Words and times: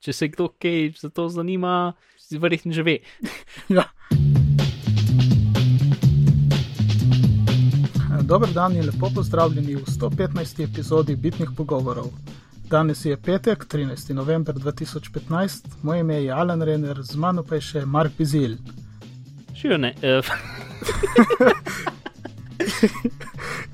če 0.00 0.12
se 0.12 0.28
kdo 0.28 0.48
kaj 0.48 0.92
za 0.98 1.08
to 1.10 1.28
zanima, 1.28 1.92
verjetno 2.30 2.72
že 2.72 2.82
ve. 2.82 2.98
Ja. 3.68 3.84
Dober 8.22 8.50
dan 8.52 8.76
in 8.76 8.84
lepo 8.84 9.08
pozdravljeni 9.14 9.74
v 9.76 9.84
115. 9.88 10.60
epizodi 10.64 11.16
Bitnih 11.16 11.48
pogovorov. 11.56 12.10
Danes 12.68 13.04
je 13.04 13.16
petek, 13.16 13.64
13. 13.64 14.12
november 14.12 14.54
2015, 14.54 15.78
moje 15.82 16.00
ime 16.00 16.18
je 16.22 16.30
Alan 16.32 16.62
Renner, 16.62 17.00
z 17.02 17.16
mano 17.16 17.42
pa 17.42 17.54
je 17.54 17.60
še 17.60 17.84
Mark 17.86 18.12
Bizil. 18.18 18.58
Živijo 19.56 19.78
ne. 19.78 19.94
Uh, 20.02 20.28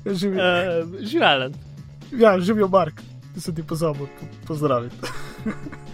Živi, 0.15 0.37
uh, 0.37 0.99
Živalen. 1.03 1.53
ja, 2.15 2.39
živijo 2.39 2.67
Mark, 2.67 3.01
ki 3.33 3.41
se 3.41 3.55
ti 3.55 3.63
pozabil 3.63 4.07
po- 4.07 4.27
pozdraviti. 4.47 4.95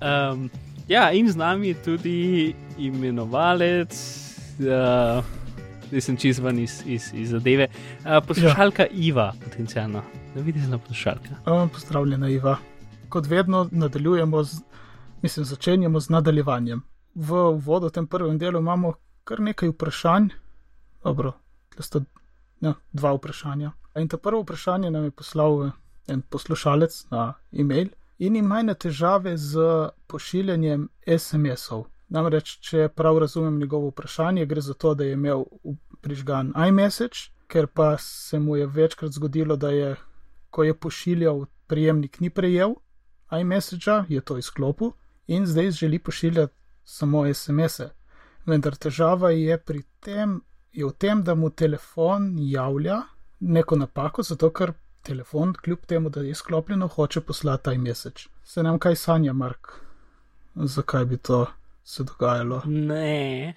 Um, 0.00 0.50
ja, 0.88 1.10
in 1.12 1.28
z 1.32 1.36
nami 1.36 1.68
je 1.68 1.82
tudi 1.82 2.54
imenovalec, 2.78 3.94
uh, 4.60 5.24
zdaj 5.88 6.00
sem 6.00 6.16
čist 6.16 6.40
ven 6.40 6.58
iz, 6.62 6.82
iz, 6.86 7.10
iz 7.14 7.30
zadeve, 7.34 7.68
uh, 8.04 8.20
poslušalka 8.26 8.86
ja. 8.86 8.88
Iva, 8.92 9.32
potencialno. 9.44 10.02
Da 10.34 10.40
vidiš 10.40 10.68
na 10.70 10.78
poslušalka. 10.78 11.42
Um, 11.46 11.68
pozdravljena, 11.68 12.28
Iva. 12.28 12.56
Kot 13.08 13.26
vedno 13.26 13.68
nadaljujemo, 13.70 14.42
z, 14.44 14.60
mislim, 15.22 15.44
začenjamo 15.44 16.00
z 16.00 16.08
nadaljevanjem. 16.08 16.82
V 17.14 17.34
uvodu 17.34 17.86
v 17.86 17.90
tem 17.90 18.06
prvem 18.06 18.38
delu 18.38 18.58
imamo 18.58 18.94
kar 19.24 19.40
nekaj 19.40 19.74
vprašanj. 19.74 20.30
Dobro, 21.04 21.32
tukaj 21.70 21.86
sta 21.86 22.00
ja, 22.60 22.74
dva 22.92 23.12
vprašanja. 23.16 23.72
In 23.98 24.08
to 24.08 24.18
prvo 24.18 24.42
vprašanje 24.42 24.90
nam 24.90 25.04
je 25.04 25.10
poslal 25.10 25.66
eh, 25.66 25.72
en 26.08 26.22
poslušalec 26.22 27.06
na 27.10 27.32
e-mail 27.52 27.88
in 28.18 28.36
ima 28.36 28.60
ene 28.60 28.74
težave 28.74 29.36
z 29.36 29.62
pošiljanjem 30.06 30.88
SMS-ov. 31.06 31.86
Namreč, 32.08 32.58
če 32.64 32.88
prav 32.88 33.18
razumem 33.18 33.58
njegovo 33.58 33.88
vprašanje, 33.88 34.46
gre 34.46 34.60
za 34.60 34.74
to, 34.74 34.94
da 34.94 35.04
je 35.04 35.12
imel 35.12 35.44
prižgan 36.00 36.52
iMessage, 36.68 37.30
ker 37.46 37.66
pa 37.66 37.96
se 37.98 38.38
mu 38.38 38.56
je 38.56 38.66
večkrat 38.66 39.12
zgodilo, 39.12 39.56
da 39.56 39.70
je 39.70 39.96
ko 40.50 40.64
je 40.64 40.74
pošiljal, 40.74 41.46
prejemnik 41.66 42.20
ni 42.20 42.30
prejel 42.30 42.74
iMessagea, 43.40 44.04
je 44.08 44.20
to 44.20 44.38
izklopil 44.38 44.90
in 45.26 45.46
zdaj 45.46 45.70
želi 45.70 45.98
pošiljati 45.98 46.54
samo 46.84 47.34
SMS-e. 47.34 47.90
Vendar 48.46 48.76
težava 48.76 49.30
je 49.30 49.58
pri 49.58 49.82
tem, 50.00 50.40
je 50.72 50.86
v 50.86 50.92
tem, 50.92 51.22
da 51.22 51.34
mu 51.34 51.50
telefon 51.50 52.34
javlja 52.38 53.02
neko 53.40 53.76
napako, 53.76 54.22
zato 54.22 54.50
ker 54.50 54.72
telefon, 55.02 55.54
kljub 55.64 55.86
temu, 55.86 56.10
da 56.10 56.20
je 56.20 56.30
izklopljeno, 56.30 56.88
hoče 56.88 57.20
poslati 57.20 57.74
iMessage. 57.74 58.28
Se 58.44 58.62
nam 58.62 58.78
kaj 58.78 58.96
sanja, 58.96 59.32
Mark? 59.32 59.68
Zakaj 60.54 61.04
bi 61.04 61.16
to 61.16 61.46
se 61.84 62.04
dogajalo? 62.04 62.62
Ne, 62.66 63.54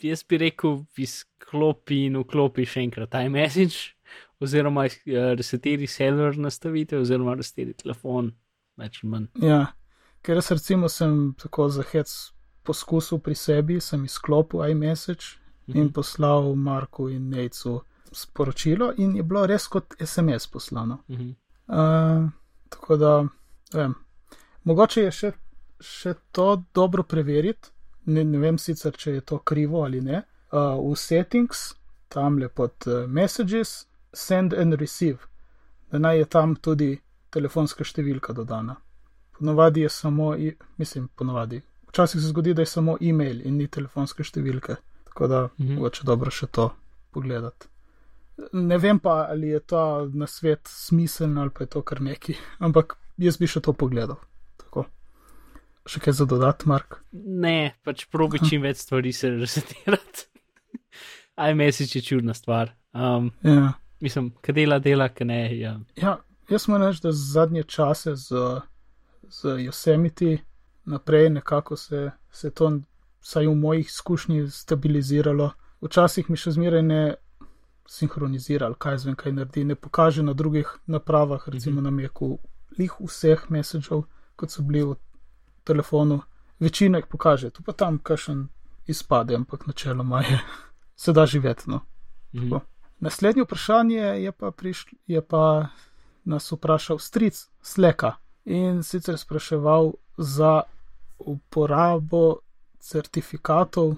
jaz 0.00 0.22
bi 0.28 0.38
rekel, 0.38 0.82
izklopi 0.96 2.04
in 2.06 2.18
vklopi 2.22 2.66
še 2.66 2.82
enkrat 2.86 3.14
iMessage, 3.20 3.92
oziroma 4.40 4.86
uh, 4.86 5.18
resetiri 5.38 5.86
server 5.86 6.38
nastavite, 6.38 6.98
oziroma 6.98 7.36
resetiri 7.38 7.76
telefon, 7.78 8.32
več 8.78 9.02
ali 9.02 9.12
manj. 9.12 9.28
Ja, 9.42 9.60
ker 10.22 10.40
jaz 10.40 10.50
recimo 10.54 10.90
sem 10.92 11.34
tako 11.38 11.68
za 11.74 11.84
hec 11.92 12.14
poskusil 12.68 13.22
pri 13.24 13.36
sebi, 13.38 13.80
sem 13.80 14.04
izklopil 14.04 14.64
iMessage 14.70 15.38
in 15.74 15.92
poslal 15.92 16.54
Marku 16.56 17.08
in 17.12 17.28
Nejcu 17.30 17.78
sporočilo, 18.12 18.92
in 18.96 19.16
je 19.16 19.22
bilo 19.22 19.46
res 19.46 19.66
kot 19.66 19.94
SMS 20.00 20.46
poslano. 20.46 20.98
Mhm. 21.08 21.30
Uh, 21.68 22.30
tako 22.68 22.96
da, 22.96 23.26
vem, 23.74 23.94
mogoče 24.64 25.02
je 25.02 25.10
še, 25.10 25.32
še 25.80 26.14
to 26.32 26.46
dobro 26.74 27.02
preveriti, 27.02 27.68
ne, 28.06 28.24
ne 28.24 28.38
vem 28.38 28.58
sicer, 28.58 28.92
če 28.92 29.12
je 29.12 29.20
to 29.20 29.38
krivo 29.38 29.84
ali 29.84 30.00
ne. 30.00 30.22
Uh, 30.52 30.78
v 30.80 30.96
settings, 30.96 31.74
tam 32.08 32.38
le 32.38 32.48
pod 32.48 32.72
uh, 32.86 33.06
messages, 33.06 33.86
send 34.12 34.54
and 34.54 34.74
receive, 34.74 35.18
da 35.92 35.98
naj 35.98 36.18
je 36.18 36.24
tam 36.24 36.54
tudi 36.56 36.94
telefonska 37.30 37.84
številka 37.84 38.32
dodana. 38.32 38.76
Ponovadi 39.38 39.80
je 39.80 39.88
samo, 39.88 40.32
mislim, 40.76 41.08
ponovadi. 41.14 41.60
Včasih 41.88 42.20
se 42.20 42.28
zgodi, 42.28 42.54
da 42.54 42.62
je 42.62 42.66
samo 42.66 42.96
e-mail 43.00 43.44
in 43.46 43.56
ni 43.56 43.68
telefonske 43.68 44.24
številke, 44.24 44.76
tako 45.04 45.26
da 45.26 45.48
Mhm. 45.58 45.74
mogoče 45.74 46.04
dobro 46.04 46.30
še 46.30 46.46
to 46.46 46.70
pogledati. 47.12 47.68
Ne 48.52 48.78
vem 48.78 48.98
pa, 49.02 49.26
ali 49.30 49.48
je 49.48 49.60
ta 49.60 49.82
nasvet 50.14 50.68
smiseln 50.70 51.38
ali 51.38 51.50
pa 51.50 51.64
je 51.64 51.72
to 51.74 51.82
kar 51.82 52.00
neki, 52.00 52.36
ampak 52.58 52.94
jaz 53.18 53.36
bi 53.36 53.48
še 53.50 53.60
to 53.64 53.72
pogledal. 53.74 54.20
Tako. 54.62 54.84
Še 55.88 56.02
kaj 56.04 56.16
za 56.20 56.26
dodat, 56.30 56.64
Mark? 56.70 57.00
Ne, 57.12 57.74
pač 57.84 58.06
probi 58.12 58.38
čim 58.44 58.62
več 58.62 58.84
stvari 58.84 59.12
se 59.12 59.30
resetirati. 59.34 60.28
iMessage 61.50 61.98
je 61.98 62.02
čudna 62.02 62.34
stvar. 62.34 62.74
Um, 62.94 63.32
Ja. 63.42 63.72
mislim, 64.00 64.30
kaj 64.40 64.54
dela, 64.54 64.78
dela, 64.78 65.08
kaj 65.08 65.26
ne. 65.26 65.40
Ja. 65.58 65.74
ja, 65.96 66.18
jaz 66.48 66.68
moram 66.68 66.88
reči, 66.88 67.02
da 67.02 67.12
zadnje 67.12 67.62
čase 67.62 68.14
z, 68.16 68.44
z 69.28 69.58
Yosemiti 69.66 70.38
naprej 70.88 71.30
nekako 71.30 71.76
se, 71.76 72.10
se 72.30 72.46
je 72.46 72.50
to, 72.50 72.70
vsaj 73.20 73.46
v 73.46 73.54
mojih 73.54 73.86
izkušnjah, 73.86 74.46
stabiliziralo. 74.52 75.50
Včasih 75.82 76.30
mi 76.30 76.36
še 76.38 76.54
zmeraj 76.54 76.82
ne 76.82 77.02
sinhronizira, 77.88 78.66
ali 78.66 78.74
kaj 78.78 78.98
zvem, 78.98 79.16
kaj 79.16 79.32
naredi, 79.32 79.64
ne 79.64 79.74
pokaže 79.74 80.22
na 80.22 80.32
drugih 80.32 80.78
napravah, 80.86 81.48
recimo 81.48 81.80
na 81.80 81.90
Meku, 81.90 82.38
lih 82.78 82.92
vseh 83.00 83.46
messageov, 83.48 84.04
kot 84.36 84.52
so 84.52 84.62
bili 84.62 84.84
v 84.84 84.96
telefonu. 85.64 86.20
Večina 86.60 86.98
jih 86.98 87.06
pokaže, 87.08 87.50
tu 87.50 87.62
pa 87.62 87.72
tam 87.72 87.98
kakšen 87.98 88.48
izpade, 88.86 89.34
ampak 89.34 89.66
načeloma 89.66 90.20
je, 90.20 90.40
se 91.02 91.12
da 91.12 91.26
živeti. 91.26 91.70
No. 91.70 91.80
Mhm. 92.34 92.50
Tako. 92.50 92.64
Naslednje 93.00 93.42
vprašanje 93.42 94.00
je 94.00 94.32
pa, 94.32 94.50
prišl, 94.50 94.88
je 95.06 95.20
pa 95.22 95.68
nas 96.24 96.52
vprašal 96.52 96.98
stric 96.98 97.46
Sleka 97.62 98.12
in 98.44 98.82
sicer 98.82 99.18
spraševal 99.18 99.92
za 100.16 100.62
uporabo 101.18 102.40
certifikatov 102.78 103.94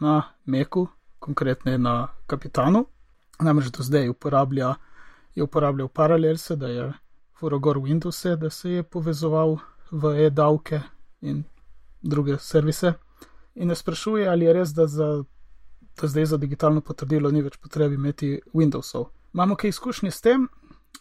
na 0.00 0.22
Meku, 0.44 0.88
konkretno 1.18 1.78
na 1.78 2.08
Kapitanu. 2.26 2.86
Namreč 3.42 3.70
do 3.76 3.82
zdaj 3.82 4.08
uporablja, 4.08 4.74
je 5.34 5.42
uporabljal 5.42 5.88
Parallelse, 5.88 6.56
da 6.56 6.68
je 6.68 6.92
furogor 7.38 7.78
Windows, 7.78 8.36
da 8.36 8.50
se 8.50 8.70
je 8.70 8.82
povezoval 8.82 9.58
v 9.90 10.26
e-davke 10.26 10.80
in 11.20 11.44
druge 12.02 12.38
servise. 12.38 12.94
In 13.54 13.68
ne 13.68 13.74
sprašuje, 13.74 14.28
ali 14.28 14.44
je 14.44 14.52
res, 14.52 14.74
da 14.74 14.86
za 14.86 15.24
da 16.00 16.06
zdaj 16.06 16.26
za 16.26 16.36
digitalno 16.36 16.80
potrdilo 16.80 17.30
ni 17.30 17.42
več 17.42 17.56
potrebe 17.56 17.94
imeti 17.94 18.40
Windowsov. 18.54 19.06
Imamo 19.34 19.56
kaj 19.56 19.68
izkušnje 19.68 20.10
s 20.10 20.20
tem? 20.20 20.48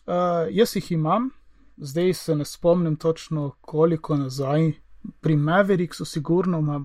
Uh, 0.05 0.47
jaz 0.51 0.75
jih 0.75 0.91
imam, 0.91 1.29
zdaj 1.77 2.13
se 2.13 2.35
ne 2.35 2.45
spomnim 2.45 2.95
točno, 2.95 3.51
koliko 3.61 4.17
nazaj. 4.17 4.73
Pri 5.19 5.35
Mavericksu, 5.35 6.05
sigurno, 6.05 6.61
ma, 6.61 6.83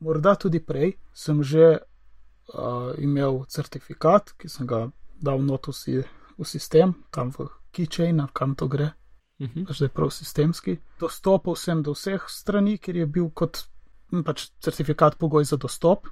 morda 0.00 0.34
tudi 0.34 0.60
prej, 0.60 0.92
sem 1.12 1.42
že 1.42 1.78
uh, 2.54 2.94
imel 2.98 3.44
certifikat, 3.48 4.32
ki 4.38 4.48
sem 4.48 4.66
ga 4.66 4.90
dal 5.22 5.42
not 5.42 5.66
v, 5.66 5.72
si, 5.72 5.96
v 6.38 6.44
sistem, 6.44 6.94
tam 7.10 7.30
v 7.30 7.48
Keychain, 7.72 8.28
kam 8.32 8.54
to 8.54 8.68
gre, 8.68 8.92
Mhm. 9.38 9.66
pač 9.66 9.78
da 9.78 9.84
je 9.84 9.88
prav 9.88 10.10
sistemski. 10.10 10.78
Dostopal 11.00 11.56
sem 11.56 11.82
do 11.82 11.92
vseh 11.92 12.22
strani, 12.28 12.78
ker 12.78 12.96
je 12.96 13.06
bil 13.06 13.30
kot 13.30 13.66
pač 14.24 14.50
certifikat 14.60 15.18
pogoj 15.18 15.44
za 15.44 15.56
dostop. 15.56 16.06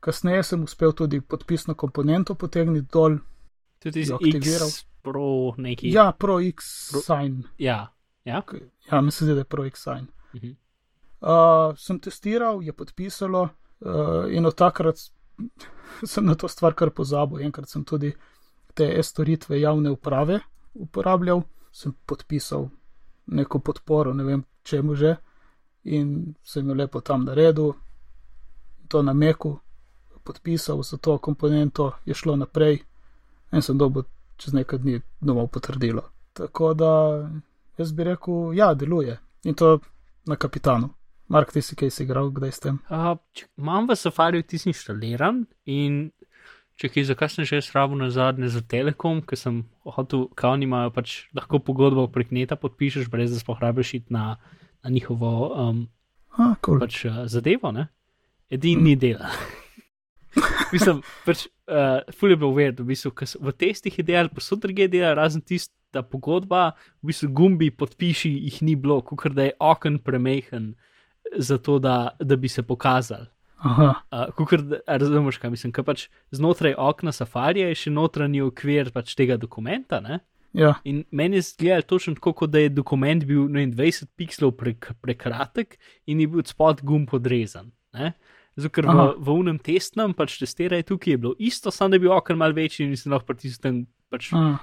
Kasneje 0.00 0.42
sem 0.42 0.62
uspel 0.62 0.92
tudi 0.92 1.20
podpisno 1.20 1.74
komponento 1.74 2.34
potegniti 2.34 2.88
dol. 2.92 3.18
Tudi 3.80 4.04
jo 4.06 4.16
aktiviral. 4.16 4.68
X 4.68 4.84
Pro 5.02 5.54
neki. 5.56 5.90
Ja, 5.90 6.12
ProX 6.12 6.90
Pro- 6.92 7.00
Sign. 7.00 7.42
ja. 7.58 7.90
ja? 8.24 8.42
Ja, 8.86 9.00
mislim, 9.00 9.30
da 9.30 9.40
je 9.40 9.44
ProX 9.44 9.82
Sign. 9.82 10.06
Mhm. 10.34 10.52
Uh, 11.20 11.74
sem 11.76 11.98
testiral, 11.98 12.62
je 12.62 12.72
podpisalo 12.72 13.42
uh, 13.42 13.50
in 14.28 14.46
od 14.46 14.54
takrat 14.54 14.98
sem 16.04 16.24
na 16.24 16.34
to 16.34 16.48
stvar 16.48 16.74
kar 16.74 16.90
pozabil. 16.90 17.42
Enkrat 17.46 17.68
sem 17.68 17.84
tudi 17.84 18.12
te 18.74 18.88
e-storitve 18.98 19.60
javne 19.60 19.90
uprave 19.90 20.40
uporabljal, 20.74 21.42
sem 21.72 21.92
podpisal 22.06 22.68
neko 23.26 23.58
podporo, 23.58 24.14
ne 24.14 24.24
vem 24.24 24.44
čemu 24.62 24.94
že, 24.94 25.16
in 25.84 26.34
sem 26.44 26.68
jo 26.68 26.74
lepo 26.74 27.00
tam 27.00 27.24
naredil, 27.24 27.74
to 28.88 29.02
na 29.02 29.12
meku, 29.12 29.58
podpisal 30.24 30.82
za 30.82 30.96
to 30.96 31.18
komponento, 31.18 31.92
je 32.04 32.14
šlo 32.14 32.36
naprej 32.36 32.82
in 33.52 33.62
sem 33.62 33.78
dobil 33.78 34.04
čez 34.36 34.54
nekaj 34.54 34.78
dni 34.78 35.00
domov 35.20 35.48
potrdilo. 35.48 36.02
Tako 36.32 36.74
da 36.74 36.90
jaz 37.78 37.92
bi 37.92 38.04
rekel, 38.04 38.54
ja, 38.54 38.74
deluje 38.74 39.18
in 39.44 39.54
to 39.54 39.78
na 40.26 40.36
kapitanu. 40.36 40.88
Mark, 41.32 41.48
ti 41.48 41.62
si 41.64 41.72
kaj 41.72 41.88
si 41.88 42.04
igral, 42.04 42.28
kdaj 42.28 42.50
s 42.52 42.60
tem? 42.60 42.76
Uh, 42.92 43.14
če, 43.32 43.46
imam 43.56 43.86
v 43.88 43.94
Safariju 43.96 44.44
tisti 44.44 44.68
inštaliran 44.68 45.46
in 45.64 46.10
če 46.76 46.90
kaj 46.92 47.06
za 47.08 47.16
kaj 47.16 47.30
sem 47.32 47.48
že 47.48 47.62
srabo 47.64 47.96
na 47.96 48.10
zadnje 48.12 48.50
za 48.52 48.60
Telekom, 48.60 49.22
ker 49.24 49.40
sem 49.40 49.62
hotel, 49.96 50.26
kao 50.36 50.52
oni 50.52 50.68
imajo 50.68 50.92
pač 50.92 51.14
lahko 51.32 51.62
pogodbo 51.64 52.04
prek 52.12 52.34
neta 52.36 52.58
podpišeš, 52.60 53.08
brez 53.08 53.32
da 53.32 53.40
sploh 53.40 53.64
rabiš 53.64 53.94
iti 54.02 54.12
na 54.12 54.36
na 54.82 54.90
njihovo 54.90 55.32
um, 55.56 55.80
A, 56.36 56.52
cool. 56.60 56.82
pač, 56.84 57.06
uh, 57.08 57.24
zadevo, 57.30 57.72
ne? 57.72 57.86
edini 58.52 58.92
ni 58.92 58.94
dela. 59.00 59.32
Mislim, 60.74 61.00
pač, 61.24 61.46
uh, 61.70 62.04
ful 62.12 62.34
je 62.34 62.40
bilo 62.44 62.52
uvedeno, 62.52 62.84
v, 62.84 62.92
bistvu, 62.92 63.14
v 63.16 63.56
testih 63.56 64.00
je 64.02 64.04
delal, 64.04 64.28
pa 64.28 64.44
so 64.44 64.60
druge 64.60 64.90
delali, 64.90 65.16
razen 65.16 65.40
tista 65.40 66.04
pogodba, 66.04 66.74
v 67.00 67.12
bistvu 67.12 67.32
gumbi 67.32 67.72
podpiši 67.72 68.36
jih 68.50 68.64
ni 68.68 68.76
bilo, 68.76 69.00
kot 69.00 69.32
da 69.32 69.48
je 69.48 69.56
okn 69.56 70.02
premehen 70.04 70.74
za 70.74 70.90
to, 71.62 71.78
da, 71.78 72.16
da 72.20 72.36
bi 72.36 72.48
se 72.48 72.62
pokazal. 72.62 73.26
Aha, 73.62 73.94
Uh, 74.10 74.80
a 74.86 74.96
razumeš, 74.98 75.36
kaj 75.38 75.50
mislim, 75.50 75.72
ker 75.72 75.84
pač 75.86 76.08
znotraj 76.34 76.74
okna 76.78 77.12
safarija 77.14 77.68
je 77.70 77.76
še 77.84 77.92
notranji 77.94 78.42
okvir 78.42 78.90
pač 78.90 79.14
tega 79.14 79.36
dokumenta. 79.38 80.00
Ne? 80.02 80.18
ja, 80.52 80.74
In 80.84 81.04
meni 81.10 81.38
je 81.38 81.42
zgledalo 81.42 81.86
točno 81.94 82.14
tako, 82.18 82.32
kot 82.32 82.50
da 82.50 82.58
je 82.58 82.72
dokument 82.74 83.24
bil 83.24 83.46
ne 83.48 83.62
vem, 83.62 83.72
20 83.72 84.10
pikslov 84.18 84.56
prek, 84.58 84.90
prekratek 85.00 85.78
in 86.10 86.20
je 86.20 86.26
bil 86.28 86.42
spod 86.44 86.82
gumb 86.82 87.14
odrezan. 87.14 87.70
ne. 87.94 88.12
Zato, 88.56 88.72
ker 88.74 88.84
v, 88.84 88.92
Aha. 88.92 89.06
v 89.16 89.32
unem 89.32 89.58
testnem 89.62 90.12
pač 90.12 90.36
testiraj 90.42 90.82
tukaj 90.90 91.14
je 91.14 91.18
bilo 91.22 91.32
isto, 91.38 91.70
samo 91.72 91.94
da 91.94 91.96
je 91.96 92.04
bil 92.04 92.12
okn 92.12 92.36
mal 92.36 92.52
večji 92.52 92.84
in 92.84 92.98
si 93.00 93.08
lahko 93.08 93.30
pritisnil 93.30 93.86
pač 94.12 94.28
a, 94.36 94.58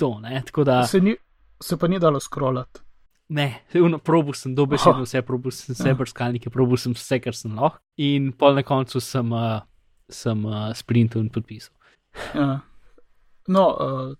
to. 0.00 0.14
Ne? 0.22 0.40
Tako 0.46 0.64
da 0.64 0.78
se, 0.88 1.02
ni, 1.04 1.12
se 1.60 1.76
pa 1.76 1.90
ni 1.90 1.98
dalo 2.00 2.22
scrollati. 2.22 2.80
Ne, 3.28 3.60
uno, 3.74 3.98
probu 3.98 4.32
sem 4.32 4.54
dobesedno 4.54 5.04
vse, 5.06 5.22
probu 5.22 5.50
sem 5.50 5.74
vse 5.74 5.88
Ja. 5.88 5.94
brskalnike, 5.94 6.50
probu 6.50 6.76
sem 6.76 6.92
vse, 6.92 7.20
kar 7.20 7.34
sem 7.34 7.54
lahko. 7.56 7.80
In 7.96 8.32
pol 8.32 8.54
na 8.54 8.62
koncu 8.62 9.00
sem, 9.00 9.32
uh, 9.32 9.60
sem 10.08 10.44
uh, 10.44 10.70
sprintal 10.74 11.22
in 11.22 11.30
podpisal. 11.30 11.74
Ja. 12.34 12.60
No, 13.48 13.64
uh, 13.74 14.14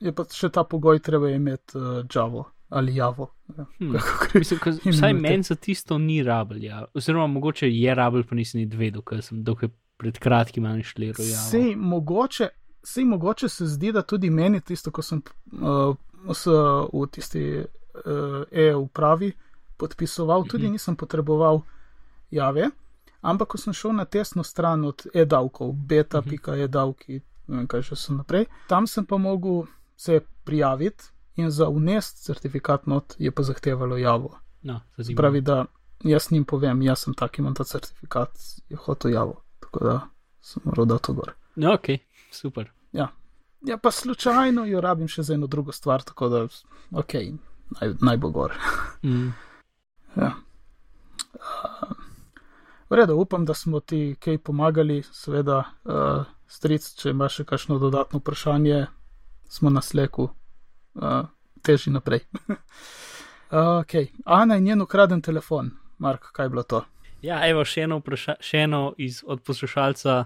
je 0.00 0.12
pa 0.12 0.26
še 0.32 0.50
ta 0.52 0.64
pogoj, 0.64 1.00
treba 1.04 1.30
je 1.30 1.40
imeti 1.40 1.78
uh, 1.78 2.04
Javo 2.14 2.50
ali 2.68 2.96
Javo. 2.96 3.28
Ja. 3.56 3.64
Hmm. 3.78 3.94
Mislim, 4.34 4.58
ka, 4.58 4.72
vsaj 4.84 5.12
meni 5.14 5.42
za 5.46 5.54
tisto 5.54 5.98
ni 5.98 6.22
rabel, 6.22 6.64
ja. 6.64 6.84
oziroma 6.94 7.26
mogoče 7.26 7.68
je 7.70 7.94
rabel, 7.94 8.24
pa 8.26 8.34
nisem 8.34 8.60
niti 8.60 8.76
vedel, 8.76 9.04
ker 9.06 9.22
sem 9.22 9.44
dokaj 9.46 9.70
pred 9.96 10.18
kratkim 10.18 10.66
manj 10.66 10.82
šliral. 10.90 11.22
Ja. 11.22 11.38
Sej 11.46 11.76
mogoče, 11.78 12.48
sej 12.84 13.06
mogoče 13.06 13.48
se 13.48 13.68
zdi, 13.70 13.92
da 13.94 14.02
tudi 14.02 14.30
meni 14.30 14.60
tisto, 14.60 14.90
ko 14.90 15.02
sem 15.02 15.22
uh, 15.62 15.94
v 16.26 17.06
tisti 17.14 17.44
uh, 17.62 17.70
e-upravi 18.52 19.32
podpisoval, 19.76 20.44
tudi 20.44 20.64
Mhm. 20.64 20.72
nisem 20.72 20.96
potreboval 20.96 21.60
jave, 22.30 22.70
ampak 23.22 23.48
ko 23.48 23.58
sem 23.58 23.72
šel 23.72 23.92
na 23.92 24.04
tesno 24.04 24.42
stran 24.42 24.84
od 24.84 25.06
e-davkov, 25.14 25.72
beta.e-davki, 25.74 27.20
ne 27.46 27.56
vem 27.56 27.66
kaj 27.66 27.82
še 27.82 27.96
so 27.96 28.12
naprej, 28.12 28.46
tam 28.68 28.86
sem 28.86 29.06
pa 29.06 29.16
mogel 29.16 29.66
se 29.96 30.16
prijaviti 30.44 31.04
in 31.36 31.50
za 31.50 31.68
unest 31.68 32.24
certifikat 32.24 32.86
not 32.86 33.14
je 33.18 33.30
pa 33.30 33.42
zahtevalo 33.42 33.96
javo. 33.96 34.38
No, 34.62 34.80
pravi, 35.16 35.40
da 35.40 35.64
jaz 36.02 36.30
njim 36.30 36.44
povem, 36.44 36.82
jaz 36.82 36.98
sem 36.98 37.14
tak, 37.14 37.38
imam 37.38 37.54
ta 37.54 37.64
certifikat, 37.64 38.30
je 38.68 38.76
hotel 38.76 39.10
javo. 39.12 39.42
Tako 39.60 39.78
da 39.80 40.00
sem 40.40 40.62
moral 40.64 40.86
dati 40.86 41.02
to 41.02 41.12
gor. 41.12 41.32
no, 41.56 41.74
ok, 41.74 41.86
super. 42.30 42.70
Ja, 43.62 43.78
pa 43.78 43.90
slučajno 43.90 44.64
jo 44.64 44.80
rabim 44.80 45.08
še 45.08 45.22
za 45.22 45.34
eno 45.34 45.46
drugo 45.46 45.72
stvar, 45.72 46.02
tako 46.02 46.28
da, 46.28 46.42
ok, 46.92 47.14
naj, 47.80 47.94
naj 48.00 48.16
bo 48.16 48.30
gor. 48.30 48.56
Mm. 49.02 49.32
Ja. 50.16 50.30
Uh, 51.34 51.90
v 52.88 52.96
redu, 52.96 53.18
upam, 53.20 53.44
da 53.44 53.54
smo 53.54 53.80
ti 53.80 54.16
kaj 54.20 54.38
pomagali, 54.38 55.02
seveda, 55.12 55.58
uh, 55.84 56.24
stric, 56.48 56.86
če 56.96 57.12
imaš 57.12 57.40
še 57.40 57.44
kakšno 57.50 57.76
dodatno 57.82 58.22
vprašanje, 58.22 58.86
smo 59.52 59.70
na 59.70 59.82
sleku, 59.84 60.30
uh, 60.96 61.28
teži 61.60 61.92
naprej. 61.92 62.24
ok, 63.80 63.94
Ana 64.24 64.56
in 64.56 64.64
njen 64.70 64.86
ukraden 64.86 65.20
telefon, 65.20 65.74
Mark, 65.98 66.30
kaj 66.32 66.46
je 66.48 66.54
bilo 66.56 66.64
to? 66.64 66.80
Ja, 67.22 67.42
evo 67.48 67.64
še 67.64 67.84
eno, 67.86 68.00
vpraša, 68.00 68.38
še 68.40 68.64
eno 68.64 68.82
iz, 68.96 69.22
od 69.26 69.42
poslušalca, 69.44 70.18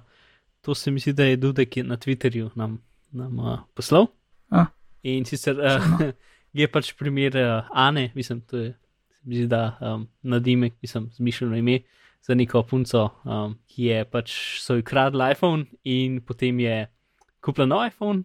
to 0.60 0.74
se 0.74 0.90
mi 0.90 1.00
zdi, 1.00 1.16
da 1.16 1.26
je 1.26 1.36
Dudek 1.40 1.80
na 1.84 1.96
Twitterju 1.96 2.50
nam, 2.54 2.80
nam 3.10 3.38
uh, 3.38 3.58
poslal. 3.74 4.10
A. 4.50 4.66
In 5.02 5.24
sicer 5.24 5.56
uh, 5.56 6.02
je 6.52 6.66
pač 6.68 6.92
primer 6.98 7.36
uh, 7.36 7.70
Ane, 7.70 8.10
mislim, 8.14 8.40
to 8.40 8.58
je, 8.58 8.74
mi 9.24 9.36
zdi, 9.36 9.46
da 9.50 9.76
um, 9.80 10.08
nadimek, 10.22 10.74
mislim, 10.82 11.10
zmišljeno 11.12 11.56
ime 11.56 11.80
za 12.22 12.34
neko 12.34 12.62
punco, 12.62 13.08
um, 13.24 13.58
ki 13.68 13.84
je 13.90 14.04
pač 14.04 14.34
so 14.60 14.76
ji 14.76 14.84
kradli 14.86 15.32
iPhone 15.32 15.66
in 15.84 16.20
potem 16.20 16.60
je 16.60 16.86
kupila 17.40 17.66
nov 17.66 17.86
iPhone, 17.86 18.24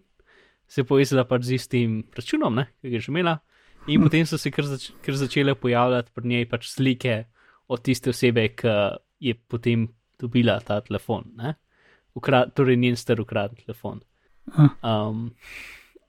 se 0.68 0.82
je 0.82 0.88
povezala 0.88 1.24
pač 1.24 1.46
z 1.48 1.60
istim 1.60 2.00
računom, 2.16 2.54
ne, 2.54 2.66
ki 2.80 2.90
ga 2.90 2.98
je 2.98 3.06
že 3.06 3.12
imela. 3.12 3.38
In 3.86 4.02
potem 4.02 4.26
so 4.26 4.38
se 4.38 4.50
kar, 4.50 4.66
zač 4.66 4.90
kar 5.04 5.14
začele 5.14 5.54
pojavljati 5.54 6.10
pri 6.14 6.28
njej 6.28 6.48
pač 6.50 6.66
slike 6.72 7.24
od 7.70 7.82
tiste 7.86 8.10
osebe, 8.10 8.48
ki 8.58 8.74
je 9.22 9.34
potem 9.34 9.86
dobila 10.18 10.58
ta 10.60 10.80
telefon. 10.80 11.30
Ukra 12.16 12.46
torej 12.50 12.76
njen 12.76 12.96
star 12.96 13.20
ukraden 13.20 13.56
telefon. 13.62 14.00
Um, 14.82 15.30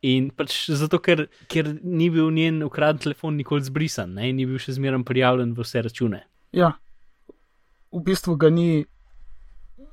in 0.06 0.30
pač 0.30 0.68
zato, 0.70 1.00
ker, 1.02 1.26
ker 1.50 1.72
ni 1.82 2.10
bil 2.14 2.30
njen 2.34 2.62
ukraden 2.66 3.02
telefon 3.02 3.38
nikoli 3.38 3.66
zbrisan, 3.66 4.14
ne? 4.18 4.30
ni 4.34 4.46
bil 4.46 4.62
še 4.62 4.78
zmeraj 4.78 5.02
prijavljen 5.08 5.56
v 5.58 5.66
vse 5.66 5.82
račune. 5.88 6.22
Ja, 6.56 6.76
v 7.92 8.04
bistvu 8.06 8.38
ga 8.38 8.52
ni 8.54 8.86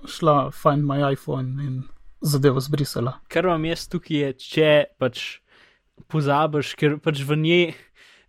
šla 0.05 0.51
Find 0.53 0.85
My 0.85 1.01
iPhone 1.13 1.65
in 1.65 1.83
zadevo 2.25 2.61
zbrisala. 2.61 3.19
Kar 3.29 3.49
vam 3.49 3.65
jaz 3.65 3.87
tukaj 3.89 4.21
je, 4.21 4.31
če 4.41 4.71
pač 5.01 5.25
pozabiš, 6.11 6.75
ker 6.79 6.99
pač 7.03 7.23
v 7.25 7.39
njej, 7.41 7.67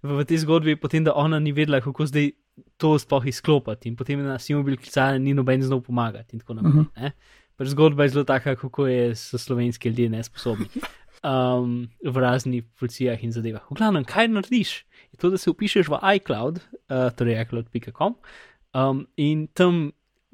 v, 0.03 0.19
v 0.21 0.25
tej 0.27 0.43
zgodbi 0.45 0.77
potem, 0.79 1.03
da 1.03 1.15
ona 1.15 1.39
ni 1.39 1.55
vedela, 1.55 1.81
kako 1.83 2.07
zdaj 2.07 2.31
to 2.79 2.95
sploh 2.99 3.25
izklopiti 3.27 3.91
in 3.91 3.95
potem 3.99 4.21
na 4.23 4.37
Simobil 4.39 4.77
klicala, 4.79 5.19
ni 5.19 5.35
noben 5.35 5.63
znal 5.63 5.81
pomagati 5.83 6.35
in 6.35 6.43
tako 6.43 6.59
naprej. 6.59 6.85
Mhm. 6.85 6.91
ne. 6.95 7.15
Pač 7.55 7.71
zgodba 7.71 8.03
je 8.03 8.11
zelo 8.11 8.25
taka, 8.27 8.55
kako 8.59 8.87
je 8.87 9.15
so 9.15 9.39
slovenski 9.39 9.89
ljudje 9.89 10.09
nesposobni. 10.11 10.67
Um, 11.25 11.87
v 12.05 12.21
raznih 12.21 12.61
policijah 12.77 13.17
in 13.25 13.31
zadevah. 13.33 13.63
V 13.71 13.79
glavnem, 13.79 14.03
kaj 14.05 14.27
narediš, 14.29 14.73
je 15.09 15.17
to, 15.17 15.31
da 15.33 15.39
se 15.41 15.49
upišeš 15.49 15.89
v 15.89 15.97
iCloud, 16.19 16.59
uh, 16.61 17.07
torej 17.17 17.39
iCloud.com, 17.41 18.13
um, 18.77 18.99
in 19.17 19.47
tam 19.57 19.87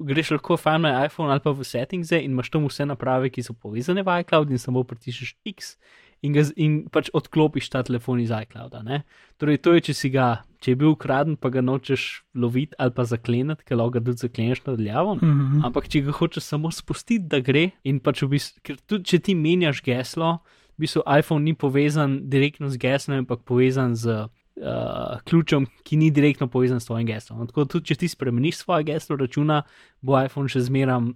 greš 0.04 0.34
lahko 0.34 0.58
Find 0.60 0.84
My 0.84 1.06
iPhone 1.06 1.32
ali 1.32 1.40
pa 1.40 1.54
v 1.54 1.64
settingse 1.64 2.20
in 2.20 2.36
imaš 2.36 2.50
tam 2.50 2.66
vse 2.68 2.84
naprave, 2.86 3.30
ki 3.30 3.42
so 3.42 3.54
povezane 3.54 4.04
v 4.04 4.20
iCloud 4.20 4.50
in 4.50 4.60
samo 4.60 4.84
pritisneš 4.84 5.36
X 5.48 5.76
in, 6.22 6.32
ga, 6.34 6.44
in 6.56 6.78
pač 6.92 7.10
odklopiš 7.14 7.68
ta 7.72 7.82
telefon 7.86 8.22
iz 8.22 8.30
iClouda. 8.30 8.82
Ne? 8.86 9.02
Torej, 9.42 9.60
to 9.62 9.74
je, 9.76 9.84
če 9.90 9.94
si 9.96 10.10
ga, 10.14 10.44
če 10.62 10.72
je 10.72 10.78
bil 10.78 10.92
ukraden, 10.94 11.36
pa 11.36 11.50
ga 11.54 11.64
nočeš 11.64 12.22
loviti 12.38 12.78
ali 12.78 12.94
pa 12.94 13.06
zakleniti, 13.08 13.66
ker 13.66 13.78
lahko 13.78 13.98
ga 13.98 14.04
tudi 14.06 14.26
zakleneš 14.26 14.64
nadaljavo. 14.66 15.18
Mhm. 15.18 15.62
Ampak 15.68 15.90
če 15.90 16.04
ga 16.06 16.16
hočeš 16.20 16.46
samo 16.54 16.70
spustiti, 16.74 17.26
da 17.26 17.42
gre, 17.42 17.70
in 17.84 18.00
pač 18.02 18.22
v 18.22 18.34
bistvu, 18.36 18.66
ker 18.66 18.82
tudi 18.86 19.12
če 19.12 19.22
ti 19.28 19.38
menjaš 19.38 19.82
geslo, 19.86 20.38
v 20.76 20.84
bistvu 20.84 21.02
iPhone 21.18 21.44
ni 21.44 21.54
povezan 21.54 22.20
direktno 22.30 22.68
z 22.68 22.80
geslom, 22.80 23.24
ampak 23.24 23.44
povezan 23.48 23.96
z 23.96 24.26
uh, 24.60 25.20
ključem, 25.24 25.66
ki 25.84 25.96
ni 25.96 26.10
direktno 26.10 26.48
povezan 26.48 26.80
s 26.80 26.88
tvojim 26.88 27.06
geslom. 27.06 27.46
Tako 27.46 27.64
da 27.64 27.72
tudi 27.76 27.92
če 27.92 27.98
ti 28.02 28.08
spremeniš 28.08 28.62
svoje 28.62 28.88
geslo 28.92 29.16
računa, 29.16 29.62
bo 30.00 30.16
iPhone 30.20 30.50
še 30.52 30.64
zmeram, 30.68 31.12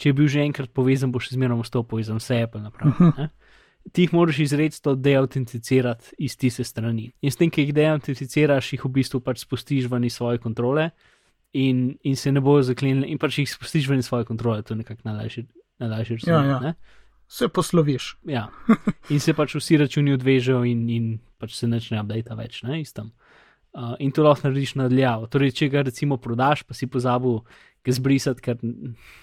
če 0.00 0.10
je 0.10 0.16
bil 0.16 0.28
že 0.28 0.44
enkrat 0.44 0.72
povezan, 0.74 1.12
bo 1.12 1.22
še 1.22 1.36
zmeram 1.36 1.62
ostal 1.62 1.84
povezan, 1.86 2.20
vse 2.22 2.42
Apple 2.44 2.64
naprave. 2.64 3.12
ne. 3.18 3.30
Ti 3.96 4.04
jih 4.04 4.12
moraš 4.12 4.42
izredno 4.44 4.92
deautenticirati 4.92 6.18
iz 6.20 6.34
tiste 6.36 6.66
strani. 6.68 7.06
In 7.24 7.32
s 7.32 7.40
tem, 7.40 7.48
ki 7.48 7.64
jih 7.64 7.72
deautenticiraš, 7.78 8.74
jih 8.74 8.84
v 8.84 8.90
bistvu 8.98 9.22
pač 9.24 9.40
spustiš 9.46 9.88
ven 9.88 10.04
iz 10.04 10.18
svoje 10.18 10.38
kontrole 10.38 10.90
in, 11.56 11.96
in 12.04 12.16
se 12.16 12.28
ne 12.32 12.42
bojo 12.44 12.66
zaklenili, 12.68 13.08
in 13.08 13.18
pač 13.18 13.40
jih 13.40 13.48
spustiš 13.48 13.88
ven 13.88 14.04
iz 14.04 14.10
svoje 14.10 14.28
kontrole, 14.28 14.60
to 14.62 14.76
je 14.76 14.82
nekako 14.82 15.08
najlažje. 15.08 15.46
najlažje 15.80 16.18
Ja, 16.26 16.42
razumeti, 16.42 16.50
ja. 16.52 16.60
ne? 16.60 16.99
Se 17.30 17.48
posloviš. 17.48 18.16
ja. 18.26 18.48
In 19.10 19.20
se 19.22 19.30
pač 19.38 19.54
vsi 19.54 19.76
računi 19.78 20.16
odvežejo, 20.16 20.64
in, 20.66 20.80
in 20.90 21.10
pač 21.38 21.54
se 21.54 21.68
začne 21.70 22.00
update 22.02 22.34
več, 22.34 22.64
ne, 22.66 22.80
istem. 22.82 23.12
Uh, 23.70 23.92
in 24.02 24.10
to 24.10 24.24
lahko 24.26 24.48
narediš 24.48 24.72
nadaljavo. 24.80 25.28
Torej, 25.30 25.52
če 25.60 25.68
ga 25.70 25.84
recimo 25.86 26.16
prodaš, 26.18 26.64
pa 26.66 26.74
si 26.74 26.88
pozabil 26.90 27.36
ga 27.86 27.92
zbrisati, 27.94 28.42
ker 28.42 28.58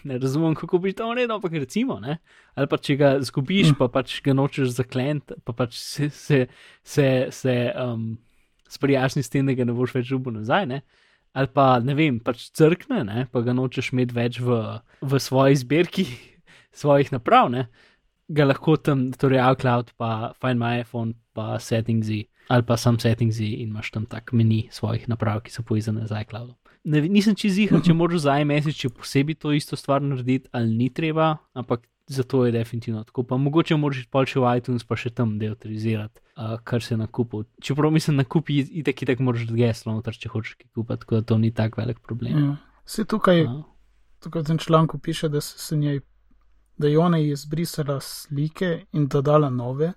ne 0.08 0.20
razumem, 0.24 0.56
kako 0.56 0.80
bi 0.86 0.94
to 0.96 1.10
naredil, 1.10 1.34
ampak 1.36 1.58
recimo, 1.60 1.98
ne. 2.00 2.16
Ali 2.56 2.70
pa 2.72 2.80
če 2.80 2.96
ga 2.96 3.10
zgubiš, 3.28 3.74
pa 3.76 3.90
pač 3.92 4.22
ga 4.24 4.38
nočeš 4.40 4.72
zaklent, 4.78 5.36
pa 5.44 5.52
pač 5.58 5.76
se, 5.76 6.08
se, 6.08 6.40
se, 6.88 7.10
se 7.36 7.58
um, 7.76 8.14
sprijazni 8.72 9.26
s 9.28 9.34
tem, 9.36 9.52
da 9.52 9.58
ga 9.58 9.68
ne 9.68 9.76
boš 9.76 9.98
več 9.98 10.08
žubo 10.14 10.32
nazaj, 10.32 10.70
ne. 10.72 10.80
Ali 11.36 11.52
pa 11.52 11.68
ne 11.84 11.92
vem, 12.00 12.24
pač 12.24 12.48
crkne, 12.56 13.04
ne, 13.04 13.28
pa 13.36 13.44
ga 13.44 13.52
nočeš 13.52 13.92
imeti 13.92 14.16
več 14.16 14.40
v, 14.40 14.64
v 15.04 15.22
svoji 15.22 15.60
zbirki 15.60 16.08
svojih 16.86 17.12
naprav, 17.12 17.52
ne 17.52 17.68
ga 18.28 18.48
lahko 18.48 18.78
tam, 18.78 19.12
torej 19.16 19.42
iCloud, 19.54 19.94
pa 19.98 20.34
Find 20.42 20.60
My 20.60 20.82
iPhone, 20.82 21.16
pa 21.34 21.60
Settingsi, 21.60 22.26
ali 22.48 22.64
pa 22.64 22.78
sam 22.78 23.00
Settingsi 23.00 23.54
in 23.62 23.70
imaš 23.70 23.92
tam 23.92 24.06
tak 24.06 24.34
meni 24.34 24.68
svojih 24.72 25.08
naprav, 25.10 25.42
ki 25.46 25.52
so 25.52 25.64
povezane 25.64 26.08
z 26.08 26.24
iCloudom. 26.24 26.56
Ne, 26.88 27.02
nisem 27.12 27.36
čez 27.36 27.58
jih, 27.60 27.72
če 27.84 27.94
moraš 27.98 28.24
za 28.24 28.38
iMessage 28.40 28.86
še 28.86 28.92
posebej 28.96 29.36
to 29.42 29.52
isto 29.56 29.76
stvar 29.80 30.04
narediti, 30.04 30.48
ali 30.56 30.72
ni 30.72 30.88
treba, 30.94 31.36
ampak 31.58 31.84
zato 32.08 32.46
je 32.46 32.54
definitivno 32.56 33.04
tako. 33.04 33.26
Pa 33.28 33.38
mogoče 33.38 33.76
moraš 33.76 34.06
pol 34.12 34.28
še 34.30 34.40
v 34.40 34.54
iTunes 34.62 34.88
pa 34.88 34.96
še 34.96 35.12
tam 35.12 35.36
deautorizirati, 35.42 36.22
uh, 36.40 36.56
kar 36.64 36.84
se 36.84 36.96
nakupi. 36.96 37.44
Čeprav 37.64 37.92
mislim, 37.92 38.22
nakupi 38.22 38.62
itek, 38.64 39.04
itek 39.04 39.24
moraš 39.24 39.50
geslo 39.52 39.98
noter, 39.98 40.16
če 40.16 40.32
hočeš 40.32 40.56
kaj 40.62 40.70
kupiti, 40.72 41.02
tako 41.04 41.20
da 41.20 41.28
to 41.28 41.40
ni 41.42 41.52
tak 41.52 41.76
velik 41.80 42.00
problem. 42.00 42.40
Ja. 42.40 42.54
Se 42.88 43.04
tukaj, 43.04 43.44
Uh, 43.44 43.66
tukaj 44.24 44.46
v 44.46 44.54
tem 44.54 44.62
članku 44.64 45.00
piše, 45.04 45.28
da 45.30 45.44
se, 45.44 45.60
se 45.60 45.76
njej, 45.76 46.00
da 46.78 46.88
je 46.88 47.00
ona 47.00 47.20
izbrisala 47.20 48.00
slike 48.00 48.86
in 48.92 49.08
dodala 49.08 49.50
nove. 49.50 49.94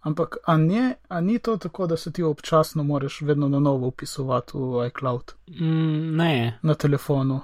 Ampak, 0.00 0.36
a, 0.44 0.56
nje, 0.56 0.94
a 1.08 1.20
ni 1.20 1.38
to 1.38 1.56
tako, 1.56 1.86
da 1.86 1.96
se 1.96 2.12
ti 2.12 2.22
občasno 2.22 2.82
moraš 2.82 3.20
vedno 3.20 3.48
na 3.48 3.58
novo 3.58 3.86
upisovati 3.86 4.52
v 4.54 4.86
iCloud 4.86 5.32
mm, 5.50 6.16
ne, 6.16 6.58
na 6.62 6.74
telefonu? 6.74 7.40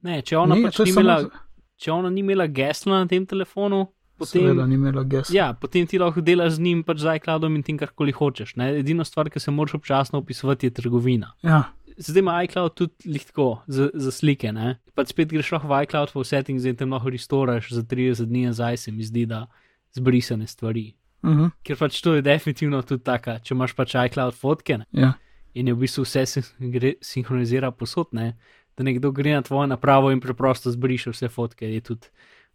ne, 0.00 0.22
če 0.22 0.36
ona 0.36 0.54
Ni, 0.54 0.62
pač 0.64 0.78
ni 0.78 0.86
samo 0.86 1.00
imela, 1.00 1.22
za- 1.22 1.28
če 1.76 1.92
ona 1.92 2.10
ni 2.10 2.20
imela 2.20 2.46
gesla 2.46 2.98
na 2.98 3.06
tem 3.06 3.26
telefonu, 3.26 3.86
Seveda 4.20 4.54
potem. 4.54 4.68
ni 4.68 4.74
imela 4.74 5.02
gesla. 5.04 5.34
Ja, 5.34 5.52
potem 5.54 5.86
ti 5.86 5.98
lahko 5.98 6.20
delaš 6.20 6.52
z 6.52 6.60
njim, 6.60 6.82
pač 6.82 6.98
z 6.98 7.14
iCloudom 7.16 7.54
in 7.56 7.62
tem, 7.62 7.78
karkoli 7.78 8.12
hočeš. 8.12 8.56
Ne? 8.56 8.78
Edina 8.78 9.04
stvar, 9.04 9.30
ki 9.30 9.40
se 9.40 9.50
moraš 9.50 9.74
občasno 9.74 10.18
upisovati, 10.18 10.66
je 10.66 10.70
trgovina. 10.72 11.30
Ja, 11.42 11.62
Zdaj 12.00 12.22
ima 12.22 12.38
iCloud 12.44 12.74
tudi 12.74 13.12
lahko 13.12 13.62
za, 13.68 13.90
za 13.94 14.10
slike. 14.10 14.52
Ne? 14.56 14.78
Pač 14.96 15.12
spet 15.12 15.28
greš 15.28 15.52
lahko 15.52 15.68
v 15.68 15.82
iCloud, 15.84 16.14
v 16.14 16.24
settings 16.24 16.64
in 16.64 16.78
tam 16.78 16.94
lahko 16.96 17.12
restoraš 17.12 17.68
za 17.74 17.82
30 17.84 18.30
dni 18.30 18.46
nazaj, 18.48 18.76
se 18.86 18.92
mi 18.92 19.04
zdi, 19.04 19.26
da 19.28 19.46
zbrisane 19.92 20.46
stvari. 20.46 20.94
uh 21.22 21.30
-huh. 21.30 21.50
Ker 21.62 21.76
pač 21.76 22.00
to 22.00 22.14
je 22.14 22.22
definitivno 22.22 22.82
tudi 22.82 23.04
taka, 23.04 23.38
če 23.38 23.54
imaš 23.54 23.72
pač 23.72 23.94
iCloud 23.94 24.34
fotke 24.34 24.78
ne? 24.78 24.86
ja. 24.92 25.12
in 25.54 25.68
je 25.68 25.74
v 25.74 25.78
bistvu 25.78 26.02
vse 26.04 26.26
se 26.26 26.42
gre, 26.58 26.94
sinhronizira 27.00 27.70
posod, 27.70 28.06
ne? 28.12 28.36
da 28.76 28.84
nekdo 28.84 29.10
gre 29.12 29.34
na 29.34 29.42
tvojo 29.42 29.66
napravo 29.66 30.10
in 30.10 30.20
preprosto 30.20 30.70
zbriše 30.70 31.10
vse 31.10 31.28
fotke, 31.28 31.74
je 31.74 31.80
tudi 31.80 32.06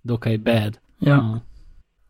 dokaj 0.03 0.37
bad. 0.37 0.79
ja. 1.01 1.19
Uh, 1.19 1.37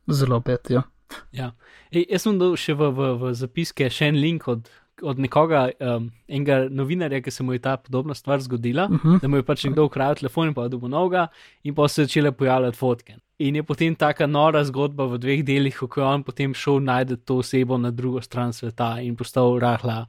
zelo 0.07 0.41
pet. 0.41 0.69
Ja. 0.69 0.83
Ja. 1.31 1.51
Ej, 1.91 2.05
jaz 2.09 2.25
sem 2.25 2.39
dal 2.39 2.55
še 2.59 2.73
v, 2.73 2.89
v, 2.91 3.09
v 3.21 3.33
zapiske 3.37 3.89
še 3.89 4.09
en 4.11 4.19
link 4.19 4.47
od, 4.47 4.69
od 5.01 5.19
nekoga, 5.19 5.69
um, 5.79 6.11
enega 6.27 6.67
novinarja, 6.71 7.21
ki 7.21 7.31
se 7.31 7.43
mu 7.43 7.53
je 7.53 7.59
ta 7.59 7.77
podobna 7.77 8.13
stvar 8.13 8.39
zgodila, 8.41 8.87
Uh 8.91 8.99
-huh. 9.03 9.21
da 9.21 9.27
mu 9.27 9.35
je 9.35 9.43
pač 9.43 9.63
nekdo 9.63 9.85
ukradel 9.85 10.15
telefon 10.15 10.47
in 10.47 10.53
pa 10.53 10.67
dobil 10.67 10.89
novega, 10.89 11.27
in 11.63 11.75
pa 11.75 11.87
so 11.87 12.03
začele 12.03 12.31
pojavljati 12.31 12.77
fotke. 12.77 13.15
In 13.39 13.55
je 13.55 13.63
potem 13.63 13.95
taka 13.95 14.27
nora 14.27 14.63
zgodba 14.63 15.05
v 15.05 15.17
dveh 15.17 15.43
delih, 15.43 15.77
kako 15.77 16.01
je 16.01 16.05
on 16.07 16.23
potem 16.23 16.53
šel 16.53 16.79
najti 16.79 17.17
to 17.17 17.35
osebo 17.37 17.77
na 17.77 17.91
drugo 17.91 18.21
stran 18.21 18.53
sveta 18.53 19.01
in 19.01 19.15
postal 19.15 19.59
rahla 19.59 20.05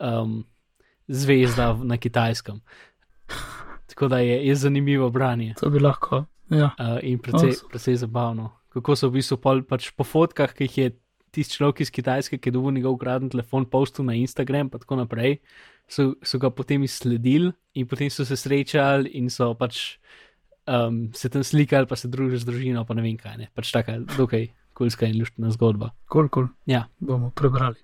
um, 0.00 0.44
zvezda 1.08 1.78
na 1.82 1.96
kitajskem. 1.96 2.60
Tako 3.86 4.08
da 4.08 4.18
je, 4.18 4.46
je 4.46 4.54
zanimivo 4.54 5.10
branje 5.10 5.54
To 5.60 5.70
bi 5.70 5.78
lahko. 5.78 6.24
Ja. 6.50 6.70
uh, 6.78 6.98
in 7.02 7.18
precej, 7.18 7.52
precej 7.70 7.96
zabavno. 7.96 8.50
Kako 8.68 8.96
so 8.96 9.08
v 9.08 9.12
bistvu 9.12 9.36
pol, 9.36 9.62
pač 9.62 9.90
po 9.90 10.04
fotkah, 10.04 10.52
ki 10.54 10.64
jih 10.64 10.78
je 10.78 10.90
tisti 11.32 11.58
človek 11.58 11.82
iz 11.82 11.90
Kitajske, 11.90 12.38
ki 12.38 12.50
je 12.50 12.54
dobil 12.54 12.76
njegov 12.76 12.98
ukraden 12.98 13.30
telefon, 13.32 13.64
postil 13.66 14.04
na 14.04 14.14
Instagram, 14.14 14.70
pa 14.70 14.78
tako 14.82 15.00
naprej, 15.00 15.38
so, 15.88 16.12
so 16.22 16.38
ga 16.38 16.50
potem 16.52 16.84
izsledili 16.84 17.52
in 17.74 17.88
potem 17.88 18.10
so 18.10 18.24
se 18.28 18.36
srečali 18.36 19.10
in 19.18 19.30
so 19.32 19.52
pač 19.58 19.96
um, 20.66 21.08
se 21.14 21.28
tam 21.28 21.44
slikali, 21.44 21.86
pa 21.86 21.96
se 21.96 22.08
družili 22.08 22.40
z 22.40 22.48
družino, 22.48 22.84
pa 22.84 22.94
ne 22.94 23.02
vem 23.02 23.16
kaj. 23.16 23.38
Ne. 23.38 23.48
Pač 23.54 23.72
taka 23.72 23.98
dokaj 24.16 24.50
kulska 24.76 25.08
in 25.08 25.18
luštna 25.20 25.52
zgodba. 25.56 25.92
Kul, 26.08 26.28
kul. 26.28 26.48
Ja. 26.66 26.86
Bomo 27.00 27.30
prebrali. 27.34 27.80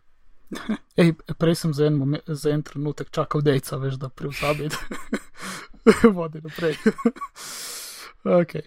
Ej, 1.01 1.13
prej 1.37 1.59
sem 1.61 1.75
za 1.77 1.89
en, 1.89 1.99
momen, 2.01 2.21
za 2.27 2.51
en 2.51 2.63
trenutek 2.65 3.11
čakal 3.13 3.45
dejca, 3.45 3.77
veš, 3.77 3.99
da 4.01 4.09
prevzame. 4.09 4.71
Vodi 6.17 6.41
naprej. 6.45 6.77
okay. 8.41 8.65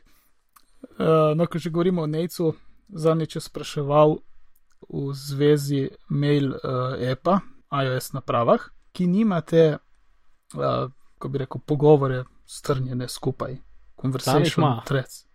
uh, 0.98 1.34
no, 1.38 1.46
ko 1.50 1.58
že 1.58 1.74
govorimo 1.74 2.06
o 2.06 2.10
Nejcu, 2.10 2.54
zadnjič 2.90 3.36
je 3.36 3.42
spraševal 3.42 4.22
v 4.90 5.14
zvezi 5.14 5.90
mail 6.10 6.52
uh, 6.52 6.96
appa, 7.12 7.40
iOS 7.72 8.14
napravah, 8.14 8.66
ki 8.92 9.08
nimate, 9.08 9.78
uh, 10.58 10.90
ko 11.18 11.30
bi 11.30 11.44
rekel, 11.44 11.62
pogovore 11.66 12.24
strnjene 12.46 13.08
skupaj, 13.08 13.56
conversation 14.02 14.82
threads. 14.86 15.26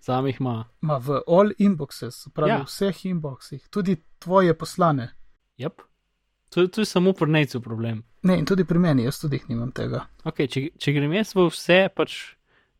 Sam 0.00 0.26
jih 0.26 0.40
ima. 0.40 0.64
Ma 0.80 0.96
v 0.96 1.20
all 1.28 1.52
inboxes, 1.58 2.28
pravi 2.34 2.50
Ja. 2.50 2.62
v 2.62 2.66
vseh 2.66 3.06
inboxih, 3.06 3.68
tudi 3.70 3.96
tvoje 4.18 4.54
poslane. 4.58 5.10
Yep. 5.58 5.82
To, 6.50 6.66
to 6.66 6.80
je 6.80 6.84
samo 6.84 7.12
pri 7.12 7.30
nejcu 7.30 7.60
problem. 7.60 8.02
Ne, 8.22 8.38
in 8.38 8.46
tudi 8.46 8.64
pri 8.64 8.78
meni, 8.78 9.04
jaz 9.04 9.20
tudi 9.20 9.40
nimam 9.48 9.70
tega. 9.72 10.06
Okay, 10.24 10.48
če, 10.48 10.70
če 10.78 10.92
grem 10.92 11.12
jaz 11.12 11.34
v 11.36 11.46
vse, 11.52 11.78
pač 11.94 12.16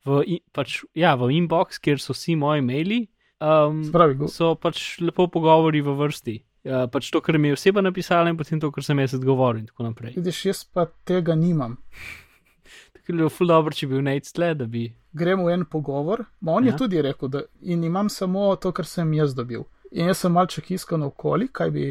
v, 0.04 0.40
pač, 0.52 0.80
ja, 0.97 1.14
v 1.14 1.30
inbox, 1.37 1.78
kjer 1.78 2.00
so 2.00 2.16
vsi 2.16 2.37
moji 2.40 2.64
maili, 2.64 3.00
um, 3.41 3.85
Se 3.85 3.93
pravi, 3.93 4.15
go, 4.15 4.29
so 4.29 4.55
pač 4.55 4.99
lepo 5.01 5.27
pogovori 5.29 5.81
v 5.81 5.95
vrsti. 5.97 6.37
Uh, 6.65 6.85
pač 6.93 7.09
to, 7.11 7.21
kar 7.25 7.39
mi 7.41 7.49
je 7.49 7.57
oseba 7.57 7.81
napisala, 7.81 8.29
in 8.29 8.37
potem 8.37 8.61
to, 8.61 8.69
kar 8.71 8.85
sem 8.85 8.99
jaz 9.01 9.15
odgovoril, 9.17 9.63
in 9.63 9.67
tako 9.71 9.87
naprej. 9.89 10.15
vidiš, 10.17 10.45
jaz 10.45 10.65
pa 10.65 10.87
tega 11.09 11.35
nimam. 11.35 11.79
Tako 12.93 13.13
je 13.13 13.17
bilo 13.17 13.31
ful 13.33 13.49
dobro, 13.49 13.73
če 13.73 13.87
bi 13.89 13.95
bil 13.97 14.03
nec 14.05 14.29
tle, 14.33 14.51
da 14.55 14.67
bi. 14.69 14.85
Gremo 15.17 15.47
v 15.49 15.55
en 15.55 15.65
pogovor, 15.65 16.27
ma 16.45 16.53
on 16.53 16.67
ja. 16.69 16.75
Je 16.75 16.79
tudi 16.79 17.01
rekel, 17.03 17.29
da 17.33 17.41
in 17.63 17.85
imam 17.85 18.11
samo 18.13 18.53
to, 18.61 18.73
kar 18.77 18.87
sem 18.87 19.09
jaz 19.17 19.33
dobil. 19.35 19.65
In 19.91 20.13
jaz 20.13 20.21
sem 20.23 20.33
malček 20.37 20.69
iskal 20.77 21.03
okoli, 21.09 21.49
kaj, 21.49 21.71
bi, 21.75 21.87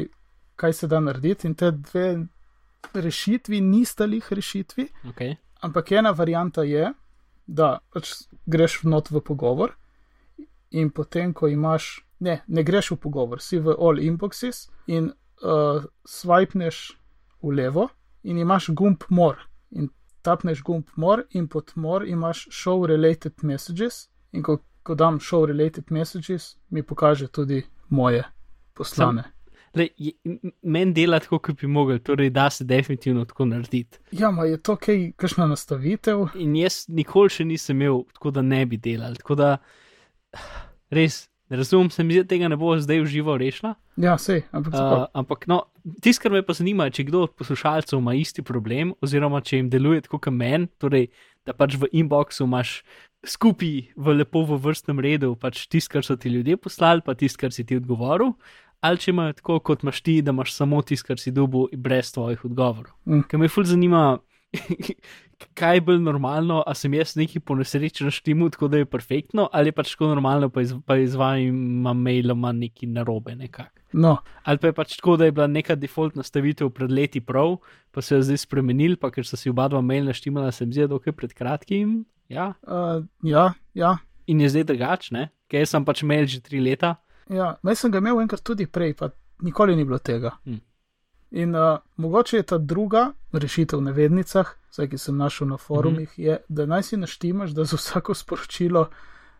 kaj 0.56 0.72
se 0.72 0.86
da 0.88 1.00
narediti, 1.02 1.50
in 1.50 1.54
te 1.58 1.72
dve 1.74 2.06
rešitvi 2.94 3.60
nista 3.60 4.06
lih 4.06 4.24
rešitvi, 4.32 4.86
Okay. 5.10 5.34
ampak 5.60 5.92
ena 5.92 6.14
varianta 6.16 6.62
je, 6.62 6.92
da 7.46 7.78
pač 7.92 8.14
greš 8.46 8.82
not 8.84 9.10
v 9.10 9.20
pogovor 9.20 9.74
in 10.70 10.90
potem, 10.90 11.32
ko 11.34 11.48
imaš, 11.48 12.00
ne, 12.20 12.40
ne 12.48 12.62
greš 12.62 12.90
v 12.90 12.96
pogovor, 12.96 13.40
si 13.40 13.58
v 13.58 13.74
all 13.78 13.98
inboxes 13.98 14.68
in 14.86 15.10
uh, 15.42 15.82
swipneš 16.06 16.92
v 17.42 17.54
levo 17.56 17.88
in 18.22 18.38
imaš 18.38 18.68
gumb 18.70 19.02
more 19.08 19.38
in 19.72 19.88
tapneš 20.22 20.62
gumb 20.62 20.86
more 20.96 21.22
in 21.30 21.48
pod 21.48 21.72
more 21.76 22.06
imaš 22.06 22.46
show 22.50 22.86
related 22.86 23.32
messages 23.42 24.08
in 24.32 24.42
ko, 24.42 24.58
ko 24.82 24.94
dam 24.94 25.18
show 25.18 25.46
related 25.46 25.90
messages, 25.90 26.56
mi 26.70 26.82
pokaže 26.82 27.28
tudi 27.28 27.62
moje 27.88 28.24
poslane. 28.74 29.24
Le, 29.74 29.88
je- 29.96 30.12
m- 30.24 30.52
Meni 30.62 30.92
dela 30.92 31.20
tako, 31.20 31.38
kot 31.38 31.60
bi 31.60 31.66
mogel, 31.66 31.98
torej 31.98 32.30
da 32.30 32.50
se 32.50 32.64
definitivno 32.64 33.24
tako 33.24 33.44
narediti. 33.44 33.98
Ja, 34.12 34.30
ma 34.30 34.44
je 34.44 34.56
to 34.58 34.76
kaj, 34.76 35.12
kakšna 35.16 35.46
nastavitev? 35.46 36.24
In 36.34 36.56
jaz 36.56 36.84
nikoli 36.88 37.30
še 37.30 37.44
nisem 37.44 37.76
imel, 37.78 38.02
tako 38.12 38.30
da 38.30 38.42
ne 38.42 38.66
bi 38.66 38.76
delal. 38.76 39.14
Tako 39.14 39.34
da 39.34 39.50
res, 40.94 41.28
ne 41.50 41.60
razumem, 41.60 41.90
se 41.90 42.04
mi 42.04 42.14
zdi, 42.14 42.24
da 42.24 42.30
tega 42.34 42.50
ne 42.50 42.58
bo 42.60 42.72
zdaj 42.78 43.02
v 43.02 43.10
živo 43.10 43.36
rešila. 43.40 43.74
Ja, 44.00 44.16
sej, 44.18 44.44
ampak 44.52 44.74
Uh, 44.74 45.06
ampak 45.12 45.46
no, 45.50 45.64
tisto, 46.00 46.22
kar 46.24 46.32
me 46.32 46.44
pa 46.46 46.54
zanima, 46.56 46.86
je, 46.88 47.00
če 47.00 47.08
kdo 47.10 47.26
od 47.26 47.34
poslušalcev 47.38 47.98
ima 47.98 48.14
isti 48.14 48.42
problem, 48.46 48.94
oziroma 49.02 49.42
če 49.44 49.60
jim 49.60 49.70
deluje 49.72 50.06
tako 50.06 50.22
kot 50.22 50.34
meni, 50.34 50.70
torej 50.80 51.10
da 51.46 51.54
pač 51.56 51.76
v 51.80 51.88
inboxu 51.96 52.44
imaš 52.46 52.80
skupaj 53.26 53.92
v 53.96 54.16
lepo 54.16 54.44
v 54.48 54.58
vrstnem 54.60 55.00
redu, 55.02 55.34
pač 55.36 55.66
tisto, 55.68 55.92
kar 55.96 56.06
so 56.06 56.16
ti 56.16 56.32
ljudje 56.32 56.56
poslali, 56.56 57.04
pa 57.04 57.14
tisto, 57.14 57.40
kar 57.40 57.52
si 57.52 57.66
ti 57.66 57.76
odgovoril. 57.80 58.34
Ali 58.80 58.96
če 58.96 59.12
imajo 59.12 59.36
tako, 59.36 59.58
kot 59.60 59.82
imaš 59.84 60.00
ti, 60.00 60.20
da 60.24 60.32
imaš 60.32 60.54
samo 60.56 60.80
tisto, 60.80 61.10
kar 61.10 61.20
si 61.20 61.32
dobil, 61.36 61.68
brez 61.76 62.14
tvojih 62.14 62.46
odgovorov. 62.48 62.94
Mm. 63.04 63.26
Ker 63.28 63.42
me 63.42 63.50
ful 63.52 63.66
zanima, 63.68 64.20
kaj 65.58 65.76
je 65.76 65.82
bolj 65.86 66.00
normalno, 66.02 66.60
a 66.66 66.74
sem 66.74 66.94
jaz 66.94 67.14
neki 67.16 67.40
po 67.40 67.54
nesreči 67.54 68.04
na 68.04 68.10
štimu, 68.10 68.50
tako 68.50 68.68
da 68.68 68.80
je 68.80 68.88
perfektno, 68.88 69.48
ali 69.52 69.72
pač 69.72 69.94
tako 69.94 70.10
normalno, 70.10 70.50
pa, 70.50 70.64
iz, 70.64 70.74
pa 70.86 70.96
izvajam 71.00 71.56
mailoma 71.96 72.52
neki 72.52 72.86
narobe 72.86 73.34
nekako. 73.36 73.76
no, 73.92 74.16
Ali 74.44 74.58
pa 74.58 74.70
je 74.70 74.72
pač 74.72 74.96
tako, 74.96 75.16
da 75.16 75.24
je 75.24 75.32
bila 75.32 75.46
neka 75.46 75.74
default 75.74 76.14
nastavitev 76.16 76.70
pred 76.70 76.90
leti 76.90 77.20
prav, 77.20 77.58
pa 77.90 78.02
se 78.02 78.14
je 78.14 78.22
zdaj 78.22 78.44
spremenil, 78.46 78.96
pa 78.96 79.10
ker 79.10 79.26
so 79.26 79.36
si 79.36 79.50
oba 79.50 79.68
dva 79.68 79.80
mail 79.80 80.04
naštimala, 80.04 80.52
se 80.52 80.66
mi 80.66 80.72
zdi, 80.72 80.86
da 80.86 80.98
je 81.06 81.12
pred 81.12 81.34
kratkim. 81.34 82.04
Ja, 82.30 82.52
uh, 82.62 83.02
ja, 83.26 83.52
ja, 83.74 83.96
in 84.30 84.40
je 84.40 84.48
zdaj 84.48 84.68
drugačne, 84.70 85.28
ker 85.50 85.64
jaz 85.64 85.74
sem 85.74 85.84
pač 85.84 86.02
mail 86.06 86.26
že 86.30 86.42
tri 86.42 86.60
leta. 86.62 86.96
Ja, 87.30 87.56
jaz 87.66 87.82
sem 87.82 87.90
ga 87.90 87.98
imel 87.98 88.22
enkrat 88.22 88.42
tudi 88.46 88.66
prej, 88.66 88.94
pa 88.98 89.10
nikoli 89.42 89.76
ni 89.76 89.84
bilo 89.84 89.98
tega. 89.98 90.36
Hm. 90.46 90.62
In 91.30 91.54
uh, 91.54 91.78
mogoče 91.96 92.36
je 92.36 92.42
ta 92.42 92.58
druga 92.58 93.12
rešitev 93.32 93.78
v 93.78 93.82
navednicah, 93.82 94.54
vsaj 94.70 94.88
ki 94.90 94.98
sem 94.98 95.16
našel 95.16 95.48
na 95.48 95.56
forumih, 95.56 96.08
mm 96.08 96.22
-hmm. 96.22 96.26
je, 96.26 96.38
da 96.48 96.66
naj 96.66 96.82
si 96.82 96.96
naštimaš, 96.96 97.50
da 97.50 97.64
za 97.64 97.76
vsako 97.76 98.14
sporočilo 98.14 98.88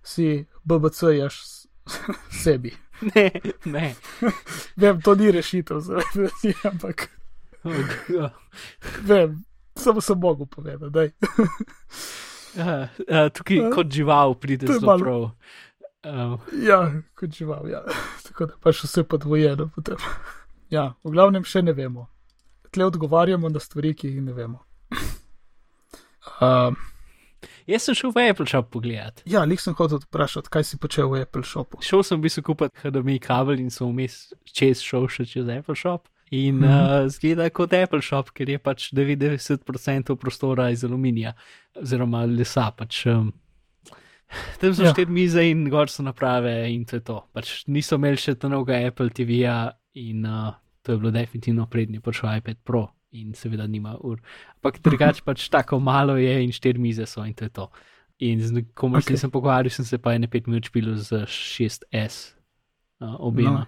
si 0.03 0.47
BBC-jaš 0.65 1.67
sebi. 2.45 2.77
Ne, 3.15 3.31
ne. 3.65 3.95
Vem, 4.77 5.01
to 5.01 5.15
ni 5.15 5.31
rešitev 5.31 5.81
za 5.81 5.95
ljudi, 6.15 6.55
ampak 6.65 7.09
Oh, 7.65 8.31
vem, 9.03 9.45
samo 9.77 10.01
sem 10.01 10.19
mogel 10.19 10.47
povedati. 10.47 10.91
daj. 10.91 11.11
Uh, 12.51 12.65
uh, 12.67 13.29
tukaj 13.33 13.71
kot 13.71 13.93
žival 13.95 14.35
pride 14.35 14.67
zelo 14.67 14.99
prav. 14.99 15.21
Uh, 15.23 16.41
Ja, 16.67 16.93
kot 17.15 17.31
žival, 17.31 17.69
ja. 17.71 17.85
Tako 18.27 18.47
da 18.47 18.57
pač 18.61 18.83
vse 18.83 19.05
podvojeno 19.05 19.69
potem. 19.75 19.97
Ja, 20.71 20.95
v 21.05 21.11
glavnem 21.13 21.45
še 21.45 21.63
ne 21.63 21.73
vemo. 21.75 22.09
Tle 22.71 22.85
odgovarjamo 22.87 23.49
na 23.51 23.59
stvari, 23.59 23.95
ki 23.95 24.09
jih 24.09 24.23
ne 24.23 24.33
vemo. 24.33 24.61
Uh, 26.41 26.71
Jaz 27.71 27.83
sem 27.87 27.95
šel 27.95 28.13
v 28.13 28.25
Apple 28.31 28.47
Shop 28.47 28.71
pogledat. 28.75 29.23
Ja, 29.31 29.45
lik 29.47 29.61
sem 29.63 29.75
hotel 29.79 30.01
vprašati, 30.03 30.51
kaj 30.53 30.65
si 30.67 30.79
počel 30.81 31.09
v 31.11 31.23
Apple 31.25 31.43
Shopu. 31.47 31.79
Šel 31.85 32.03
sem 32.07 32.19
v 32.19 32.27
bistvu 32.27 32.43
kupiti 32.51 32.83
HDMI 32.83 33.19
kabel 33.23 33.61
in 33.63 33.71
sem 33.71 33.87
vmes 33.89 34.17
čez 34.47 34.83
šel 34.85 35.07
še 35.11 35.27
čez 35.29 35.49
Apple 35.49 35.77
Shop. 35.79 36.09
In 36.31 36.61
Mhm. 36.63 36.65
uh, 36.71 37.09
zgleda 37.11 37.49
kot 37.51 37.73
Apple 37.75 38.03
Shop, 38.03 38.31
ker 38.31 38.47
je 38.49 38.59
pač 38.63 38.91
90% 38.95 40.15
prostora 40.17 40.69
iz 40.71 40.85
aluminija 40.87 41.33
oziroma 41.75 42.23
lesa. 42.31 42.69
Pač, 42.71 43.05
um, 43.11 43.33
tam 44.61 44.75
so 44.75 44.85
Ja. 44.85 44.93
štiri 44.95 45.11
mize 45.11 45.43
in 45.51 45.69
gor 45.71 45.91
so 45.91 46.03
naprave 46.03 46.71
in 46.71 46.85
to 46.85 46.97
je 46.97 47.05
to. 47.07 47.19
Pač 47.33 47.65
niso 47.67 47.99
imeli 47.99 48.17
še 48.17 48.35
tega 48.39 48.81
Apple 48.87 49.11
TV-ja 49.11 49.73
in 49.95 50.27
uh, 50.27 50.55
to 50.83 50.93
je 50.93 50.99
bilo 50.99 51.11
definitivno 51.11 51.67
prednji, 51.67 52.01
pač 52.01 52.23
iPad 52.23 52.57
Pro 52.65 52.89
in 53.13 53.35
seveda 53.35 53.67
nima 53.67 53.97
ur. 54.01 54.21
Ampak 54.59 54.81
drugače 54.87 55.23
pač 55.27 55.49
tako 55.51 55.81
malo 55.81 56.17
je 56.17 56.43
in 56.45 56.53
štiri 56.53 56.79
mize 56.79 57.07
so 57.07 57.25
in 57.27 57.35
to 57.35 57.45
je 57.45 57.51
to. 57.51 57.71
In 58.21 58.41
z 58.41 58.65
komer 58.75 59.01
okay. 59.01 59.17
Sem 59.17 59.31
pogovarjal, 59.33 59.73
sem 59.73 59.85
se 59.85 59.99
pa 59.99 60.13
ene 60.15 60.29
pet 60.29 60.47
minut 60.47 60.69
špil 60.69 60.93
z 61.01 61.25
6S 61.25 62.35
uh, 63.01 63.17
obema. 63.19 63.65
No. 63.65 63.67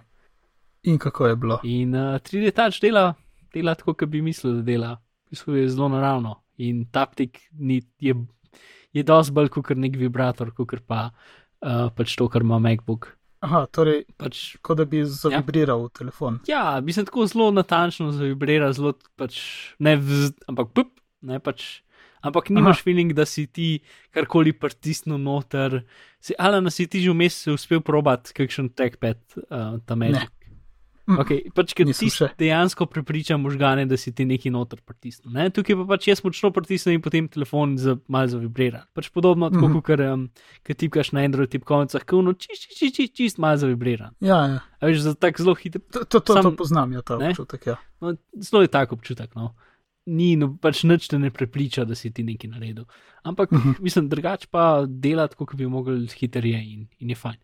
In 0.83 0.99
kako 0.99 1.27
je 1.27 1.35
bilo? 1.35 1.59
In 1.63 1.95
uh, 1.95 2.19
3D 2.21 2.51
Touch 2.53 2.77
dela, 2.81 3.15
dela 3.53 3.73
tako, 3.75 3.95
kot 3.97 4.09
bi 4.09 4.21
mislil, 4.21 4.59
da 4.59 4.61
dela. 4.61 4.91
V 5.25 5.33
bistvu 5.33 5.55
je 5.57 5.69
zelo 5.73 5.89
naravno. 5.89 6.35
In 6.61 6.85
taptik 6.93 7.39
ni, 7.57 7.81
je, 7.97 8.13
je 8.93 9.03
dosti 9.03 9.33
bolj 9.33 9.51
kot 9.53 9.73
nek 9.77 9.97
vibrator, 9.99 10.53
kot 10.55 10.79
pa 10.87 11.09
uh, 11.09 11.89
pač 11.95 12.15
to, 12.19 12.29
kar 12.31 12.45
ima 12.45 12.59
MacBook. 12.61 13.11
Aha, 13.43 13.65
torej, 13.75 14.05
Pač, 14.15 14.55
kot 14.63 14.79
da 14.79 14.85
bi 14.87 15.01
zavibriral 15.03 15.89
ja. 15.89 15.93
telefon. 15.99 16.37
ja, 16.47 16.79
bi 16.79 16.93
se 16.95 17.03
tako 17.03 17.25
zelo 17.27 17.49
natančno 17.51 18.13
zavibrira, 18.15 18.69
zelo 18.71 18.93
pač 19.19 19.41
ne 19.83 19.97
vz, 19.99 20.29
ampak 20.47 20.71
pup, 20.71 20.93
ne 21.21 21.41
pač. 21.43 21.81
Ampak 22.23 22.47
nimaš 22.55 22.79
Aha. 22.79 22.83
feeling, 22.87 23.11
da 23.11 23.25
si 23.27 23.43
ti 23.51 23.81
karkoli 24.15 24.53
pritisnil 24.55 25.17
noter. 25.19 25.81
Si, 26.23 26.31
ali 26.39 26.61
na 26.63 26.71
si 26.71 26.85
ti 26.87 27.01
že 27.03 27.11
vmes 27.11 27.41
uspel 27.51 27.81
probati 27.83 28.31
kakšen 28.31 28.69
trackpad, 28.71 29.19
uh, 29.43 29.75
ta 29.83 29.97
Magic. 29.99 30.31
Mm. 31.03 31.17
Okay, 31.19 31.49
pač, 31.51 31.73
ker 31.75 31.85
ti 31.91 32.07
dejansko 32.39 32.85
prepriča 32.87 33.35
možgane, 33.37 33.83
da 33.85 33.97
si 33.97 34.13
ti 34.15 34.23
neki 34.25 34.47
noter 34.49 34.79
pritisnil. 34.81 35.33
Ne? 35.35 35.49
Tukaj 35.51 35.75
pa 35.75 35.85
pač 35.89 36.07
jaz 36.07 36.21
močno 36.23 36.51
pritisnem 36.55 36.95
in 36.95 37.01
potem 37.03 37.27
telefon 37.27 37.73
za, 37.77 37.97
malo 38.07 38.27
zavibrira. 38.31 38.85
Pač 38.95 39.09
podobno, 39.11 39.49
tako 39.49 39.67
mm 39.67 39.73
-hmm. 39.73 39.81
kot 39.81 39.99
um, 39.99 40.29
tipkaš 40.77 41.11
na 41.11 41.19
Android 41.27 41.49
tipkovnicah, 41.51 42.03
ki 42.07 42.15
uno 42.15 42.33
čist, 42.33 42.61
čist, 42.63 42.77
čist, 42.79 42.95
čist, 42.95 43.13
čist 43.15 43.37
malo 43.37 43.57
zavibrira. 43.57 44.11
Ja, 44.19 44.37
ja. 44.47 44.59
A 44.79 44.85
veš, 44.87 44.97
za 45.03 45.13
tak 45.13 45.41
zelo 45.41 45.55
hiter. 45.55 45.81
To, 45.91 46.05
to, 46.05 46.19
to, 46.19 46.33
Sam- 46.33 46.43
to 46.43 46.55
poznam, 46.55 46.91
ja, 46.93 47.01
ta 47.01 47.17
ne? 47.17 47.29
občutek. 47.29 47.65
Ja. 47.67 47.75
No, 48.01 48.15
zelo 48.39 48.61
je 48.61 48.67
tak 48.67 48.91
občutek. 48.91 49.35
No. 49.35 49.55
Ni 50.05 50.35
no, 50.35 50.57
pač 50.61 50.83
nič 50.83 51.07
te 51.07 51.19
ne 51.19 51.31
prepriča, 51.31 51.83
da 51.85 51.95
si 51.95 52.11
ti 52.11 52.23
nekaj 52.23 52.49
naredil. 52.49 52.85
Ampak 53.23 53.51
Mhm. 53.51 53.69
-huh. 53.69 53.81
mislim, 53.81 54.09
drugače 54.09 54.47
pa 54.51 54.85
dela 54.87 55.27
tako, 55.27 55.45
kot 55.45 55.55
bi 55.55 55.67
mogel 55.67 56.07
hitreje 56.19 56.63
in, 56.73 56.87
in 56.99 57.09
je 57.09 57.15
fajn. 57.15 57.37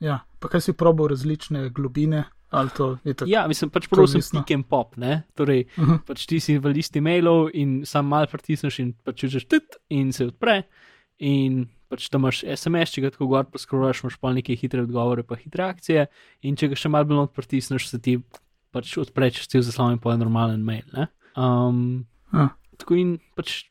ja. 0.00 0.20
Pa 0.40 0.48
kaj 0.48 0.60
si 0.60 0.72
probal 0.72 1.06
različne 1.08 1.70
globine? 1.70 2.24
Ali 2.52 2.70
to 2.76 2.98
je 3.04 3.14
tako? 3.14 3.30
Ja, 3.32 3.46
mislim, 3.48 3.70
pač 3.72 3.86
prosim, 3.88 4.20
pick 4.20 4.50
and 4.54 4.66
pop, 4.68 4.96
ne? 4.96 5.22
Torej, 5.34 5.64
Uh 5.78 5.84
-huh. 5.88 5.98
pač 6.06 6.26
ti 6.26 6.40
si 6.40 6.58
v 6.58 6.68
listi 6.68 7.00
mailov 7.00 7.48
in 7.54 7.86
sam 7.86 8.06
mal 8.06 8.26
pritisneš 8.26 8.78
in 8.78 8.92
pač 9.04 9.20
čužiš 9.24 9.44
tit 9.48 9.76
in 9.90 10.12
se 10.12 10.26
odpre. 10.26 10.62
In 11.18 11.66
pač 11.88 12.08
tam 12.08 12.20
imaš 12.20 12.44
SMS, 12.56 12.90
če 12.92 13.00
ga 13.00 13.10
tako 13.10 13.26
gor 13.26 13.44
poskrolaš, 13.44 14.02
imaš 14.04 14.16
pa 14.20 14.32
neke 14.32 14.54
hitre 14.56 14.82
odgovore, 14.82 15.22
pa 15.22 15.34
hitre 15.36 15.64
akcije. 15.64 16.06
In 16.42 16.56
če 16.56 16.68
ga 16.68 16.74
še 16.74 16.88
malo 16.88 17.04
bolj 17.04 17.26
pritisneš, 17.36 17.88
se 17.88 17.98
ti 17.98 18.18
pač 18.72 18.96
odpre 18.98 19.30
čez 19.30 19.46
cel 19.48 19.62
zaslon 19.62 19.92
in 19.92 19.98
pa 19.98 20.12
je 20.12 20.18
normalen 20.18 20.64
mail. 20.64 20.84
Ne? 20.92 21.06
Um, 21.36 22.06
Ja. 22.32 22.48
tako 22.78 22.94
in 22.96 23.18
pač 23.36 23.64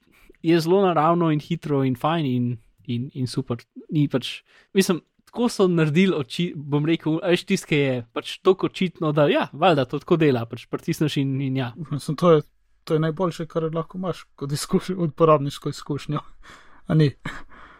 je 0.43 0.59
zelo 0.59 0.81
naravno 0.85 1.31
in 1.31 1.39
hitro 1.39 1.83
in 1.83 1.95
fajn 1.95 2.25
in, 2.25 2.57
in, 2.87 3.09
in 3.13 3.27
super. 3.27 3.57
Ni 3.91 4.07
pač, 4.07 4.43
mislim, 4.73 5.01
tako 5.31 5.49
so 5.49 5.67
naredili 5.67 6.15
oči, 6.15 6.51
bom 6.55 6.85
rekel, 6.85 7.19
ajš 7.23 7.43
tiske 7.47 7.77
je 7.77 7.91
pač 8.13 8.33
tako 8.43 8.67
očitno, 8.67 9.13
da 9.15 9.29
ja, 9.31 9.45
valjda 9.53 9.85
to 9.87 9.99
tako 10.03 10.17
dela, 10.19 10.43
pač 10.45 10.65
pritisneš 10.67 11.17
in, 11.21 11.37
in 11.41 11.57
ja. 11.57 11.69
Mislim, 11.91 12.17
to, 12.19 12.31
je, 12.31 12.41
to 12.83 12.97
je 12.97 12.99
najboljše, 12.99 13.45
kar 13.47 13.69
lahko 13.71 13.97
imaš 13.97 14.25
kot 14.35 14.51
izkušnjo, 14.51 14.97
uporabniško 15.07 15.71
izkušnjo. 15.71 16.19
A 16.91 16.97
ni? 16.99 17.13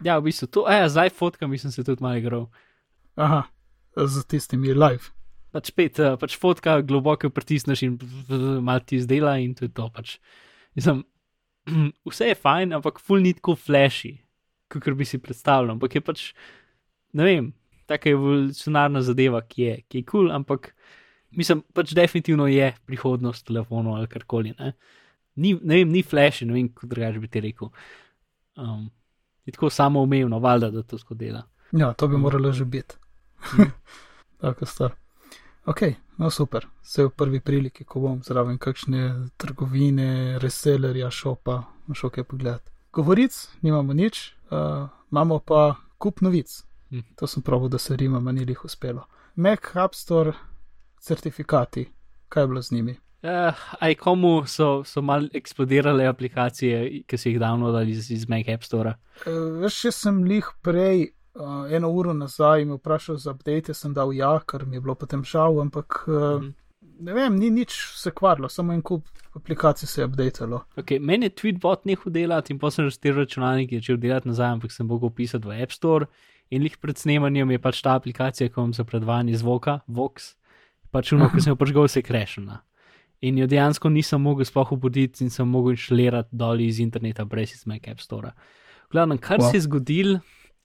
Ja, 0.04 0.18
v 0.18 0.30
bistvu 0.30 0.48
to, 0.48 0.64
ja, 0.72 0.88
zdaj 0.90 1.12
fotkam, 1.12 1.58
sem 1.60 1.72
se 1.72 1.84
tudi 1.84 2.04
malo 2.04 2.22
igral. 2.22 2.48
Aha, 3.20 3.44
z 3.98 4.24
tistimi 4.32 4.72
live. 4.72 5.12
Pač 5.52 5.74
spet, 5.74 6.00
eh, 6.00 6.16
pač 6.16 6.38
fotka 6.40 6.80
globoko 6.82 7.30
pritisneš 7.30 7.84
in 7.84 8.00
malo 8.64 8.80
ti 8.80 8.96
izdela 8.96 9.36
in 9.44 9.52
to 9.56 9.68
je 9.68 9.74
to. 9.76 9.90
Pač. 9.92 10.16
Mislim, 10.76 11.04
vse 12.08 12.32
je 12.32 12.40
fajn, 12.40 12.80
ampak 12.80 13.04
full 13.04 13.20
ni 13.20 13.36
tako 13.36 13.58
flashy, 13.60 14.22
kot 14.72 14.88
bi 14.96 15.04
si 15.04 15.20
predstavljal. 15.20 15.76
Ampak 15.76 16.00
je 16.00 16.02
pač, 16.02 16.26
ne 17.14 17.28
vem, 17.28 17.52
taka 17.90 18.10
evolucionarna 18.10 19.02
zadeva, 19.02 19.42
ki 19.42 19.62
je, 19.62 19.76
ki 19.88 20.02
je 20.02 20.06
kul, 20.08 20.28
cool, 20.28 20.32
ampak 20.36 20.72
mislim, 21.38 21.64
pač 21.74 21.94
definitivno 21.98 22.48
je 22.48 22.72
prihodnost 22.86 23.46
telefonov 23.48 24.00
ali 24.00 24.08
karkoli. 24.08 24.54
Ne, 24.60 24.74
ni, 25.36 25.54
ne 25.62 25.82
vem, 25.82 25.92
ni 25.92 26.04
flashy, 26.04 26.48
ne 26.48 26.56
vem, 26.56 26.70
kako 26.74 26.92
drugače 26.94 27.20
bi 27.20 27.32
ti 27.32 27.44
rekel. 27.44 27.72
Um, 28.58 28.90
je 29.46 29.56
tako 29.56 29.70
samoumevno, 29.70 30.40
valjda, 30.40 30.72
da 30.72 30.84
to 30.84 30.98
tako 30.98 31.14
dela. 31.20 31.44
Ja, 31.72 31.94
to 31.94 32.08
bi 32.08 32.18
moralo 32.18 32.52
že 32.52 32.66
biti. 32.66 32.96
Tako 34.42 34.66
star. 34.66 34.92
Ok, 35.66 35.82
no 36.18 36.30
super. 36.30 36.68
Vse 36.82 37.06
v 37.06 37.10
prvi 37.10 37.40
priliki, 37.40 37.84
ko 37.86 38.00
bom 38.00 38.24
zraven 38.26 38.58
kakšne 38.58 39.30
trgovine, 39.38 40.40
resellerja, 40.42 41.12
šopa, 41.14 41.62
šel 41.94 42.10
kaj 42.10 42.24
pogledati. 42.24 42.72
Govoric, 42.94 43.38
nimamo 43.62 43.94
nič, 43.94 44.34
uh, 44.50 44.90
imamo 45.12 45.40
pa 45.40 45.76
kup 45.98 46.22
novic. 46.22 46.64
Hm. 46.92 47.00
To 47.16 47.28
sem 47.28 47.44
pravil, 47.44 47.70
da 47.70 47.78
se 47.78 47.96
Rima 47.96 48.20
manj 48.20 48.44
jih 48.44 48.66
uspelo. 48.66 49.06
Mac 49.36 49.76
App 49.76 49.96
Store 49.96 50.34
certifikati, 51.00 51.88
kaj 52.30 52.44
je 52.44 52.48
bilo 52.48 52.62
z 52.62 52.72
njimi? 52.72 52.96
Uh, 53.24 53.54
aj 53.80 53.96
komu 53.96 54.44
so, 54.48 54.84
so 54.84 55.02
mal 55.02 55.28
eksplodirale 55.34 56.08
aplikacije, 56.08 57.04
ki 57.08 57.18
so 57.18 57.30
jih 57.30 57.40
davno 57.40 57.72
dali 57.72 57.92
iz, 57.92 58.12
iz 58.12 58.28
Mac 58.30 58.48
App 58.50 58.64
Store. 58.64 58.96
Uh, 59.26 59.62
veš, 59.62 59.86
jaz 59.86 59.96
sem 59.96 60.24
lih 60.24 60.48
prej, 60.62 61.12
uh, 61.36 61.70
eno 61.72 61.92
uro 61.94 62.14
nazaj, 62.14 62.66
me 62.66 62.80
vprašal 62.80 63.18
za 63.22 63.32
update, 63.32 63.74
sem 63.74 63.94
dal 63.94 64.14
ja, 64.14 64.40
ker 64.48 64.66
mi 64.66 64.76
je 64.76 64.82
bilo 64.82 64.96
potem 64.96 65.24
žal, 65.24 65.62
ampak 65.62 66.04
uh, 66.08 66.42
Mhm. 66.42 66.54
ne 67.00 67.14
vem, 67.14 67.36
ni 67.38 67.50
nič 67.50 67.78
se 67.96 68.12
kvarilo, 68.12 68.50
samo 68.50 68.74
en 68.74 68.82
kup 68.82 69.06
aplikacij 69.36 69.88
se 69.88 70.02
je 70.02 70.06
updatalo. 70.06 70.64
Okay, 70.76 71.00
meni 71.00 71.26
je 71.26 71.30
Tweetbot 71.36 71.86
nehal 71.86 72.12
delati 72.12 72.54
in 72.54 72.60
potem 72.60 72.90
sem 72.90 72.90
že 72.90 73.14
računalnik 73.14 73.72
začel 73.72 73.98
delati 73.98 74.28
nazaj, 74.28 74.50
ampak 74.58 74.72
sem 74.72 74.88
mogel 74.88 75.10
pisati 75.10 75.48
v 75.48 75.62
App 75.64 75.72
Store. 75.72 76.06
In 76.52 76.66
lih 76.66 76.76
pred 76.82 77.00
snemanjem 77.00 77.54
je 77.56 77.60
pač 77.64 77.80
ta 77.82 77.96
aplikacija, 77.96 78.52
ko 78.52 78.66
vam 78.66 78.74
za 78.76 78.84
predvajanje 78.84 79.40
zvoka, 79.40 79.80
Vox, 79.88 80.34
pač 80.92 81.14
uno, 81.16 81.30
ki 81.32 81.40
sem 81.40 81.54
jo 81.54 81.60
pažgal, 81.60 81.88
se 81.88 82.04
krešena. 82.04 82.60
In 83.24 83.38
jo 83.38 83.48
dejansko 83.48 83.90
nisem 83.94 84.22
mogel 84.22 84.48
sploh 84.50 84.74
obuditi 84.76 85.24
in 85.24 85.30
sem 85.32 85.48
mogel 85.48 85.78
inštalirati 85.78 86.36
dol 86.36 86.60
iz 86.60 86.82
interneta 86.84 87.24
brez 87.26 87.54
iz 87.56 87.68
Mac 87.70 87.88
App 87.88 88.02
Store. 88.04 88.34
Glavno, 88.92 89.16
kar 89.22 89.40
Wow. 89.40 89.52
se 89.52 89.58
je 89.58 89.62
zgodilo, 89.62 90.20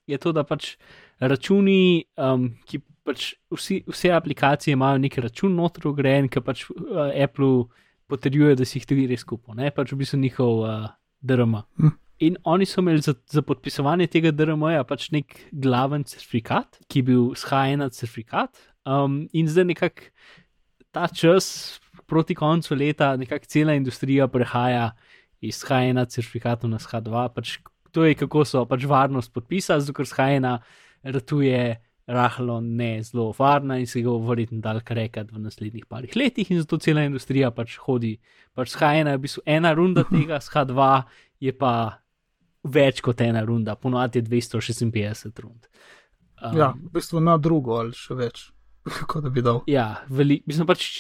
je 0.07 0.19
to, 0.19 0.33
da 0.33 0.43
pač 0.43 0.75
računi, 1.21 2.05
um, 2.17 2.49
ki 2.67 2.81
pač 3.07 3.35
vsi, 3.55 3.85
vse 3.87 4.11
aplikacije 4.11 4.73
imajo 4.75 4.99
nek 4.99 5.19
račun 5.23 5.55
noter 5.55 5.87
ugrajen, 5.93 6.29
ki 6.29 6.43
pač 6.43 6.65
uh, 6.71 7.13
Apple 7.15 7.69
potrjuje, 8.11 8.57
da 8.57 8.65
si 8.65 8.81
jih 8.81 8.87
tudi 8.87 9.07
res 9.07 9.23
kupil, 9.23 9.55
ne 9.55 9.71
pač 9.71 9.93
v 9.93 10.01
bistvu 10.03 10.19
njihov 10.25 10.65
uh, 10.65 10.89
DRM. 11.23 11.61
Hm. 11.79 11.95
In 12.19 12.37
oni 12.45 12.65
so 12.65 12.81
imeli 12.81 13.03
za, 13.05 13.13
za 13.29 13.43
podpisovanje 13.45 14.07
tega 14.09 14.31
DRM-ja 14.33 14.85
pač 14.89 15.11
nek 15.13 15.35
glaven 15.53 16.07
certifikat, 16.09 16.79
ki 16.89 17.03
je 17.03 17.07
bil 17.11 17.25
SH1 17.37 17.91
certifikat. 17.93 18.57
Um, 18.89 19.27
in 19.37 19.51
zdaj 19.51 19.67
nekako 19.69 20.09
ta 20.97 21.11
čas 21.13 21.77
proti 22.09 22.35
koncu 22.35 22.75
leta, 22.75 23.17
nekako 23.21 23.51
cela 23.53 23.75
industrija 23.77 24.29
prehaja 24.33 24.95
iz 25.45 25.59
SH1 25.61 26.07
certifikatov 26.09 26.73
na 26.73 26.81
SH2. 26.81 27.27
Pač 27.35 27.59
to 27.93 28.07
je 28.09 28.17
kako 28.17 28.47
so 28.49 28.65
pač 28.65 28.89
varnost 28.89 29.35
podpisa, 29.35 29.77
zato 29.81 29.93
ker 29.93 30.09
SH1 30.09 30.57
ratuje 31.05 31.77
rahlo 32.07 32.61
ne 32.63 33.03
zelo 33.03 33.35
varna 33.37 33.77
in 33.83 33.87
se 33.87 34.01
ga 34.01 34.09
bo 34.15 34.23
verjetno 34.31 34.63
dal 34.63 34.81
krekati 34.81 35.35
v 35.35 35.43
naslednjih 35.43 35.87
parih 35.91 36.17
letih 36.17 36.51
in 36.55 36.63
zato 36.63 36.79
cela 36.79 37.05
industrija 37.05 37.51
pač 37.51 37.77
hodi. 37.83 38.17
Pač 38.55 38.73
SH1 38.73 39.11
je 39.11 39.17
v 39.19 39.25
bistvu 39.27 39.43
ena 39.45 39.75
runda 39.75 40.07
tega, 40.09 40.41
SH2 40.41 41.03
je 41.45 41.53
pa 41.53 42.06
več 42.67 43.01
kot 43.05 43.21
ena 43.21 43.45
runda, 43.45 43.75
ponovadi 43.77 44.19
je 44.19 44.27
256 44.29 45.41
rund. 45.43 45.67
Um, 46.43 46.57
Ja, 46.59 46.73
v 46.77 46.91
bistvu 46.93 47.21
na 47.25 47.39
drugo 47.41 47.79
ali 47.81 47.95
še 47.97 48.15
več, 48.19 48.43
kako 48.99 49.21
da 49.25 49.31
bi 49.31 49.43
dal. 49.43 49.63
ja 49.67 50.03
veliko, 50.09 50.45
mislim 50.47 50.67
pač. 50.69 50.91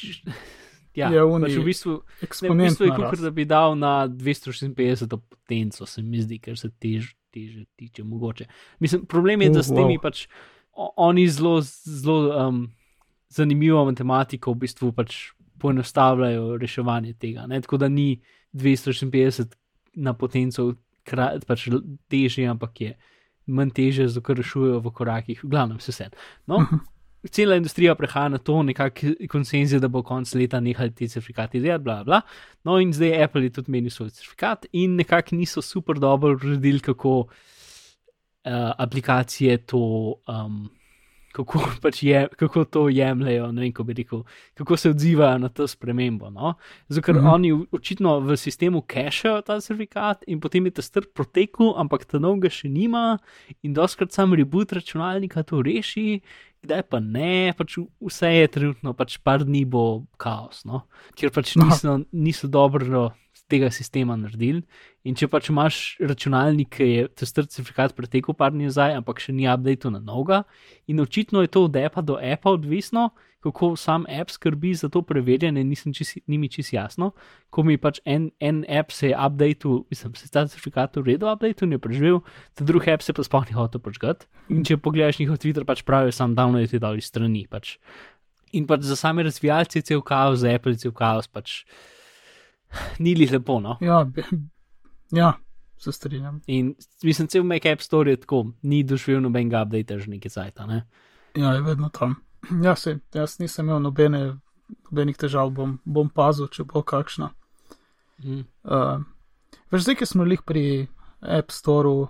Ja, 0.96 1.10
Je 1.12 1.20
oni 1.20 1.44
pač 1.44 1.58
v 1.58 1.64
bistvu, 1.66 1.92
ne, 1.92 1.98
v 2.00 2.56
bistvu 2.56 2.86
je 2.86 2.88
Eksponentno. 2.88 3.10
kot 3.10 3.20
da 3.20 3.30
bi 3.30 3.44
dal 3.44 3.76
na 3.76 4.08
256 4.08 5.04
potenco, 5.12 5.84
se 5.86 6.02
mi 6.02 6.22
zdi, 6.24 6.38
ker 6.40 6.56
se 6.56 6.70
tež, 6.72 7.10
teže 7.30 7.66
tiče 7.76 8.00
mogoče. 8.04 8.46
Mislim, 8.80 9.04
problem 9.04 9.44
je, 9.44 9.50
da 9.50 9.62
s 9.62 9.68
Uh, 9.68 9.76
temi 9.76 9.98
wow. 9.98 10.02
pač 10.06 10.22
oni 10.96 11.26
zelo, 11.28 11.60
zelo 11.84 12.48
um, 12.48 12.62
zanimivo 13.28 13.84
matematiko 13.84 14.52
v 14.52 14.62
bistvu 14.64 14.92
pač 14.96 15.34
poenostavljajo 15.60 16.56
reševanje 16.56 17.12
tega. 17.20 17.44
Ne? 17.46 17.60
Tako 17.60 17.76
da 17.76 17.88
ni 17.88 18.22
256 18.56 19.52
na 19.96 20.12
potenco, 20.12 20.74
krat, 21.06 21.46
pač 21.46 21.68
težje, 22.12 22.48
ampak 22.50 22.82
je 22.82 22.92
manj 23.46 23.72
teže, 23.76 24.08
zato 24.10 24.34
rešujejo 24.34 24.82
v 24.82 24.92
korakih, 24.92 25.40
v 25.44 25.50
glavnem 25.50 25.80
vse 25.80 25.94
vse. 25.94 26.10
No, 26.50 26.62
cela 27.34 27.56
industrija 27.58 27.94
prehaja 27.98 28.34
na 28.34 28.38
to, 28.38 28.60
nekakšen 28.66 29.28
konsenzij, 29.30 29.80
da 29.82 29.88
bo 29.88 30.02
konec 30.06 30.34
leta 30.34 30.60
nehali 30.60 30.94
ti 30.94 31.08
certifikati 31.08 31.62
delati, 31.62 31.84
bla, 31.84 32.02
bla. 32.04 32.22
No, 32.64 32.78
in 32.82 32.92
zdaj 32.94 33.22
Apple 33.24 33.46
je 33.46 33.56
tudi 33.58 33.74
menil 33.74 33.94
svoj 33.94 34.10
certifikat 34.10 34.66
in 34.72 34.96
nekako 34.98 35.36
niso 35.38 35.62
super 35.62 35.98
dobro 36.02 36.34
uredili, 36.34 36.80
kako 36.80 37.18
uh, 37.26 38.72
aplikacije 38.78 39.62
to. 39.66 40.16
Um, 40.28 40.66
Kako, 41.36 41.60
pač 41.84 42.00
je, 42.06 42.22
kako 42.40 42.64
to 42.64 42.86
jemljajo, 42.88 43.50
ne 43.52 43.66
vem, 43.66 43.72
kako 43.72 43.84
bi 43.90 43.96
rekel, 44.00 44.22
kako 44.56 44.76
se 44.80 44.90
odzivajo 44.90 45.38
na 45.38 45.50
to 45.52 45.66
spremembo. 45.68 46.30
No? 46.32 46.54
Zato, 46.88 47.04
ker 47.04 47.14
Mhm. 47.14 47.26
-huh. 47.26 47.34
oni 47.34 47.66
očitno 47.72 48.20
v 48.20 48.36
sistemu 48.36 48.82
cachejo 48.92 49.42
ta 49.42 49.60
certifikat 49.60 50.24
in 50.26 50.40
potem 50.40 50.64
je 50.64 50.70
ta 50.70 50.82
strp 50.82 51.14
protekel, 51.14 51.74
ampak 51.76 52.04
ta 52.04 52.18
novega 52.18 52.48
še 52.48 52.68
nima 52.68 53.18
in 53.62 53.74
doskrat 53.74 54.12
sam 54.12 54.34
reboot 54.34 54.72
računalnika 54.72 55.42
to 55.42 55.62
reši, 55.62 56.20
kdaj 56.62 56.82
pa 56.82 57.00
ne, 57.00 57.52
pač 57.56 57.78
vse 58.00 58.32
je 58.32 58.48
trenutno, 58.48 58.94
pač 58.94 59.18
par 59.18 59.44
dni 59.44 59.64
bo 59.64 60.06
kaos, 60.16 60.64
no? 60.64 60.86
ker 61.14 61.30
pač 61.30 61.56
niso, 61.56 62.00
niso 62.12 62.48
dobro 62.48 63.12
tega 63.50 63.70
sistema 63.70 64.16
naredili. 64.18 64.64
In 65.06 65.14
če 65.14 65.28
pač 65.30 65.50
imaš 65.52 65.80
računalnik, 66.02 66.72
ki 66.78 66.88
je 66.88 67.06
ta 67.14 67.28
strp 67.28 67.50
certifikat 67.52 67.94
pretekel 67.98 68.34
par 68.34 68.54
dni 68.54 68.70
nazaj, 68.70 68.96
ampak 68.98 69.22
še 69.22 69.34
ni 69.36 69.46
update 69.50 69.92
na 69.92 70.02
novega, 70.02 70.42
in 70.90 71.00
očitno 71.00 71.44
je 71.44 71.52
to 71.54 71.66
od 71.68 71.78
Appa 71.78 72.02
do 72.02 72.18
Appa 72.18 72.56
odvisno, 72.56 73.10
kako 73.46 73.76
sam 73.76 74.04
app 74.10 74.30
skrbi 74.30 74.74
za 74.74 74.88
to 74.88 75.02
preverjanje, 75.06 75.62
nisem 75.64 75.92
čisi, 75.94 76.20
ni 76.26 76.38
mi 76.38 76.48
čist 76.50 76.72
jasno. 76.72 77.12
Ko 77.50 77.62
mi 77.62 77.76
pač 77.78 78.00
en, 78.04 78.30
en 78.40 78.64
app 78.66 78.90
se 78.90 79.12
je 79.12 79.18
updated, 79.26 79.86
mislim, 79.90 80.14
se 80.18 80.26
je 80.26 80.32
ta 80.34 80.46
certifikat 80.46 80.96
v 80.96 81.04
redu 81.12 81.30
updated 81.30 81.62
in 81.62 81.76
je 81.76 81.78
preživel, 81.78 82.20
ta 82.58 82.66
drugi 82.66 82.90
app 82.90 83.06
se 83.06 83.14
pa 83.14 83.22
sploh 83.22 83.46
ni 83.46 83.54
hotel 83.54 83.82
počkati. 83.84 84.26
In 84.50 84.66
če 84.66 84.80
pogledaš 84.82 85.20
njihov 85.22 85.38
Twitter, 85.38 85.66
pač 85.68 85.84
pravijo, 85.86 86.14
sam 86.16 86.34
download 86.34 86.74
je 86.74 86.82
dal 86.82 86.98
iz 86.98 87.06
strani. 87.06 87.46
Pač. 87.46 87.76
In 88.56 88.66
pač 88.66 88.88
za 88.88 88.98
same 88.98 89.22
razvijalce 89.26 89.78
je 89.78 89.90
cel 89.92 90.02
kaos, 90.02 90.40
za 90.42 90.50
Apple 90.50 90.74
je 90.74 90.86
cel 90.86 90.96
kaos, 90.96 91.30
pač 91.30 91.62
ni 93.02 93.14
li 93.14 93.26
lepo, 93.26 93.60
no. 93.60 93.76
Ja, 93.80 94.06
ja, 95.10 95.32
se 95.78 95.92
strinjam. 95.92 96.40
In 96.46 96.74
mislim, 97.02 97.28
cel 97.28 97.44
Mac 97.44 97.66
App 97.66 97.80
Store 97.82 98.10
je 98.10 98.16
tako, 98.20 98.46
ni 98.62 98.82
doživel 98.82 99.20
nobenega 99.22 99.62
update 99.62 99.98
že 99.98 100.10
nekaj 100.10 100.30
cajta, 100.30 100.66
ne. 100.66 100.86
Ja, 101.36 101.52
je 101.52 101.62
vedno 101.62 101.88
tam. 101.88 102.16
Ja, 102.64 102.76
se, 102.76 102.98
jaz 103.14 103.38
nisem 103.40 103.66
imel 103.66 103.80
nobene, 103.82 104.36
nobenih 104.90 105.16
težav, 105.18 105.50
bom, 105.50 105.78
bom 105.84 106.08
pazil, 106.08 106.46
če 106.48 106.62
bo 106.64 106.82
kakšna. 106.82 107.32
Mm. 108.22 108.44
Uh, 108.62 109.02
veš, 109.72 109.82
zdaj, 109.82 109.96
ki 109.98 110.06
smo 110.06 110.24
lih 110.24 110.42
pri 110.46 110.86
App 111.20 111.50
Storeu, 111.50 112.06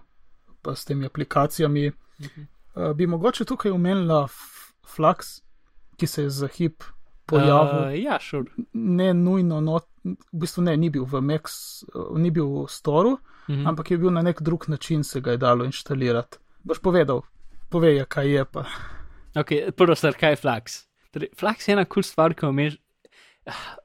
pa 0.62 0.74
s 0.76 0.84
temi 0.84 1.06
aplikacijami, 1.06 1.92
Mhm. 2.20 2.42
uh, 2.74 2.92
bi 2.96 3.06
mogoče 3.06 3.44
tukaj 3.44 3.70
omenila 3.72 4.26
Flux, 4.86 5.40
ki 5.96 6.06
se 6.06 6.22
je 6.22 6.30
za 6.30 6.48
hip 6.48 6.84
pojavil. 7.26 7.88
Uh, 7.88 7.96
ja. 8.04 8.18
Sure. 8.20 8.44
ne 8.72 9.14
nujno, 9.14 9.60
not, 9.60 9.84
v 10.32 10.38
bistvu 10.40 10.62
ne, 10.62 10.76
ni 10.76 10.90
bil 10.90 11.04
v 11.04 11.20
Max, 11.20 11.82
uh, 11.94 12.14
ni 12.18 12.30
bil 12.30 12.46
v 12.46 12.68
Storu, 12.70 13.18
Mhm. 13.48 13.66
ampak 13.66 13.90
je 13.90 13.98
bil 13.98 14.10
na 14.10 14.22
nek 14.22 14.42
drug 14.42 14.64
način 14.68 15.04
se 15.04 15.20
ga 15.20 15.30
je 15.30 15.38
dalo 15.38 15.64
inštalirati. 15.64 16.38
Boš 16.64 16.78
povedal, 16.82 17.22
povej, 17.70 17.96
ja, 17.96 18.04
kaj 18.04 18.26
je 18.30 18.44
pa. 18.44 18.64
Ok, 19.36 19.50
prvo 19.76 19.94
stvar, 19.94 20.14
kaj 20.18 20.30
je 20.32 20.36
Flux? 20.36 20.64
Torej, 21.12 21.28
Flux 21.38 21.68
je 21.68 21.72
ena 21.72 21.84
kul 21.84 22.02
stvar, 22.02 22.34
ki 22.34 22.46
omeš. 22.46 22.76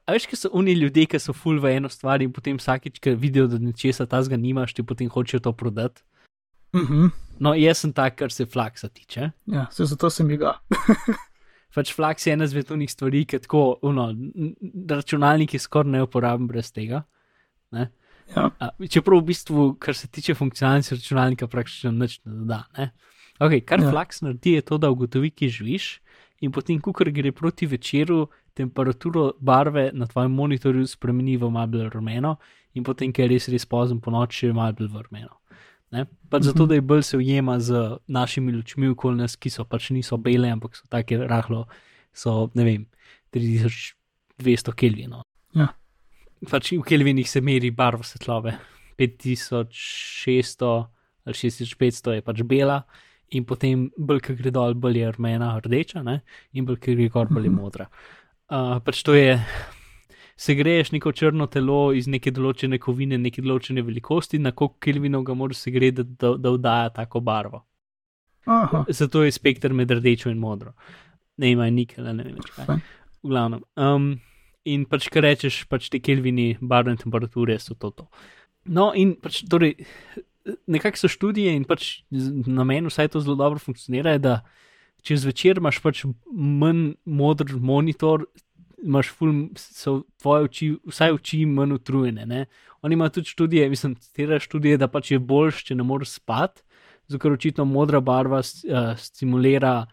A 0.06 0.12
veš, 0.12 0.26
ki 0.26 0.36
so 0.36 0.48
oni 0.52 0.72
ljudje, 0.74 1.06
ki 1.06 1.18
so 1.22 1.32
full 1.32 1.60
v 1.62 1.76
eno 1.76 1.88
stvar 1.88 2.22
in 2.22 2.32
potem 2.32 2.58
vsakič, 2.58 2.98
ki 2.98 3.14
vidijo, 3.14 3.46
da 3.46 3.58
nečesa 3.62 4.06
tazga 4.06 4.36
nimaš, 4.36 4.74
ti 4.74 4.82
potem 4.82 5.08
hočejo 5.08 5.40
to 5.40 5.52
prodati. 5.52 6.02
Uh 6.74 6.80
-huh. 6.90 7.10
No, 7.38 7.54
jaz 7.54 7.78
sem 7.78 7.92
tak, 7.92 8.16
kar 8.16 8.32
se 8.32 8.44
Fluxa 8.46 8.88
tiče. 8.88 9.30
Ja, 9.46 9.66
se 9.70 9.84
zato 9.84 10.10
sem 10.10 10.28
ga. 10.28 10.58
Pač 11.72 11.94
Flux 11.96 12.26
je 12.26 12.34
ena 12.36 12.44
izmed 12.44 12.70
unih 12.70 12.90
stvari, 12.90 13.24
ki 13.24 13.40
tako, 13.46 13.78
uno, 13.88 14.10
računalnik 14.90 15.54
je 15.56 15.60
skoraj 15.62 15.90
neuporaben 15.94 16.46
brez 16.50 16.72
tega. 16.72 17.04
Ne? 17.72 17.88
Ja. 18.34 18.50
A, 18.60 18.68
čeprav 18.88 19.22
v 19.22 19.28
bistvu, 19.32 19.64
kar 19.80 19.96
se 19.96 20.08
tiče 20.08 20.36
funkcionalnosti 20.36 21.00
računalnika, 21.00 21.48
praktično 21.48 21.94
nič 21.96 22.20
ne 22.24 22.36
doda. 22.42 22.62
Ne? 22.78 22.90
Okay, 23.40 23.64
kar 23.64 23.80
Ja. 23.80 23.90
Flux 23.90 24.22
naredi, 24.22 24.58
je 24.58 24.62
to, 24.68 24.78
da 24.78 24.90
ugotovi, 24.90 25.30
kje 25.30 25.48
živiš 25.48 26.00
in 26.42 26.52
potem, 26.52 26.80
ko 26.80 26.92
gre 26.92 27.32
proti 27.32 27.66
večeru, 27.66 28.28
temperaturo 28.54 29.32
barve 29.40 29.90
na 29.94 30.06
tvojem 30.06 30.32
monitorju 30.32 30.86
spremeni 30.86 31.36
v 31.36 31.50
malo 31.50 31.66
bolj 31.66 31.88
rumeno 31.90 32.36
in 32.74 32.84
potem, 32.84 33.12
ker 33.12 33.30
je 33.30 33.38
res 33.38 33.48
res 33.48 33.66
pozno 33.66 34.00
po 34.00 34.10
noči, 34.10 34.46
je 34.46 34.52
malo 34.52 34.72
bolj 34.72 34.88
v 34.88 35.02
rumeno. 35.06 35.38
Ne? 35.92 36.06
Pač 36.32 36.48
zato, 36.48 36.66
da 36.66 36.78
je 36.78 36.84
bolj 36.84 37.02
se 37.04 37.16
ujema 37.20 37.58
z 37.60 37.98
našimi 38.08 38.52
lučmi 38.52 38.88
okoli 38.88 39.20
nas, 39.20 39.36
ki 39.36 39.52
so 39.52 39.66
pač 39.68 39.90
niso 39.92 40.16
bele, 40.16 40.48
ampak 40.48 40.76
so 40.78 40.88
take 40.90 41.18
rahlo, 41.20 41.66
so 42.16 42.50
ne 42.56 42.64
vem, 42.64 42.86
3200 43.36 44.72
kelvinov. 44.76 45.26
Ja. 45.56 45.68
Pač 46.48 46.72
v 46.72 46.82
kelvinih 46.86 47.28
se 47.28 47.44
meri 47.44 47.70
barva 47.70 48.06
svetlobe. 48.06 48.56
5600 48.98 50.72
ali 51.22 51.38
6500 51.38 52.16
je 52.16 52.22
pač 52.24 52.42
bela, 52.48 52.80
in 53.36 53.44
potem 53.48 53.86
bolj, 53.96 54.20
ki 54.26 54.36
gre 54.40 54.52
dol, 54.54 54.74
bolj 54.74 54.98
je 54.98 55.12
rumena, 55.14 55.52
rdeča, 55.62 56.02
ne? 56.04 56.20
in 56.52 56.66
bolj, 56.68 56.80
ki 56.82 56.96
gre 56.96 57.08
gor, 57.12 57.30
bolj 57.32 57.48
je 57.48 57.52
modra. 57.54 57.86
Uh, 58.52 58.76
pač 58.84 59.04
to 59.06 59.14
je. 59.16 59.38
Se 60.36 60.54
greješ 60.54 60.92
neko 60.92 61.12
črno 61.12 61.46
telo 61.46 61.92
iz 61.92 62.06
neke 62.08 62.30
določene 62.30 62.78
kovine, 62.78 63.18
neke 63.18 63.42
določene 63.42 63.82
velikosti, 63.84 64.38
na 64.38 64.52
koliko 64.52 64.78
kelvinov 64.80 65.24
ga 65.24 65.34
moraš 65.34 65.60
segreti, 65.66 66.02
da, 66.02 66.04
da, 66.04 66.36
da 66.36 66.50
vdaja 66.50 66.88
tako 66.90 67.20
barvo. 67.20 67.62
Aha, 68.46 68.84
Zato 68.88 69.22
je 69.22 69.30
spektr 69.32 69.72
med 69.72 69.90
rdečo 69.90 70.30
in 70.30 70.38
modro. 70.38 70.72
Ne 71.38 71.52
ima 71.52 71.68
nikel, 71.70 72.04
ne 72.04 72.24
vem 72.24 72.34
več 72.34 72.50
kaj. 72.56 72.80
V 73.22 73.30
glavnem. 73.30 73.62
Um, 73.76 74.08
in 74.64 74.84
pač, 74.86 75.06
kar 75.08 75.22
rečeš, 75.22 75.62
pač 75.70 75.86
te 75.92 76.00
kelvini, 76.02 76.56
barvne 76.60 76.96
temperature 76.96 77.58
so 77.58 77.74
to. 77.74 77.90
to. 77.92 78.08
No, 78.66 78.90
in 78.94 79.14
pač 79.14 79.44
torej, 79.46 79.76
nekako 80.66 80.98
so 80.98 81.08
študije 81.08 81.54
in 81.54 81.64
pač 81.64 82.02
z- 82.10 82.32
namen 82.50 82.90
vsaj 82.90 83.12
to 83.14 83.22
zelo 83.22 83.36
dobro 83.38 83.62
funkcionira, 83.62 84.16
da 84.18 84.40
če 85.02 85.16
zvečer 85.18 85.58
imaš 85.58 85.78
pač 85.82 86.02
manj 86.26 86.96
modr 87.04 87.54
monitor, 87.58 88.26
imaš 88.82 89.10
ful, 89.14 89.32
so 89.56 90.02
tvoje 90.20 90.48
oči, 90.48 90.68
vsaj 90.88 91.16
oči 91.16 91.44
manj 91.46 91.76
utrujene. 91.78 92.26
Ne? 92.26 92.44
Oni 92.82 92.98
imajo 92.98 93.18
tudi 93.18 93.32
študije, 93.32 93.68
mislim, 93.70 93.94
te 94.14 94.38
študije, 94.40 94.78
da 94.78 94.88
pač 94.90 95.12
je 95.14 95.18
boljš, 95.18 95.64
če 95.68 95.78
ne 95.78 95.86
moreš 95.86 96.16
spati, 96.18 96.62
zato 97.06 97.22
ker 97.22 97.36
očitno 97.36 97.64
modra 97.68 98.00
barva 98.00 98.40
uh, 98.42 98.92
stimulira 98.98 99.86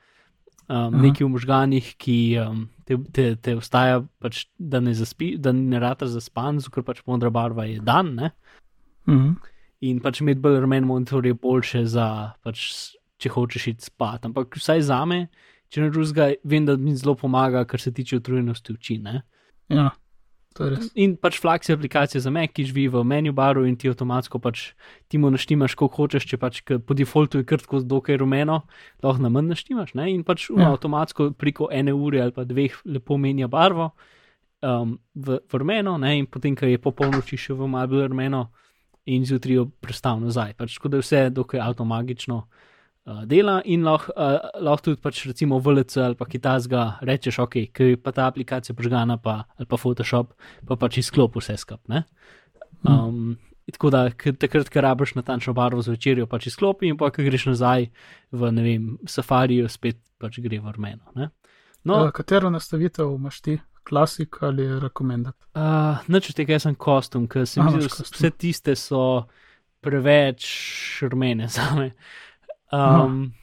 um, 0.70 0.98
nekaj 1.04 1.26
v 1.26 1.32
možganjih, 1.36 1.92
ki 2.02 2.18
um, 2.42 2.64
te, 2.86 2.98
te, 3.14 3.30
te 3.36 3.56
vstaja, 3.60 4.02
pač, 4.22 4.46
da 4.58 4.82
ne 4.84 4.94
zaspi, 4.98 5.36
da 5.38 5.54
ne 5.56 5.82
rata 5.82 6.10
zaspan, 6.10 6.62
zato 6.62 6.74
ker 6.78 6.88
pač 6.88 7.04
modra 7.10 7.32
barva 7.34 7.68
je 7.70 7.80
dan. 7.86 8.14
Ne? 8.18 8.34
Mhm. 9.10 9.38
In 9.90 10.02
pač 10.04 10.20
imeti 10.20 10.42
bolj 10.44 10.58
rumen 10.66 10.84
monitor 10.84 11.24
je 11.26 11.38
boljše 11.40 11.86
za, 11.88 12.08
pač, 12.44 12.66
če 13.20 13.32
hočeš 13.32 13.70
iti 13.72 13.88
spat. 13.88 14.26
Ampak 14.28 14.58
vsaj 14.60 14.84
za 14.90 15.00
me, 15.08 15.28
če 15.70 15.86
ne 15.86 15.90
drugega, 15.94 16.34
vem, 16.44 16.68
da 16.68 16.76
mi 16.78 16.96
zelo 16.98 17.16
pomaga, 17.18 17.64
kar 17.70 17.82
se 17.82 17.94
tiče 17.96 18.20
utrujenosti 18.20 18.76
oči. 18.76 18.98
Ne? 19.06 19.22
Ja, 19.70 19.90
to 20.58 20.66
je 20.66 20.74
res. 20.74 20.92
In 21.00 21.16
pač 21.22 21.40
Flux 21.42 21.70
je 21.70 21.78
aplikacija 21.78 22.22
za 22.24 22.34
Mac, 22.34 22.54
ki 22.56 22.66
živi 22.70 22.88
v 22.92 23.04
menu 23.08 23.34
baru 23.38 23.66
in 23.70 23.78
ti 23.80 23.92
avtomatsko 23.92 24.42
pač 24.42 24.72
ti 25.08 25.22
mu 25.22 25.32
naštimaš, 25.34 25.78
koliko 25.80 26.04
hočeš, 26.04 26.28
če 26.30 26.40
pač 26.42 26.62
po 26.66 26.98
defaultu 26.98 27.44
je 27.44 27.50
krtko 27.50 27.84
dokaj 27.86 28.20
rumeno, 28.22 28.64
lahko 29.06 29.26
na 29.26 29.34
manj 29.34 29.54
naštimaš. 29.54 29.94
Ne? 30.00 30.10
In 30.14 30.26
pač 30.28 30.50
Ja. 30.50 30.66
ja. 30.66 30.72
avtomatsko 30.74 31.32
preko 31.38 31.70
ene 31.72 31.94
ure 31.94 32.24
ali 32.24 32.34
pa 32.34 32.48
dveh 32.48 32.74
lepo 32.86 33.18
menja 33.22 33.48
barvo 33.48 33.92
um, 34.66 34.98
v, 35.14 35.38
v 35.46 35.62
rumeno, 35.62 35.98
ne? 36.02 36.18
in 36.18 36.26
potem, 36.26 36.58
ko 36.58 36.66
je 36.66 36.82
po 36.82 36.92
polnoči 36.92 37.38
še 37.38 37.54
v 37.54 37.70
malo 37.70 38.08
rumeno, 38.08 38.50
in 39.10 39.26
zjutraj 39.26 39.56
jo 39.56 39.66
prestav 39.82 40.20
nazaj. 40.22 40.54
Pač 40.58 40.78
tako 40.78 40.92
da 40.94 41.00
je 41.00 41.06
vse 41.06 41.22
dokaj 41.34 41.62
avtomagično. 41.64 42.42
Uh, 43.08 43.24
dela 43.26 43.62
in 43.66 43.86
lahko, 43.88 44.14
uh, 44.14 44.50
lahko 44.62 44.90
tudi 44.90 45.02
pač 45.02 45.24
recimo 45.26 45.58
VLC 45.64 45.98
ali 46.04 46.18
pa 46.20 46.28
kitajskega 46.30 46.84
rečeš, 47.08 47.40
ok, 47.46 47.56
ki 47.74 47.92
je 47.94 48.00
pa 48.04 48.12
ta 48.14 48.28
aplikacija 48.28 48.76
požgana, 48.76 49.18
pa, 49.18 49.46
ali 49.58 49.66
pa 49.70 49.80
Photoshop, 49.80 50.36
pa 50.68 50.76
pač 50.78 51.00
izklop 51.02 51.40
vse 51.40 51.56
skupaj. 51.58 52.04
Um, 52.84 53.38
tako 53.72 53.90
da 53.90 54.04
takrat, 54.12 54.70
ko 54.70 54.82
rabiš 54.82 55.16
natančno 55.16 55.54
barvo 55.54 55.82
zvečer, 55.82 56.20
jo 56.20 56.28
pač 56.30 56.50
izklopi 56.52 56.92
in 56.92 57.00
pa, 57.00 57.10
ko 57.14 57.24
greš 57.26 57.50
nazaj 57.54 57.90
v 58.32 58.52
ne 58.52 58.68
vem, 58.68 58.86
safarijo, 59.08 59.72
spet 59.72 60.00
pač 60.20 60.42
gre 60.44 60.60
v 60.60 60.76
rumeno. 60.76 61.10
No, 61.16 61.30
Uh, 62.04 62.10
katero 62.12 62.50
nastavitev 62.52 63.14
imaš 63.16 63.42
ti, 63.42 63.54
klasik 63.88 64.42
ali 64.44 64.68
rekomendat? 64.80 65.36
Uh, 65.56 65.98
Noč 66.12 66.30
od 66.30 66.36
tega 66.36 66.58
jaz 66.58 66.68
sem 66.68 66.76
kostum, 66.76 67.28
ker 67.32 67.48
se 67.48 67.62
mi 67.62 67.70
Aha, 67.70 67.80
zdi, 67.80 67.88
da 67.88 68.08
vse 68.12 68.32
tiste 68.36 68.76
so 68.76 69.04
preveč 69.82 70.50
rumene 71.08 71.48
za 71.56 71.72
me. 71.78 71.94
Um, 72.72 73.34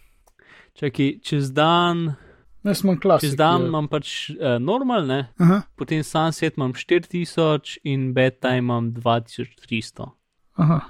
čakaj, 0.75 1.21
čez 1.21 1.51
dan, 1.51 2.15
Jaz 2.63 2.85
imam 2.85 2.97
klasik. 2.97 3.21
čez 3.23 3.37
dan 3.37 3.61
je- 3.61 3.67
imam 3.69 3.89
pač 3.89 4.07
uh, 4.31 4.37
normalne, 4.61 5.29
Aha, 5.37 5.63
potem 5.75 6.03
sunset 6.03 6.57
imam 6.57 6.73
4000 6.73 7.79
in 7.85 8.13
bedtime 8.13 8.59
imam 8.59 8.93
2300. 8.93 10.11
aha. 10.55 10.81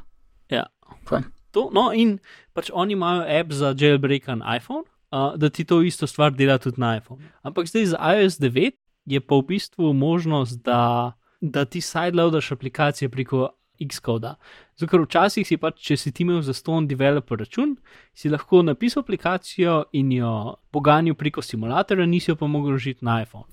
Ja. 0.50 0.66
Fajn. 1.04 1.24
To, 1.50 1.70
no, 1.72 1.90
in 1.90 2.18
pač 2.52 2.70
oni 2.70 2.92
imajo 2.92 3.24
app 3.30 3.52
za 3.52 3.72
jailbreak 3.72 4.26
na 4.28 4.56
iPhone, 4.56 4.84
uh, 5.10 5.32
da 5.34 5.48
ti 5.48 5.64
to 5.64 5.80
isto 5.82 6.06
stvar 6.06 6.30
dela 6.30 6.58
tudi 6.58 6.76
na 6.78 6.96
iPhone. 6.96 7.22
Ampak 7.42 7.66
zdaj 7.66 7.86
za 7.86 7.98
iOS 8.12 8.36
9 8.36 8.72
je 9.06 9.20
pa 9.20 9.34
v 9.34 9.42
bistvu 9.44 9.92
možnost, 9.92 10.60
da, 10.60 11.12
da 11.40 11.64
ti 11.64 11.80
sideloadaš 11.80 12.52
aplikacije 12.52 13.08
preko 13.08 13.48
Xcode. 13.80 14.34
Zato, 14.76 14.90
ker 14.90 15.04
včasih 15.04 15.46
si 15.46 15.58
pač, 15.60 15.80
če 15.88 15.96
si 16.00 16.12
ti 16.12 16.24
imel 16.24 16.42
za 16.44 16.54
ston 16.56 16.88
developer 16.88 17.38
račun, 17.40 17.76
si 18.14 18.30
lahko 18.32 18.62
napisal 18.62 19.04
aplikacijo 19.04 19.84
in 19.92 20.12
jo 20.16 20.32
poganil 20.72 21.14
preko 21.14 21.42
simulatorja, 21.42 22.06
nisi 22.06 22.30
jo 22.30 22.36
pa 22.40 22.48
mogel 22.50 22.78
žiti 22.78 23.04
na 23.04 23.20
iPhone. 23.22 23.48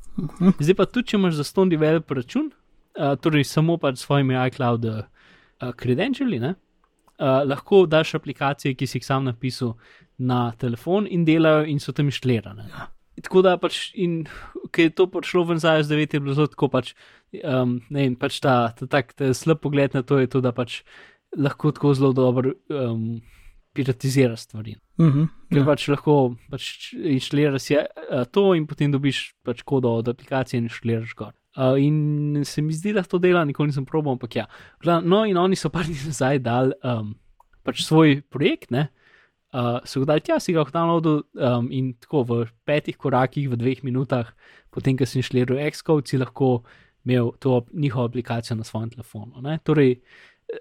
Zdaj 0.64 0.78
pa 0.78 0.86
tudi, 0.86 1.12
če 1.12 1.20
imaš 1.20 1.40
za 1.42 1.48
ston 1.48 1.72
developer 1.72 2.22
račun, 2.22 2.52
uh, 3.00 3.16
torej 3.20 3.48
samo 3.50 3.78
pač 3.82 4.00
s 4.00 4.08
svojimi 4.08 4.38
iCloud 4.48 4.90
uh, 4.90 5.04
credentiali, 5.80 6.40
ne, 6.40 6.56
uh, 7.20 7.44
lahko 7.48 7.86
daš 7.90 8.16
aplikacije, 8.20 8.76
ki 8.76 8.88
si 8.88 9.00
jih 9.00 9.06
sam 9.08 9.30
napisal 9.30 9.78
na 10.18 10.52
telefon 10.60 11.08
in 11.10 11.26
delajo 11.26 11.66
in 11.68 11.80
so 11.80 11.92
tam 11.92 12.12
inštalirane. 12.12 12.68
Ja. 12.70 12.90
Tako 13.22 13.44
da 13.46 13.58
pač, 13.62 13.92
in 13.94 14.24
ker 14.74 14.88
je 14.88 14.96
to 14.98 15.06
prišlo 15.12 15.44
ven 15.52 15.60
za 15.62 15.76
IS-9, 15.78 16.16
je 16.16 16.22
bilo 16.24 16.34
zelo 16.34 16.50
tako 16.50 16.70
pač, 16.74 16.94
um, 17.44 17.78
ne 17.94 18.08
vem, 18.08 18.16
pač 18.18 18.40
ta, 18.42 18.74
ta, 18.74 18.88
ta, 18.90 19.04
ta 19.06 19.30
slab 19.38 19.62
pogled 19.62 19.94
na 19.94 20.02
to 20.02 20.18
je 20.18 20.30
to, 20.34 20.42
da 20.42 20.50
pač 20.56 20.82
lahko 21.38 21.74
tako 21.76 21.94
zelo 21.94 22.10
dobro 22.18 22.56
um, 22.74 23.22
piratizira 23.74 24.38
stvari. 24.38 24.74
Mhm, 25.02 25.30
Ker 25.54 25.62
ja. 25.62 25.68
pač 25.68 25.86
lahko 25.94 26.18
pač 26.50 26.94
inštaliraš 26.94 27.70
uh, 27.78 28.26
to 28.34 28.50
in 28.58 28.66
potem 28.70 28.94
dobiš 28.94 29.36
pač 29.46 29.62
kodo 29.62 29.94
od 30.02 30.10
aplikacije 30.10 30.58
in 30.58 30.70
inštaliraš 30.72 31.14
gor. 31.18 31.38
Uh, 31.54 31.78
in 31.78 32.42
se 32.50 32.66
mi 32.66 32.74
zdi, 32.74 32.96
da 32.98 33.06
to 33.06 33.22
dela, 33.22 33.46
nikoli 33.46 33.70
nisem 33.70 33.86
probal, 33.86 34.18
ampak 34.18 34.42
ja. 34.42 34.48
No, 34.82 35.22
in 35.22 35.38
oni 35.38 35.58
so 35.58 35.70
par 35.74 35.86
dni 35.86 36.02
nazaj 36.10 36.42
dali 36.42 36.74
um, 36.82 37.14
pač 37.62 37.86
svoj 37.86 38.24
projekt, 38.34 38.74
ne. 38.74 38.90
Uh, 38.90 39.03
so 39.86 40.02
ga 40.02 40.14
dali 40.14 40.22
tja, 40.26 40.40
si 40.42 40.54
ga 40.54 40.64
lahko 40.64 40.74
downloadil 40.74 41.24
um, 41.38 41.68
in 41.72 41.94
tako 42.02 42.24
v 42.26 42.38
petih 42.66 42.98
korakih, 42.98 43.50
v 43.52 43.58
dveh 43.60 43.84
minutah, 43.86 44.34
potem, 44.74 44.98
ko 44.98 45.06
si 45.06 45.20
inštaliral 45.22 45.62
Xcode, 45.70 46.10
si 46.10 46.18
lahko 46.18 46.64
imel 47.06 47.34
to 47.40 47.66
njihovo 47.74 48.08
aplikacijo 48.10 48.56
na 48.58 48.64
svojem 48.64 48.90
telefonu. 48.90 49.42
Ne? 49.42 49.60
Torej, 49.64 50.00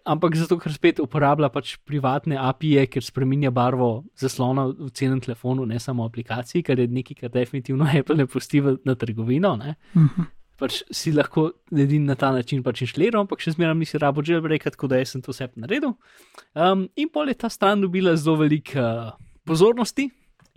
ampak 0.05 0.37
zato, 0.37 0.59
ker 0.59 0.73
spet 0.75 1.01
uporablja 1.01 1.49
pač 1.49 1.77
privatne 1.87 2.37
API-je, 2.37 2.87
ker 2.87 3.03
spremenja 3.03 3.51
barvo 3.51 4.05
zaslona 4.19 4.67
v 4.69 4.91
celem 4.93 5.21
telefonu, 5.21 5.65
ne 5.67 5.79
samo 5.81 6.05
aplikaciji, 6.05 6.63
kar 6.63 6.79
je 6.79 6.89
nekaj, 6.89 7.17
kar 7.23 7.31
definitivno 7.31 7.87
Apple 7.99 8.17
ne 8.17 8.27
pusti 8.27 8.61
v- 8.61 8.79
na 8.85 8.95
trgovino. 8.95 9.57
Ne? 9.57 9.77
Mhm. 9.95 10.29
Pač 10.63 10.79
si 10.95 11.11
lahko 11.11 11.49
edini 11.75 12.07
na 12.07 12.15
ta 12.15 12.31
način 12.31 12.63
pač 12.63 12.85
inštaliral, 12.87 13.25
ampak 13.25 13.43
še 13.43 13.57
zmeraj 13.57 13.75
nisi 13.81 13.99
rabo 13.99 14.23
jailbreak, 14.23 14.69
tako 14.71 14.91
da 14.93 15.01
jaz 15.01 15.17
sem 15.17 15.23
to 15.25 15.35
vse 15.35 15.49
naredil. 15.59 15.97
Um, 16.55 16.87
in 16.95 17.11
pol 17.11 17.33
je 17.33 17.39
ta 17.41 17.51
stran 17.51 17.83
dobila 17.83 18.15
zelo 18.15 18.39
veliko 18.45 18.79
uh, 18.79 19.11
pozornosti. 19.49 20.07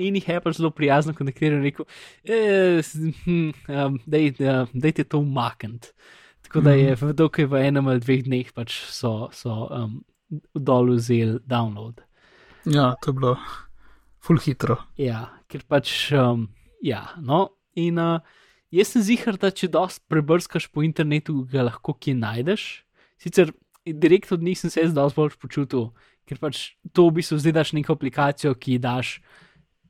In 0.05 0.17
jih 0.19 0.27
je 0.27 0.41
pač 0.43 0.59
zelo 0.59 0.69
prijazno 0.75 1.15
kontaktiral 1.15 1.61
in 1.61 1.65
rekel, 1.69 1.87
eh, 2.27 2.83
hm, 3.23 3.51
um, 3.71 3.97
dej, 4.05 4.33
uh, 4.43 4.69
dejte 4.75 5.07
to 5.07 5.23
umakniti. 5.23 5.95
Tako 6.45 6.61
da 6.61 6.75
je 6.77 6.95
v, 6.99 7.13
dokaj 7.17 7.47
v 7.49 7.61
enem 7.65 7.87
ali 7.89 8.03
dveh 8.03 8.25
dneh 8.27 8.51
pač 8.53 8.75
so, 8.93 9.31
so 9.33 9.65
um, 9.73 10.03
dol 10.53 10.93
vzeli 10.93 11.39
download. 11.47 12.03
ja, 12.65 12.93
to 13.01 13.09
je 13.09 13.17
bilo 13.17 13.37
full 14.21 14.41
hitro. 14.41 14.77
Ja, 14.97 15.29
ker 15.49 15.65
pač, 15.67 16.11
um, 16.13 16.49
ja, 16.85 17.07
no, 17.21 17.55
in 17.73 17.97
uh, 18.01 18.19
jaz 18.75 18.91
sem 18.93 19.01
zihar, 19.05 19.37
da 19.39 19.51
če 19.51 19.69
dosti 19.71 20.03
prebrskaš 20.11 20.67
po 20.71 20.83
internetu, 20.83 21.43
ga 21.47 21.63
lahko 21.69 21.93
kje 21.95 22.15
najdeš. 22.19 22.65
Sicer 23.21 23.53
direkt 23.85 24.31
od 24.31 24.43
njih 24.43 24.57
sem 24.59 24.69
se 24.69 24.81
jaz 24.83 24.93
dosti 24.93 25.15
bolj 25.15 25.35
počutil, 25.39 25.89
ker 26.27 26.39
pač 26.41 26.73
to 26.91 27.07
v 27.07 27.19
bistvu 27.19 27.37
zdaj 27.39 27.53
daš 27.53 27.71
neko 27.77 27.93
aplikacijo, 27.95 28.55
ki 28.57 28.75
ji 28.75 28.81
daš 28.83 29.11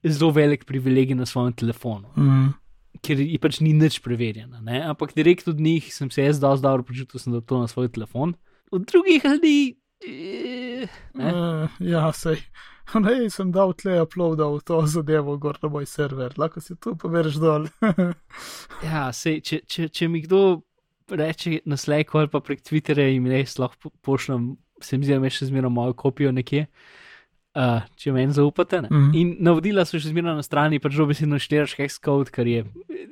zelo 0.06 0.30
velik 0.36 0.66
privilegij 0.70 1.16
na 1.18 1.26
svojem 1.26 1.54
telefonu, 1.54 2.12
Mhm. 2.18 2.54
ker 3.02 3.20
ji 3.20 3.38
pač 3.40 3.60
ni 3.62 3.74
nič 3.74 4.00
preverjena. 4.04 4.62
Ne? 4.62 4.82
Ampak 4.84 5.14
direkt 5.16 5.48
od 5.48 5.60
njih 5.60 5.88
sem 5.94 6.12
se 6.12 6.24
jaz 6.24 6.40
dosti 6.40 6.64
dobro 6.64 6.84
počutil, 6.84 7.20
sem 7.20 7.34
dal 7.34 7.42
to 7.42 7.60
na 7.60 7.68
svoj 7.68 7.90
telefon. 7.90 8.36
Od 8.72 8.86
drugih 8.86 9.24
ljudi. 9.26 9.76
Eh, 10.06 10.88
ne. 11.16 11.34
Uh, 11.34 11.70
ja, 11.80 12.12
sej. 12.14 12.38
Ne, 13.02 13.30
sem 13.34 13.52
dal 13.52 13.74
tle 13.74 13.98
uploadal 14.04 14.60
to 14.62 14.82
zadevo 14.88 15.38
gor 15.42 15.58
na 15.64 15.70
moj 15.70 15.88
server, 15.90 16.34
lahko 16.38 16.62
si 16.62 16.76
tu 16.76 16.96
poverš 16.96 17.40
dol. 17.42 17.68
Ja, 18.86 19.10
sej, 19.16 19.42
če, 19.42 19.62
če, 19.66 19.88
če 19.90 20.08
mi 20.12 20.22
kdo 20.26 20.62
reče 21.10 21.60
na 21.66 21.78
Slacku 21.78 22.18
ali 22.20 22.30
pa 22.30 22.42
prek 22.44 22.64
Twitterja 22.66 23.10
in 23.14 23.26
res 23.30 23.58
lahko 23.62 23.90
po- 23.90 23.94
pošljem, 24.12 24.54
se 24.82 24.98
mi 24.98 25.06
zdi, 25.06 25.16
da 25.16 25.22
imaš 25.22 25.40
še 25.42 25.50
zmeraj 25.52 25.72
mojo 25.74 25.94
kopijo 25.98 26.32
nekje, 26.36 26.66
uh, 27.56 27.86
če 27.98 28.14
meni 28.16 28.34
zaupate. 28.36 28.82
Ne? 28.86 28.90
Mhm. 28.92 29.12
In 29.18 29.34
navodila 29.48 29.86
so 29.86 30.00
še 30.02 30.12
zmeraj 30.12 30.38
na 30.40 30.46
strani, 30.46 30.82
pač 30.84 30.98
dobesedno 30.98 31.40
štiriš 31.42 31.78
Xcode, 31.80 32.34
kar 32.34 32.50
je 32.50 32.66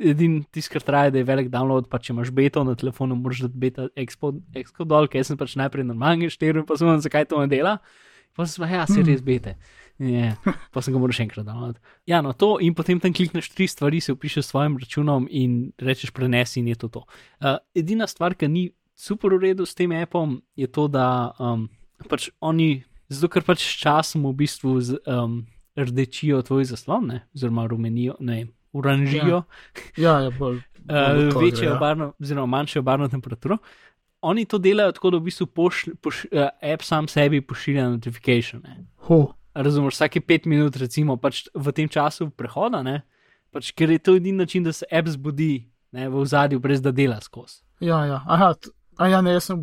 edini 0.04 0.44
tisti, 0.52 0.74
kar 0.74 0.86
traja, 0.86 1.14
da 1.14 1.22
je 1.22 1.28
velik 1.30 1.52
download, 1.54 1.90
pa 1.90 2.02
če 2.02 2.14
imaš 2.16 2.34
beto 2.36 2.64
na 2.68 2.76
telefonu, 2.76 3.16
moraš 3.20 3.46
dati 3.48 3.62
beta 3.62 3.90
Xcode 3.94 4.42
Xcode 4.66 4.90
dol, 4.90 5.08
ker 5.12 5.26
sem 5.26 5.40
pač 5.40 5.56
najprej 5.60 5.88
normalni 5.88 6.32
štiri 6.34 6.62
in 6.62 6.68
pa 6.68 6.78
sem 6.80 6.90
vam, 6.90 7.02
zakaj 7.04 7.30
to 7.30 7.40
ne 7.42 7.48
dela. 7.52 7.78
Pa 8.36 8.46
sem 8.50 8.66
ja, 8.70 8.86
se 8.90 9.04
res 9.06 9.22
bete. 9.22 9.56
Yeah. 10.02 10.36
Pa 10.74 10.82
sem 10.82 10.94
ga 10.96 11.00
moral 11.02 11.14
še 11.16 11.28
enkrat 11.28 11.46
download. 11.46 11.78
Ja, 12.10 12.24
no 12.26 12.34
to 12.34 12.58
in 12.64 12.74
potem 12.74 13.00
tam 13.00 13.14
klikneš 13.14 13.52
tri 13.54 13.68
stvari, 13.70 14.02
se 14.02 14.16
upišeš 14.16 14.48
s 14.48 14.52
svojim 14.52 14.78
računom 14.82 15.28
in 15.30 15.72
rečeš 15.78 16.12
prenesi 16.16 16.60
in 16.64 16.72
je 16.74 16.80
to 16.82 16.90
to. 16.98 17.04
Uh, 17.38 17.60
edina 17.78 18.10
stvar, 18.10 18.34
ki 18.34 18.50
ni 18.50 18.64
super 18.98 19.36
v 19.38 19.52
redu 19.52 19.68
s 19.70 19.78
tem 19.78 19.94
appom, 19.98 20.40
je 20.58 20.68
to, 20.68 20.88
da 20.90 21.34
um, 21.38 21.68
pač 22.10 22.32
oni, 22.42 22.84
zato 23.12 23.30
ker 23.30 23.46
pač 23.46 23.62
s 23.62 23.78
časom 23.86 24.26
v 24.32 24.36
bistvu 24.44 24.76
z, 24.82 24.98
um, 25.06 25.44
rdečijo 25.78 26.42
tvoj 26.46 26.68
zaslon, 26.74 27.10
ne? 27.14 27.24
oziroma 27.38 27.66
rumenijo, 27.70 28.18
ne, 28.20 28.48
oranžijo, 28.74 29.44
Ja, 29.98 30.20
ja, 30.26 30.34
bolj. 30.34 30.62
bolj 30.84 31.22
v 31.22 31.28
uh, 31.30 31.34
to 31.34 31.40
večjo 31.40 31.70
ja. 31.70 31.80
barno, 31.80 32.14
oziroma 32.22 32.50
manjšo 32.58 32.82
barno 32.82 33.08
temperaturo. 33.08 33.58
Oni 34.24 34.46
to 34.48 34.58
delajo 34.62 34.94
tako, 34.96 35.12
da 35.14 35.20
v 35.20 35.28
bistvu 35.28 35.48
pošl, 35.52 35.96
poš, 36.02 36.24
uh, 36.32 36.48
app 36.74 36.86
sam 36.88 37.08
sebi 37.12 37.42
pošilja 37.44 37.90
notifikacije. 37.98 38.62
Razumeš, 39.54 39.98
vsake 39.98 40.22
pet 40.26 40.48
minut, 40.50 40.78
recimo, 40.82 41.18
pač 41.22 41.44
v 41.54 41.74
tem 41.76 41.90
času 41.92 42.30
prehoda, 42.32 42.82
ne, 42.86 43.02
pač, 43.54 43.74
ker 43.78 43.92
je 43.92 44.00
to 44.02 44.16
edini 44.18 44.40
način, 44.42 44.64
da 44.66 44.74
se 44.74 44.88
app 44.90 45.12
zbudi 45.12 45.68
ne, 45.94 46.08
v 46.10 46.24
zadju, 46.26 46.60
brez 46.64 46.82
da 46.82 46.92
dela 46.92 47.20
skozi. 47.22 47.62
ja, 47.80 48.06
ja. 48.06 48.24
Aha, 48.26 48.54
a 48.98 49.10
ja, 49.12 49.22
ne, 49.22 49.36
jaz 49.36 49.52
sem 49.52 49.62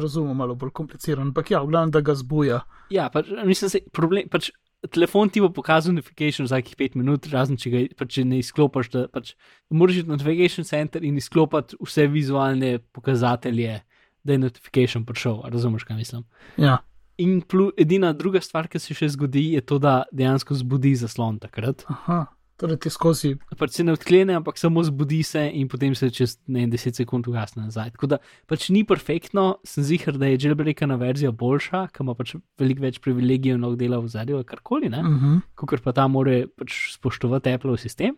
razumel 0.00 0.34
malo 0.34 0.54
bolj 0.54 0.70
kompliciran, 0.76 1.32
ampak 1.32 1.50
ja, 1.50 1.62
v 1.62 1.72
glavnem, 1.72 1.92
da 1.94 2.00
ga 2.04 2.14
zbuja. 2.14 2.60
Ja, 2.92 3.08
pač, 3.12 3.32
mislim, 3.44 3.72
se, 3.72 3.80
problem, 3.92 4.28
pač, 4.30 4.50
telefon 4.92 5.30
ti 5.32 5.40
bo 5.40 5.50
pokazal 5.52 5.94
notification 5.96 6.48
vsakih 6.48 6.76
pet 6.76 6.96
minut, 6.98 7.28
razen 7.32 7.58
če 7.60 7.72
ga 7.72 7.82
pač, 7.98 8.18
če 8.18 8.24
ne 8.28 8.40
izklopiš. 8.42 8.90
Da, 8.92 9.04
pač, 9.12 9.34
moraš 9.72 10.02
iti 10.02 10.12
na 10.12 10.18
Navigation 10.18 10.68
Center 10.68 11.04
in 11.04 11.18
izklopiti 11.20 11.78
vse 11.80 12.06
vizualne 12.12 12.76
pokazatelje, 12.96 13.80
da 14.24 14.32
je 14.32 14.38
notification 14.38 15.04
prišel. 15.04 15.42
Razumeš, 15.52 15.84
kaj 15.84 15.96
mislim? 15.96 16.24
Ja, 16.56 16.78
In 17.18 17.42
plu, 17.46 17.70
edina 17.78 18.12
druga 18.12 18.40
stvar, 18.42 18.66
ki 18.66 18.80
se 18.82 18.94
še 18.96 19.06
zgodi, 19.14 19.52
je 19.54 19.60
to, 19.62 19.78
da 19.78 20.02
dejansko 20.10 20.56
zbudi 20.58 20.96
zaslon 20.98 21.38
takrat. 21.38 21.84
aha. 21.88 22.24
Torej 22.54 22.78
ti 22.84 22.90
skozi. 22.90 23.32
Pač 23.58 23.72
se 23.74 23.82
ne 23.82 23.96
odklene, 23.96 24.36
ampak 24.38 24.58
samo 24.58 24.82
zbudi 24.86 25.24
se 25.26 25.40
in 25.58 25.66
potem 25.66 25.94
se 25.98 26.06
čez 26.14 26.36
ne, 26.46 26.68
10 26.70 26.94
sekund 26.94 27.26
ugasne 27.26 27.64
nazaj. 27.64 27.90
Tako 27.96 28.06
da 28.12 28.18
pač 28.46 28.68
ni 28.70 28.84
perfektno, 28.86 29.58
sem 29.66 29.82
zihar, 29.82 30.14
da 30.18 30.30
je 30.30 30.38
jailbreakana 30.38 30.94
verzija 30.94 31.32
boljša, 31.34 31.88
ki 31.90 32.04
ima 32.06 32.14
pač 32.14 32.36
veliko 32.58 32.86
več 32.86 33.00
privilegijev, 33.02 33.58
lahko 33.58 33.78
dela 33.80 33.98
v 33.98 34.10
zadju 34.12 34.44
karkoli, 34.46 34.88
ne? 34.88 35.02
Uh 35.02 35.18
-huh. 35.22 35.40
kot 35.58 35.82
pa 35.82 35.92
ta 35.92 36.06
mora 36.06 36.44
pač 36.46 36.94
spoštovati 36.94 37.54
Apple 37.58 37.74
sistem. 37.78 38.14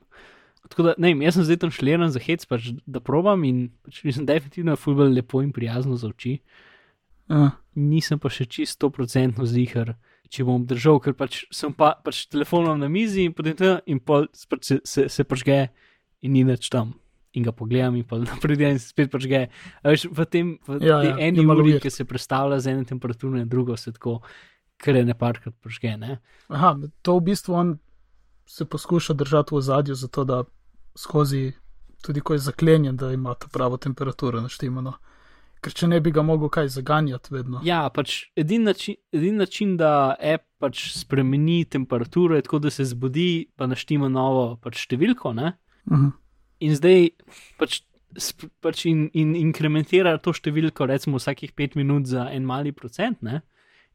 Tako 0.69 0.89
da, 0.89 0.95
ne 0.99 1.13
vem, 1.13 1.23
jaz 1.27 1.37
sem 1.39 1.47
zdaj 1.47 1.61
tam 1.63 1.73
šleren 1.75 2.11
za 2.15 2.23
hec, 2.23 2.47
pač, 2.49 2.73
da 2.87 3.03
probam 3.05 3.45
in 3.47 3.69
pač, 3.87 4.03
mislim, 4.07 4.27
definitivno 4.27 4.75
je 4.75 4.81
fulbol 4.83 5.13
lepo 5.15 5.43
in 5.45 5.53
prijazno 5.55 5.97
za 6.01 6.11
oči. 6.11 6.39
ja. 7.31 7.51
Nisem 7.77 8.19
pa 8.19 8.31
še 8.33 8.47
čisto 8.49 8.89
procentno 8.91 9.45
zihar, 9.47 9.95
če 10.33 10.47
bom 10.49 10.65
držal, 10.67 11.01
ker 11.05 11.15
pač 11.15 11.45
sem 11.55 11.75
pa 11.77 11.93
pač 12.03 12.25
telefonom 12.33 12.81
na 12.81 12.89
mizi 12.89 13.27
in 13.29 13.35
potem 13.37 13.57
tam 13.59 13.83
in 13.87 14.01
pol 14.01 14.27
pač 14.51 14.71
se, 14.71 14.79
se, 14.85 15.09
se 15.13 15.25
pažge 15.25 15.67
in 16.25 16.33
ni 16.33 16.45
več 16.47 16.71
tam. 16.73 16.95
In 17.37 17.45
ga 17.45 17.53
pogledam, 17.53 17.99
in 18.01 18.05
pa 18.09 18.17
naprej 18.17 18.63
in 18.65 18.79
spet 18.81 19.11
pažge. 19.13 19.43
A 19.85 19.93
Veš, 19.93 20.07
v 20.09 20.25
tem, 20.25 20.55
v 20.65 20.81
Ja, 20.81 21.03
ja, 21.05 21.17
eni 21.21 21.45
uri, 21.45 21.77
ki 21.83 21.93
se 21.93 22.09
predstavlja 22.09 22.63
z 22.65 22.73
ene 22.73 22.87
temperature 22.89 23.37
na 23.37 23.45
drugo, 23.45 23.77
se 23.77 23.93
tako, 23.93 24.23
ker 24.81 24.97
je 24.97 25.05
neparkrat 25.05 25.53
pažge. 25.61 25.93
Ne? 26.01 26.17
Aha, 26.49 26.73
to 27.05 27.19
v 27.21 27.27
bistvu 27.29 27.53
on 27.53 27.75
se 28.49 28.65
poskuša 28.65 29.13
držati 29.13 29.53
v 29.53 29.61
zadju, 29.61 29.95
zato 29.95 30.25
da 30.25 30.45
skozi, 30.97 31.53
tudi 32.03 32.21
ko 32.21 32.35
je 32.35 32.39
zaklenjen, 32.39 32.97
da 32.97 33.13
ima 33.13 33.35
to 33.35 33.49
pravo 33.53 33.77
temperaturo 33.77 34.41
naštemano. 34.41 34.97
Ker 35.61 35.73
če 35.73 35.89
ne 35.89 36.01
bi 36.01 36.13
ga 36.15 36.23
mogel 36.23 36.51
kaj 36.53 36.69
zaganjati 36.77 37.33
vedno. 37.35 37.61
Ja, 37.65 37.87
pač 37.91 38.29
edini 38.37 38.69
način, 38.69 38.99
edin 39.13 39.41
način, 39.41 39.77
da 39.81 40.15
app 40.15 40.45
pač 40.63 40.85
spremeni 40.97 41.65
temperaturo, 41.65 42.37
je 42.37 42.45
tako, 42.47 42.61
da 42.63 42.71
se 42.71 42.85
zbudi, 42.85 43.49
pa 43.57 43.67
naštima 43.67 44.09
novo 44.13 44.57
pač 44.63 44.85
številko. 44.85 45.33
Ne? 45.35 45.53
Uh 45.91 45.99
-huh. 45.99 46.13
In 46.61 46.77
zdaj 46.77 47.11
pač, 47.59 47.81
sp, 48.17 48.49
pač 48.61 48.87
in, 48.87 49.11
in 49.13 49.35
inkrementira 49.37 50.19
to 50.19 50.33
številko, 50.33 50.87
recimo 50.87 51.19
vsakih 51.19 51.53
pet 51.53 51.75
minut 51.75 52.07
za 52.07 52.29
en 52.33 52.45
mali 52.45 52.73
procent. 52.73 53.23
Ne? 53.23 53.43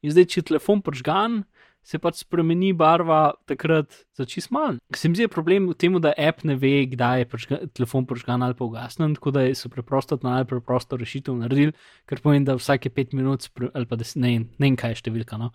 In 0.01 0.11
zdaj, 0.11 0.25
če 0.25 0.41
telefon 0.41 0.81
požgan, 0.81 1.43
se 1.83 1.99
pač 2.01 2.21
spremeni 2.21 2.71
barva 2.77 3.33
takrat 3.49 3.89
za 4.17 4.25
čist 4.29 4.51
manj. 4.53 4.77
Se 4.95 5.09
mi 5.09 5.17
zdi 5.17 5.27
problem 5.31 5.71
v 5.71 5.77
tem, 5.81 5.97
da 6.01 6.13
app 6.13 6.45
ne 6.47 6.55
ve, 6.59 6.85
kdaj 6.91 7.23
je 7.23 7.29
požga, 7.31 7.59
telefon 7.73 8.05
požgan 8.09 8.45
ali 8.45 8.57
pa 8.57 8.67
ugasnen, 8.67 9.15
tako 9.17 9.33
da 9.35 9.47
so 9.57 9.71
preprosto 9.73 10.19
najpreprosto 10.21 10.99
rešitev 11.01 11.39
naredili, 11.41 11.73
ker 12.09 12.21
pomeni, 12.21 12.45
da 12.45 12.57
vsake 12.59 12.93
pet 12.93 13.15
minut, 13.17 13.49
ali 13.73 13.89
pa 13.89 13.97
des, 13.99 14.13
ne, 14.15 14.37
ne 14.45 14.67
vem, 14.67 14.77
kaj 14.77 14.95
je 14.95 15.01
številka. 15.01 15.41
No? 15.41 15.51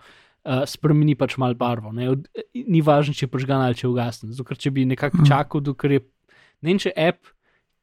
Uh, 0.47 0.62
spremeni 0.69 1.17
pač 1.19 1.39
malo 1.43 1.59
barvo. 1.59 1.91
Od, 1.91 2.29
ni 2.55 2.83
važno, 2.85 3.15
če 3.15 3.27
je 3.27 3.31
požgan 3.31 3.62
ali 3.62 3.79
če 3.79 3.87
je 3.87 3.95
ugasnen. 3.95 4.35
Zato, 4.35 4.47
ker 4.47 4.59
če 4.59 4.75
bi 4.75 4.87
nekako 4.87 5.23
mhm. 5.23 5.31
čakal, 5.31 5.62
dokler 5.62 5.99
je 5.99 6.05
ne 6.62 6.73
vem, 6.73 6.83
če 6.83 6.93
app, 6.97 7.33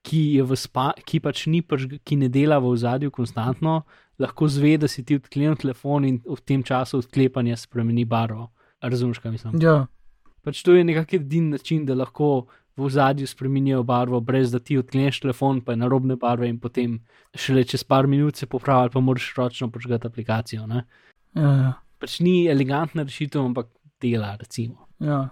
ki, 0.04 0.44
spa, 0.60 0.92
ki 1.08 1.22
pač 1.24 1.46
ni, 1.52 1.62
pač, 1.64 1.88
ki 2.04 2.20
ne 2.20 2.30
dela 2.32 2.60
v 2.60 2.74
ozadju 2.74 3.14
konstantno, 3.14 3.84
lahko 4.20 4.48
zve, 4.48 4.78
da 4.78 4.88
si 4.88 5.04
ti 5.06 5.16
odklenil 5.16 5.56
telefon 5.60 6.06
in 6.06 6.20
v 6.26 6.40
tem 6.46 6.64
času 6.64 7.02
odklepanja 7.04 7.58
spremeni 7.58 8.06
barvo. 8.06 8.52
Razumeš, 8.82 9.20
kaj 9.24 9.32
mislim? 9.32 9.62
Ja. 9.62 9.86
Pač 10.44 10.62
to 10.64 10.76
je 10.76 10.84
nekakšen 10.84 11.22
edini 11.22 11.56
način, 11.56 11.86
da 11.86 11.96
lahko 11.96 12.48
v 12.78 12.90
zadju 12.90 13.28
spremenijo 13.28 13.84
barvo, 13.84 14.20
brez 14.20 14.52
da 14.52 14.60
ti 14.60 14.78
odkleneš 14.78 15.20
telefon, 15.24 15.62
pa 15.62 15.72
je 15.72 15.78
na 15.78 15.88
robne 15.88 16.16
barve 16.16 16.50
in 16.50 16.60
potem 16.60 16.98
šele 17.36 17.64
čez 17.64 17.84
par 17.84 18.08
minut 18.08 18.36
se 18.36 18.46
popravi, 18.50 18.90
pa 18.94 19.00
moraš 19.00 19.34
ročno 19.38 19.70
počgati 19.72 20.08
aplikacijo. 20.08 20.66
Ja, 20.68 20.84
ja. 21.36 21.74
Pač 22.00 22.20
ni 22.20 22.48
elegantna 22.50 23.04
rešitev, 23.04 23.46
ampak 23.46 23.70
dela, 24.02 24.36
recimo. 24.40 24.88
Ja, 25.00 25.30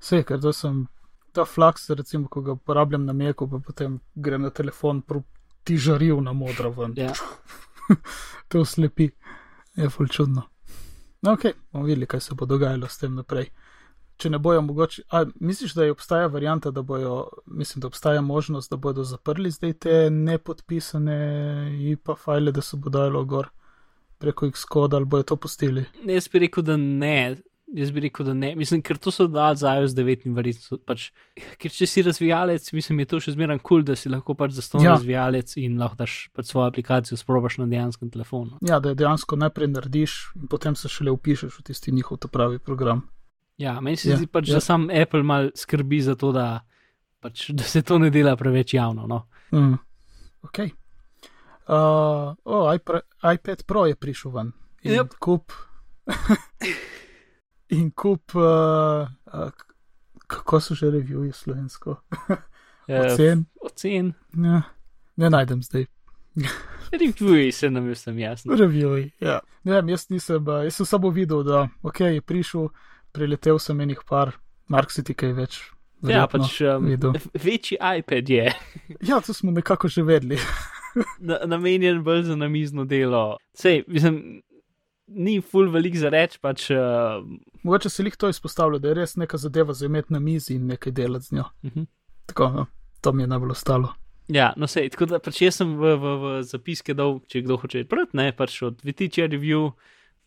vse, 0.00 0.24
ker 0.26 0.40
to 0.40 0.52
sem. 0.52 0.86
Ta 1.32 1.44
flaks, 1.46 1.86
recimo, 1.94 2.26
ko 2.28 2.40
ga 2.42 2.56
uporabljam 2.58 3.04
na 3.06 3.12
meku, 3.14 3.46
pa 3.48 3.60
potem 3.62 4.00
grem 4.14 4.42
na 4.42 4.50
telefon, 4.50 5.04
ti 5.64 5.76
žaril 5.78 6.18
na 6.26 6.32
modro 6.34 6.72
ven. 6.74 6.96
Ja. 6.98 7.14
to 8.48 8.64
slepi, 8.64 9.10
je 9.76 9.90
ful 9.90 10.08
čudno. 10.08 10.42
No, 11.22 11.32
ok, 11.32 11.44
bomo 11.72 11.84
videli, 11.84 12.06
kaj 12.06 12.20
se 12.20 12.34
bo 12.34 12.46
dogajalo 12.46 12.88
s 12.88 12.98
tem 12.98 13.14
naprej. 13.14 13.50
Če 14.20 14.30
ne 14.30 14.38
bojo 14.38 14.60
mogoče, 14.62 15.02
a 15.16 15.24
misliš, 15.40 15.74
da 15.76 15.84
je 15.84 15.92
obstaja 15.94 16.28
varianta, 16.28 16.70
da 16.70 16.82
bojo, 16.82 17.28
mislim, 17.46 17.80
da 17.80 17.88
obstaja 17.88 18.20
možnost, 18.20 18.70
da 18.70 18.76
bodo 18.76 19.04
zaprli 19.04 19.50
zdaj 19.50 19.72
te 19.72 19.94
nepodpisane 20.10 21.16
IPA 21.92 22.16
file, 22.24 22.52
da 22.52 22.60
se 22.60 22.76
bo 22.76 22.92
dalo 22.92 23.24
gor 23.24 23.48
preko 24.20 24.50
Xcode 24.50 24.96
ali 24.96 25.04
bojo 25.04 25.22
to 25.22 25.36
pustili? 25.36 25.84
Ne, 26.04 26.14
jaz 26.14 26.28
bi 26.28 26.44
rekel, 26.44 26.64
da 26.64 26.76
ne, 26.76 27.36
Jaz 27.70 27.90
bi 27.94 28.00
rekel, 28.02 28.26
da 28.26 28.32
ne, 28.34 28.50
mislim, 28.58 28.80
ker 28.82 28.98
to 28.98 29.12
so 29.14 29.28
dali 29.30 29.56
za 29.56 29.76
iOS 29.78 29.92
9 29.94 30.24
in 30.26 30.34
verjetno. 30.34 30.78
Pač, 30.86 31.10
ker 31.60 31.70
če 31.70 31.86
si 31.86 32.02
razvijalec, 32.02 32.66
mislim, 32.74 33.02
je 33.04 33.06
to 33.12 33.20
še 33.22 33.34
zmeraj 33.36 33.60
kul, 33.60 33.68
cool, 33.68 33.84
da 33.86 33.94
si 33.98 34.10
lahko 34.10 34.34
pač 34.38 34.56
zastonj 34.56 34.88
ja. 34.88 34.96
razvijalec 34.96 35.54
in 35.62 35.76
lahko 35.78 36.00
daš 36.00 36.16
pač 36.34 36.50
svojo 36.50 36.66
aplikacijo 36.72 37.18
sprobaš 37.20 37.60
na 37.62 37.68
dejanskem 37.70 38.10
telefonu. 38.10 38.58
Ja, 38.66 38.80
da 38.82 38.96
dejansko 38.98 39.38
najprej 39.38 39.70
narediš 39.76 40.16
in 40.40 40.50
potem 40.50 40.74
se 40.74 40.90
šele 40.90 41.14
upišeš 41.14 41.60
v 41.60 41.66
tisti 41.70 41.94
njihov 41.94 42.18
pravi 42.34 42.58
program. 42.58 43.06
Ja, 43.60 43.78
meni 43.80 44.00
se 44.00 44.10
ja, 44.10 44.18
zdi 44.18 44.26
pač, 44.26 44.50
ja. 44.50 44.58
da 44.58 44.64
sam 44.66 44.88
Apple 44.90 45.22
mal 45.22 45.52
skrbi 45.54 46.02
za 46.02 46.18
to, 46.18 46.34
da, 46.34 46.64
pač, 47.22 47.52
da 47.54 47.62
se 47.62 47.84
to 47.86 48.00
ne 48.02 48.10
dela 48.10 48.34
preveč 48.40 48.74
javno. 48.74 49.06
No. 49.06 49.26
Mm. 49.54 49.78
Ok. 50.48 50.64
Uh, 51.70 52.34
oh, 52.42 52.72
iPad 53.22 53.62
Pro 53.62 53.86
je 53.86 53.94
prišel 53.94 54.34
ven. 54.34 54.56
Yep. 54.82 55.20
Kup. 55.22 55.54
in 57.70 57.90
kup, 57.90 58.34
uh, 58.34 59.08
uh, 59.32 59.50
kako 60.26 60.60
so 60.60 60.74
že 60.74 60.90
revije 60.90 61.32
slovensko. 61.32 61.96
Ja, 62.88 63.02
ocen. 63.06 63.44
Ocen. 63.60 64.12
Ja, 64.36 64.62
ne 65.16 65.30
najdem 65.30 65.62
zdaj. 65.62 65.86
Reviji 66.92 67.52
se 67.52 67.70
nam 67.70 67.90
vsem 67.90 68.18
jasno. 68.18 68.56
Reviji, 68.56 69.10
ja. 69.20 69.40
Ne 69.64 69.72
vem, 69.72 69.88
jaz 69.88 70.08
nisem, 70.10 70.48
uh, 70.48 70.64
jaz 70.64 70.74
sem 70.74 70.86
samo 70.86 71.10
videl, 71.10 71.42
da 71.42 71.68
ok, 71.82 72.00
je 72.00 72.20
prišel, 72.20 72.68
priletel 73.12 73.58
sem 73.58 73.80
enih 73.80 74.00
par, 74.08 74.34
Mark 74.68 74.90
City 74.90 75.14
kaj 75.14 75.32
več. 75.34 75.60
Ja, 76.08 76.24
pač 76.30 76.60
um, 76.64 76.86
večji 77.36 77.76
iPad 77.76 78.30
je. 78.30 78.52
ja, 79.08 79.20
to 79.20 79.34
smo 79.36 79.52
nekako 79.52 79.88
že 79.88 80.02
vedeli. 80.02 80.38
na, 81.18 81.40
namenjen 81.46 82.02
bolj 82.04 82.22
za 82.30 82.36
namizno 82.36 82.84
delo. 82.84 83.36
Sej, 83.54 83.84
mislim, 83.86 84.40
ni 85.10 85.40
full 85.40 85.70
velik 85.70 85.96
za 85.98 86.08
reči. 86.08 86.38
Pač, 86.40 86.70
uh... 86.70 87.22
Mogoče 87.62 87.90
se 87.90 88.02
jih 88.02 88.16
to 88.16 88.28
izpostavlja, 88.28 88.78
da 88.78 88.88
je 88.88 88.98
res 89.02 89.16
neka 89.16 89.38
zadeva 89.38 89.74
za 89.74 89.86
imeti 89.86 90.12
na 90.12 90.20
mizi 90.20 90.54
in 90.54 90.66
nekaj 90.66 90.92
delati 90.92 91.26
z 91.26 91.32
njo. 91.38 91.44
Uh 91.62 91.70
mhm. 91.70 91.80
-huh. 91.80 91.86
Tako, 92.26 92.48
no, 92.48 92.66
to 93.00 93.12
mi 93.12 93.22
je 93.22 93.26
najbolj 93.26 93.50
ostalo. 93.50 93.94
Ja, 94.28 94.52
no, 94.56 94.66
sej, 94.66 94.88
tako 94.94 95.06
da 95.10 95.18
pač 95.18 95.40
jaz 95.42 95.56
sem 95.58 95.72
v, 95.78 95.96
v, 95.98 96.16
v 96.22 96.42
zapiske 96.46 96.94
dal, 96.94 97.18
če 97.26 97.42
kdo 97.42 97.56
hoče 97.58 97.82
priti, 97.90 98.16
ne 98.16 98.30
pač 98.36 98.60
od 98.62 98.78
VTC 98.86 99.26
review, 99.26 99.72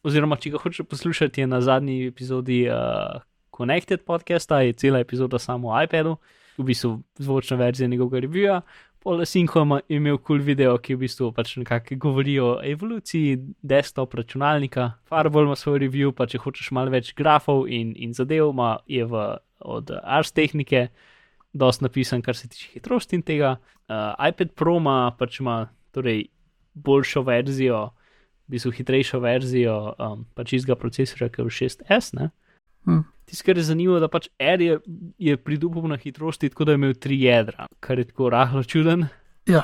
oziroma 0.04 0.36
če 0.36 0.50
ga 0.50 0.60
hoče 0.60 0.84
poslušati, 0.84 1.42
je 1.42 1.48
na 1.48 1.62
zadnji 1.64 2.08
epizodi 2.08 2.66
uh, 2.68 3.22
Connected 3.56 4.04
podcasta, 4.04 4.60
je 4.60 4.74
cela 4.74 5.00
epizoda 5.00 5.40
samo 5.40 5.72
o 5.72 5.78
iPadu, 5.84 6.18
v 6.58 6.66
bistvu 6.68 6.98
zvočna 7.18 7.58
verzija 7.58 7.88
njegovega 7.88 8.28
reviewa, 8.28 8.62
Pole 9.04 9.26
Sinko 9.26 9.60
je 9.60 9.98
imel 9.98 10.18
kul 10.18 10.38
cool 10.38 10.46
video, 10.46 10.78
ki 10.80 10.96
v 10.96 11.04
bistvu 11.04 11.32
pač 11.36 11.58
nekako 11.60 11.98
govori 12.00 12.38
o 12.40 12.54
evoluciji 12.64 13.36
desktop 13.60 14.14
računalnika. 14.16 14.94
Fireball 15.10 15.50
ima 15.50 15.58
svoj 15.60 15.82
review, 15.84 16.14
pa 16.16 16.24
če 16.24 16.40
hočeš 16.40 16.70
malo 16.72 16.94
več 16.94 17.12
grafov 17.18 17.66
in, 17.68 17.92
in 18.00 18.14
zadev, 18.16 18.54
ima 18.56 18.78
je 18.88 19.04
v, 19.04 19.26
od 19.60 19.92
Ars 20.04 20.32
tehnike, 20.32 20.86
dost 21.52 21.84
napisan, 21.84 22.24
kar 22.24 22.40
se 22.40 22.48
tiče 22.48 22.72
hitrosti 22.78 23.20
in 23.20 23.26
tega. 23.28 23.58
Uh, 23.92 24.16
iPad 24.24 24.56
Pro 24.56 24.78
ima 24.80 25.12
pač 25.20 25.42
ima 25.44 25.58
torej 25.92 26.30
boljšo 26.74 27.26
verzijo, 27.28 27.90
v 28.48 28.56
bistvu 28.56 28.72
hitrejšo 28.80 29.20
verzijo 29.20 29.76
um, 30.00 30.24
pač 30.32 30.56
izga 30.56 30.80
procesora, 30.80 31.28
ki 31.28 31.44
je 31.44 31.50
v 31.50 31.58
6S. 31.60 32.16
Ne? 32.16 32.32
Hmm. 32.86 33.04
Tisto, 33.26 33.46
kar 33.48 33.58
je 33.58 33.64
zanimivo, 33.64 34.00
da 34.04 34.10
pač 34.12 34.28
Air 34.42 34.62
je, 34.62 34.80
je 35.18 35.38
pridobil 35.38 35.88
na 35.88 35.98
hitrosti, 35.98 36.50
tako 36.52 36.68
da 36.68 36.76
je 36.76 36.82
imel 36.82 36.94
tri 36.94 37.22
jedra, 37.22 37.68
kar 37.80 38.00
je 38.00 38.10
tako 38.10 38.30
rahlo 38.30 38.64
čuden. 38.64 39.08
Ja. 39.50 39.64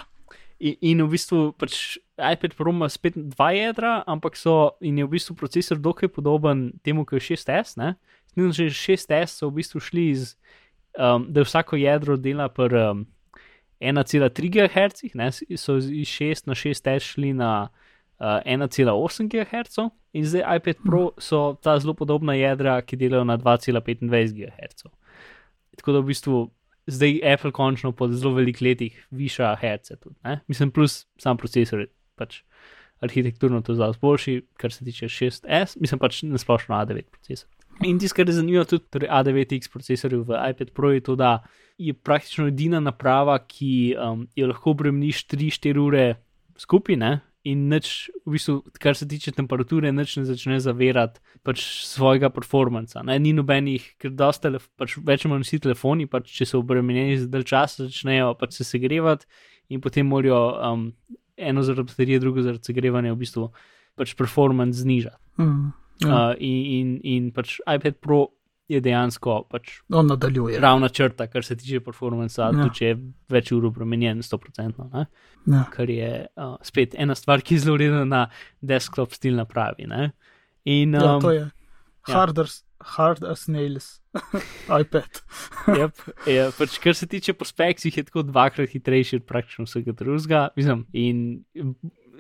In, 0.60 0.76
in 0.82 1.04
v 1.04 1.14
bistvu 1.16 1.52
pač 1.60 1.98
iPad 2.20 2.56
Pro 2.58 2.72
ima 2.72 2.90
spet 2.92 3.16
dva 3.16 3.52
jedra, 3.56 4.00
ampak 4.08 4.36
so 4.40 4.76
in 4.84 5.00
je 5.00 5.08
v 5.08 5.14
bistvu 5.16 5.36
procesor 5.40 5.80
dokaj 5.80 6.12
podoben 6.12 6.70
temu, 6.84 7.06
ki 7.08 7.20
je 7.20 7.36
6S. 7.36 7.76
Snimno, 8.34 8.52
že 8.56 8.72
6S 8.72 9.40
so 9.40 9.50
v 9.50 9.60
bistvu 9.62 9.80
šli 9.84 10.10
iz, 10.12 10.36
um, 10.96 11.28
da 11.32 11.44
vsako 11.48 11.80
jedro 11.80 12.18
dela 12.20 12.50
per 12.52 12.76
um, 12.76 13.06
1,3 13.80 14.52
GHz, 14.52 15.08
so 15.56 15.78
iz 15.80 16.12
6 16.12 16.48
na 16.48 16.56
6S 16.56 17.16
šli 17.16 17.34
na 17.34 17.70
uh, 18.20 18.40
1,8 18.46 19.30
GHz 19.32 19.90
in 20.14 20.26
zdaj 20.26 20.44
iPad 20.58 20.76
Pro 20.86 21.04
mhm. 21.04 21.22
so 21.22 21.58
ta 21.64 21.80
zelo 21.80 21.94
podobna 21.94 22.34
jedra, 22.34 22.82
ki 22.82 22.98
delajo 22.98 23.24
na 23.24 23.38
2,25 23.38 24.34
GHz. 24.36 24.88
Tako 25.78 25.92
da 25.92 26.00
v 26.00 26.12
bistvu 26.12 26.50
zdaj 26.90 27.20
Apple 27.34 27.52
končno 27.52 27.92
po 27.92 28.08
zelo 28.08 28.34
velikih 28.34 28.62
letih 28.62 29.08
viša 29.12 29.56
herce 29.56 29.96
tudi. 29.96 30.16
Ne? 30.24 30.40
Mislim, 30.48 30.72
plus 30.72 31.06
sam 31.18 31.38
procesor, 31.38 31.86
pač 32.16 32.42
arhitekturno 33.00 33.62
to 33.62 33.76
zdaj 33.76 33.96
boljši, 34.02 34.42
kar 34.60 34.72
se 34.72 34.86
tiče 34.86 35.06
6S, 35.06 35.78
mislim 35.80 36.00
pač 36.00 36.24
na 36.24 36.38
splošno 36.38 36.76
A9 36.76 37.02
procesor. 37.12 37.50
In 37.84 38.00
tisto, 38.00 38.16
kar 38.16 38.28
je 38.28 38.36
zanimivo, 38.36 38.66
tudi 38.68 38.84
torej 38.92 39.08
A9X 39.08 39.72
procesorju 39.72 40.26
v 40.28 40.40
iPad 40.50 40.74
Pro 40.76 40.92
je 40.92 41.00
to, 41.00 41.16
da 41.16 41.40
je 41.78 41.94
praktično 41.94 42.50
edina 42.52 42.80
naprava, 42.84 43.38
ki 43.48 43.96
um, 43.96 44.26
jo 44.36 44.50
lahko 44.52 44.74
bremeniš 44.74 45.24
3-4 45.32 45.80
ure 45.80 46.04
skupaj, 46.60 46.98
in 47.48 47.70
nič, 47.72 48.10
v 48.26 48.36
bistvu, 48.36 48.56
kar 48.84 48.98
se 48.98 49.08
tiče 49.08 49.32
temperature, 49.38 49.92
nič 49.96 50.18
ne 50.20 50.26
začne 50.28 50.60
zavirati 50.60 51.22
pač 51.48 51.64
svojega 51.88 52.30
performanca. 52.36 53.04
Ne? 53.06 53.16
Ni 53.20 53.32
nobenih, 53.36 53.86
ker 54.02 54.12
dosta 54.12 54.52
pač 54.80 54.98
več 55.06 55.26
imamo 55.26 55.46
vsi 55.46 55.62
telefoni, 55.64 56.10
pač 56.10 56.34
če 56.36 56.50
so 56.50 56.64
obremenjeni 56.64 57.22
za 57.22 57.30
dalj 57.32 57.48
časa, 57.48 57.88
začnejo 57.88 58.34
pač 58.40 58.60
se 58.60 58.68
segrevati 58.68 59.30
in 59.72 59.80
potem 59.82 60.08
morajo 60.10 60.42
um, 60.58 60.88
eno 61.40 61.64
zaradi 61.64 61.94
baterije, 61.94 62.20
drugo 62.20 62.44
zaradi 62.44 62.72
segrevanja 62.72 63.16
v 63.16 63.22
bistvu 63.24 63.48
pač 64.00 64.16
performance 64.20 64.84
znižati. 64.84 65.20
Mm, 65.40 65.72
ja. 66.04 66.10
uh, 66.10 66.34
in, 66.44 66.60
in, 66.76 66.92
in 67.04 67.32
pač 67.36 67.60
iPad 67.64 68.02
Pro 68.04 68.26
je 68.70 68.80
dejansko 68.86 69.36
pač 69.50 69.80
ravna 70.62 70.90
črta, 70.94 71.28
kar 71.28 71.46
se 71.46 71.58
tiče 71.58 71.82
performansa, 71.86 72.50
ja. 72.50 72.52
tudi 72.54 72.76
če 72.78 72.90
je 72.92 72.98
več 73.34 73.52
ur 73.56 73.66
obremenjen, 73.72 74.22
100%. 74.26 74.88
Ja. 75.50 75.64
Kar 75.74 75.90
je 75.90 76.12
uh, 76.30 76.56
spet 76.66 76.94
ena 76.98 77.18
stvar, 77.18 77.42
ki 77.42 77.58
je 77.58 77.66
zelo 77.66 77.80
urejena 77.80 78.06
na 78.06 78.24
desktop 78.62 79.16
stil 79.18 79.40
napravi. 79.40 79.88
In, 79.90 80.94
um, 80.94 81.02
ja, 81.02 81.14
to 81.24 81.36
je 81.36 81.46
harder. 82.10 82.50
Ja. 82.52 82.66
Hard 82.80 83.26
as 83.28 83.42
nails, 83.52 84.00
iPad. 84.82 85.18
yep, 85.68 85.98
ja, 86.24 86.46
pač, 86.56 86.78
kar 86.80 86.96
se 86.96 87.10
tiče 87.12 87.34
prospekcij, 87.36 87.92
je 87.92 88.06
tako 88.08 88.24
dvakrat 88.24 88.72
hitrejši 88.72 89.20
od 89.20 89.26
praktično 89.28 89.66
vsega 89.68 89.92
drugega, 90.00 90.46
in 90.96 91.42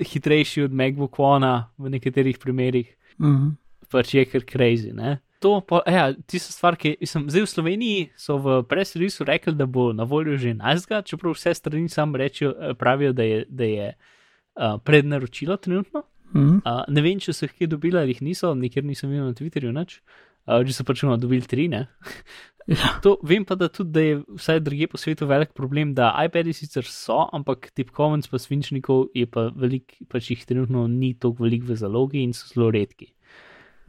hitrejši 0.04 0.66
od 0.68 0.76
MacBook 0.76 1.16
One 1.24 1.54
v 1.78 1.94
nekaterih 1.96 2.42
primerih. 2.44 2.92
Uh 3.20 3.28
mhm. 3.28 3.48
-huh. 3.48 3.56
Pač 3.90 4.14
je 4.14 4.26
kar 4.26 4.42
crazy. 4.42 4.92
Ne? 4.94 5.22
To, 5.40 5.62
pa, 5.64 5.80
ja, 5.88 6.10
tista 6.28 6.52
stvar, 6.52 6.76
ki 6.76 6.98
sem 7.08 7.30
zdaj 7.32 7.46
v 7.46 7.50
Sloveniji, 7.50 8.00
so 8.20 8.36
v 8.44 8.60
presrisu 8.68 9.24
rekli, 9.24 9.54
da 9.56 9.64
bo 9.64 9.94
na 9.96 10.04
voljo 10.04 10.36
že 10.38 10.52
nazga, 10.54 11.00
čeprav 11.02 11.38
vse 11.38 11.54
strani 11.56 11.88
sam 11.90 12.16
rečejo, 12.16 12.52
eh, 12.52 12.74
pravijo, 12.76 13.14
da 13.16 13.24
je, 13.24 13.46
da 13.48 13.64
je 13.64 13.88
uh, 13.96 14.76
prednaročilo 14.84 15.58
trenutno. 15.58 16.04
Mhm. 16.36 16.60
Uh, 16.66 16.84
ne 16.88 17.02
vem, 17.02 17.20
če 17.24 17.34
so 17.34 17.48
jih 17.48 17.56
kje 17.56 17.72
dobili 17.72 17.98
ali 17.98 18.14
jih 18.14 18.22
niso, 18.22 18.52
nikjer 18.54 18.84
nisem 18.86 19.10
videl 19.10 19.32
na 19.32 19.34
Twitterju, 19.34 19.72
nič. 19.74 20.02
Uh, 20.44 20.60
že 20.68 20.76
so 20.76 20.84
pač 20.84 21.08
no, 21.08 21.16
dobili 21.18 21.48
tri, 21.48 21.70
ne. 21.72 21.88
Ja. 22.68 23.00
To, 23.04 23.16
vem 23.26 23.48
pa, 23.50 23.56
da 23.58 23.66
tudi, 23.72 23.90
da 23.96 24.02
je 24.04 24.22
vsaj 24.38 24.60
druge 24.62 24.92
po 24.92 25.00
svetu 25.00 25.26
velik 25.26 25.56
problem, 25.58 25.96
da 25.98 26.12
iPadi 26.22 26.54
sicer 26.54 26.86
so, 26.86 27.24
ampak 27.34 27.72
tipkovnic 27.74 28.28
pa 28.30 28.38
svinčnikov 28.38 29.08
je 29.18 29.26
pa 29.26 29.48
velik, 29.56 29.96
pač 30.12 30.30
jih 30.36 30.44
trenutno 30.46 30.86
ni 30.92 31.16
toliko 31.16 31.48
velik 31.48 31.64
v 31.66 31.80
zalogi 31.80 32.22
in 32.28 32.36
so 32.36 32.52
zelo 32.52 32.70
redki. 32.76 33.14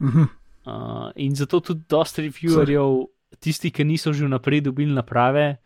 Mhm. 0.01 0.31
Uh, 0.65 1.09
in 1.15 1.35
zato 1.35 1.59
tudi 1.59 1.83
dosta 1.89 2.21
reviewerjev, 2.21 3.07
tisti, 3.41 3.71
ki 3.73 3.85
niso 3.87 4.13
že 4.13 4.27
vnaprej 4.27 4.61
dobili 4.61 4.93
naprave, 4.93 5.57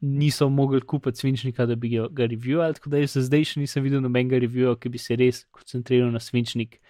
niso 0.00 0.48
mogli 0.48 0.80
kupiti 0.80 1.20
svinčnika, 1.20 1.66
da 1.66 1.76
bi 1.76 1.92
ga, 1.94 2.26
reviewali. 2.26 2.74
Tako 2.74 2.90
da 2.90 3.02
jaz 3.02 3.18
zdaj 3.28 3.44
še 3.52 3.60
nisem 3.60 3.84
videl 3.84 4.02
nobenega 4.02 4.40
reviewa, 4.40 4.74
ki 4.80 4.88
bi 4.88 4.98
se 4.98 5.16
res 5.16 5.44
koncentriral 5.52 6.10
na 6.10 6.22
svinčnik, 6.22 6.80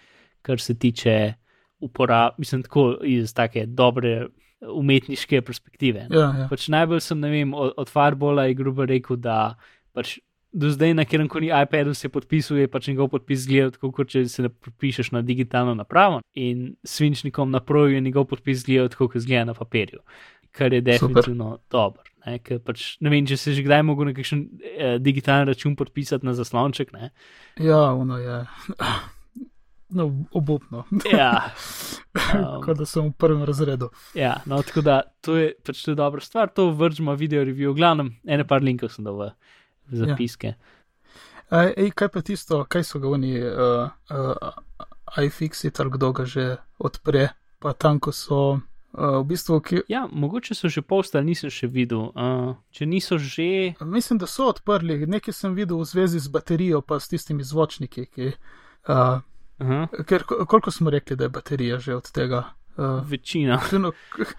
kar 0.41 0.59
se 0.63 0.73
tiče 0.73 1.33
uporabe, 1.81 2.39
mislim, 2.41 2.63
tako 2.63 2.95
iz 3.03 3.33
take 3.33 3.65
dobre 3.67 4.29
umetniške 4.61 5.41
perspektive. 5.41 6.07
ne. 6.09 6.17
Ja, 6.17 6.31
ja. 6.39 6.47
Pač 6.49 6.67
najbolj 6.71 7.01
sem, 7.03 7.19
ne 7.19 7.29
vem, 7.33 7.53
od, 7.53 7.73
od 7.77 7.89
Farbola 7.89 8.45
je 8.47 8.57
grobo 8.57 8.85
rekel, 8.85 9.17
da 9.17 9.55
pač 9.93 10.19
do 10.51 10.69
zdaj 10.69 10.93
na 10.93 11.05
kjerem 11.05 11.29
koli 11.31 11.49
iPadu 11.63 11.93
se 11.93 12.09
podpisuje, 12.09 12.67
pač 12.67 12.87
njegov 12.87 13.09
podpis 13.13 13.45
zgleda 13.45 13.71
tako, 13.75 13.91
kot 13.95 14.11
če 14.11 14.25
se 14.29 14.49
podpišeš 14.49 15.11
na 15.15 15.21
digitalno 15.21 15.75
napravo 15.75 16.21
in 16.33 16.75
svinčnikom 16.83 17.51
na 17.51 17.59
proju 17.59 17.95
je 17.95 18.01
njegov 18.01 18.27
podpis 18.31 18.63
zgleda 18.65 18.89
tako, 18.91 19.07
kot 19.13 19.23
zgleda 19.23 19.45
na 19.51 19.53
papirju, 19.53 20.01
kar 20.51 20.73
je 20.73 20.81
definitivno 20.81 21.57
dobro. 21.71 22.03
Ne, 22.25 22.37
ker 22.39 22.59
pač, 22.59 22.97
ne 23.01 23.09
vem, 23.09 23.25
če 23.25 23.37
se 23.37 23.55
že 23.57 23.63
kdaj 23.65 23.81
mogel 23.87 24.11
na 24.11 24.13
kakšen 24.13 24.43
eh, 24.61 24.99
digitalni 25.01 25.49
račun 25.49 25.75
podpisati 25.75 26.25
na 26.25 26.35
zaslonček. 26.37 26.93
Ne? 26.93 27.09
ja, 27.57 27.89
ono 27.93 28.19
je. 28.21 28.43
No, 29.91 30.05
obupno. 30.31 30.85
Ja, 31.11 31.51
Um. 32.11 32.61
Kot 32.65 32.77
da 32.77 32.85
sem 32.85 33.07
v 33.07 33.13
prvem 33.15 33.43
razredu. 33.47 33.89
ja, 34.15 34.41
no, 34.45 34.61
tako 34.63 34.81
da 34.81 35.01
to 35.23 35.37
je 35.37 35.53
pač 35.63 35.83
to 35.83 35.91
je 35.91 35.95
dobra 35.95 36.21
stvar, 36.21 36.49
to 36.51 36.71
vržemo 36.75 37.15
video 37.15 37.43
review, 37.47 37.71
v 37.71 37.79
glavnem, 37.79 38.09
ene 38.27 38.43
par 38.47 38.63
linkov 38.63 38.91
sem 38.91 39.05
dal 39.07 39.15
v, 39.15 39.29
v 39.31 39.60
zapiske. 39.89 40.55
Ej, 41.51 41.73
ej, 41.77 41.91
kaj 41.91 42.09
pa 42.09 42.21
tisto, 42.21 42.65
kaj 42.65 42.83
so 42.83 42.99
ga 42.99 43.09
oni, 43.09 43.33
uh, 43.37 43.89
uh, 44.09 44.53
iFixit 45.17 45.79
ali 45.79 45.89
kdo 45.89 46.11
ga 46.11 46.25
že 46.25 46.45
odpre, 46.79 47.29
pa 47.59 47.73
tam, 47.73 47.99
ko 47.99 48.11
so 48.11 48.39
uh, 48.53 49.19
v 49.19 49.25
bistvu, 49.25 49.59
ki, 49.59 49.81
Ja, 49.87 50.07
mogoče 50.07 50.55
so 50.55 50.69
že 50.69 50.81
postali, 50.81 51.25
nisem 51.25 51.49
še 51.49 51.67
videl. 51.67 52.11
Uh, 52.11 52.55
če 52.71 52.85
niso 52.85 53.17
že, 53.17 53.75
mislim, 53.81 54.17
da 54.17 54.25
so 54.25 54.47
odprli, 54.47 55.05
nekaj 55.05 55.33
sem 55.33 55.51
videl 55.53 55.77
v 55.77 55.85
zvezi 55.85 56.19
z 56.19 56.27
baterijo, 56.27 56.79
pa 56.81 56.95
s 56.95 57.07
tistimi 57.07 57.43
zvočniki, 57.43 58.05
ki, 58.05 58.31
uh, 58.87 59.19
aha, 59.59 59.79
ker 60.05 60.23
ko- 60.23 60.45
koliko 60.45 60.71
smo 60.71 60.89
rekli, 60.89 61.15
da 61.15 61.25
je 61.25 61.29
baterija 61.31 61.77
že 61.79 61.95
od 61.95 62.11
tega. 62.11 62.43
Uh, 62.71 63.03
večina. 63.03 63.59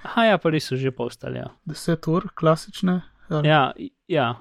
Aha, 0.03 0.25
ja, 0.25 0.39
pa 0.39 0.49
res 0.49 0.65
so 0.65 0.77
že 0.77 0.89
postali. 0.91 1.37
Ja, 1.39 1.53
10 1.67 2.09
ur, 2.09 2.31
klasične. 2.33 3.03
ali- 3.29 3.49
ja, 3.49 3.73
ja. 4.09 4.41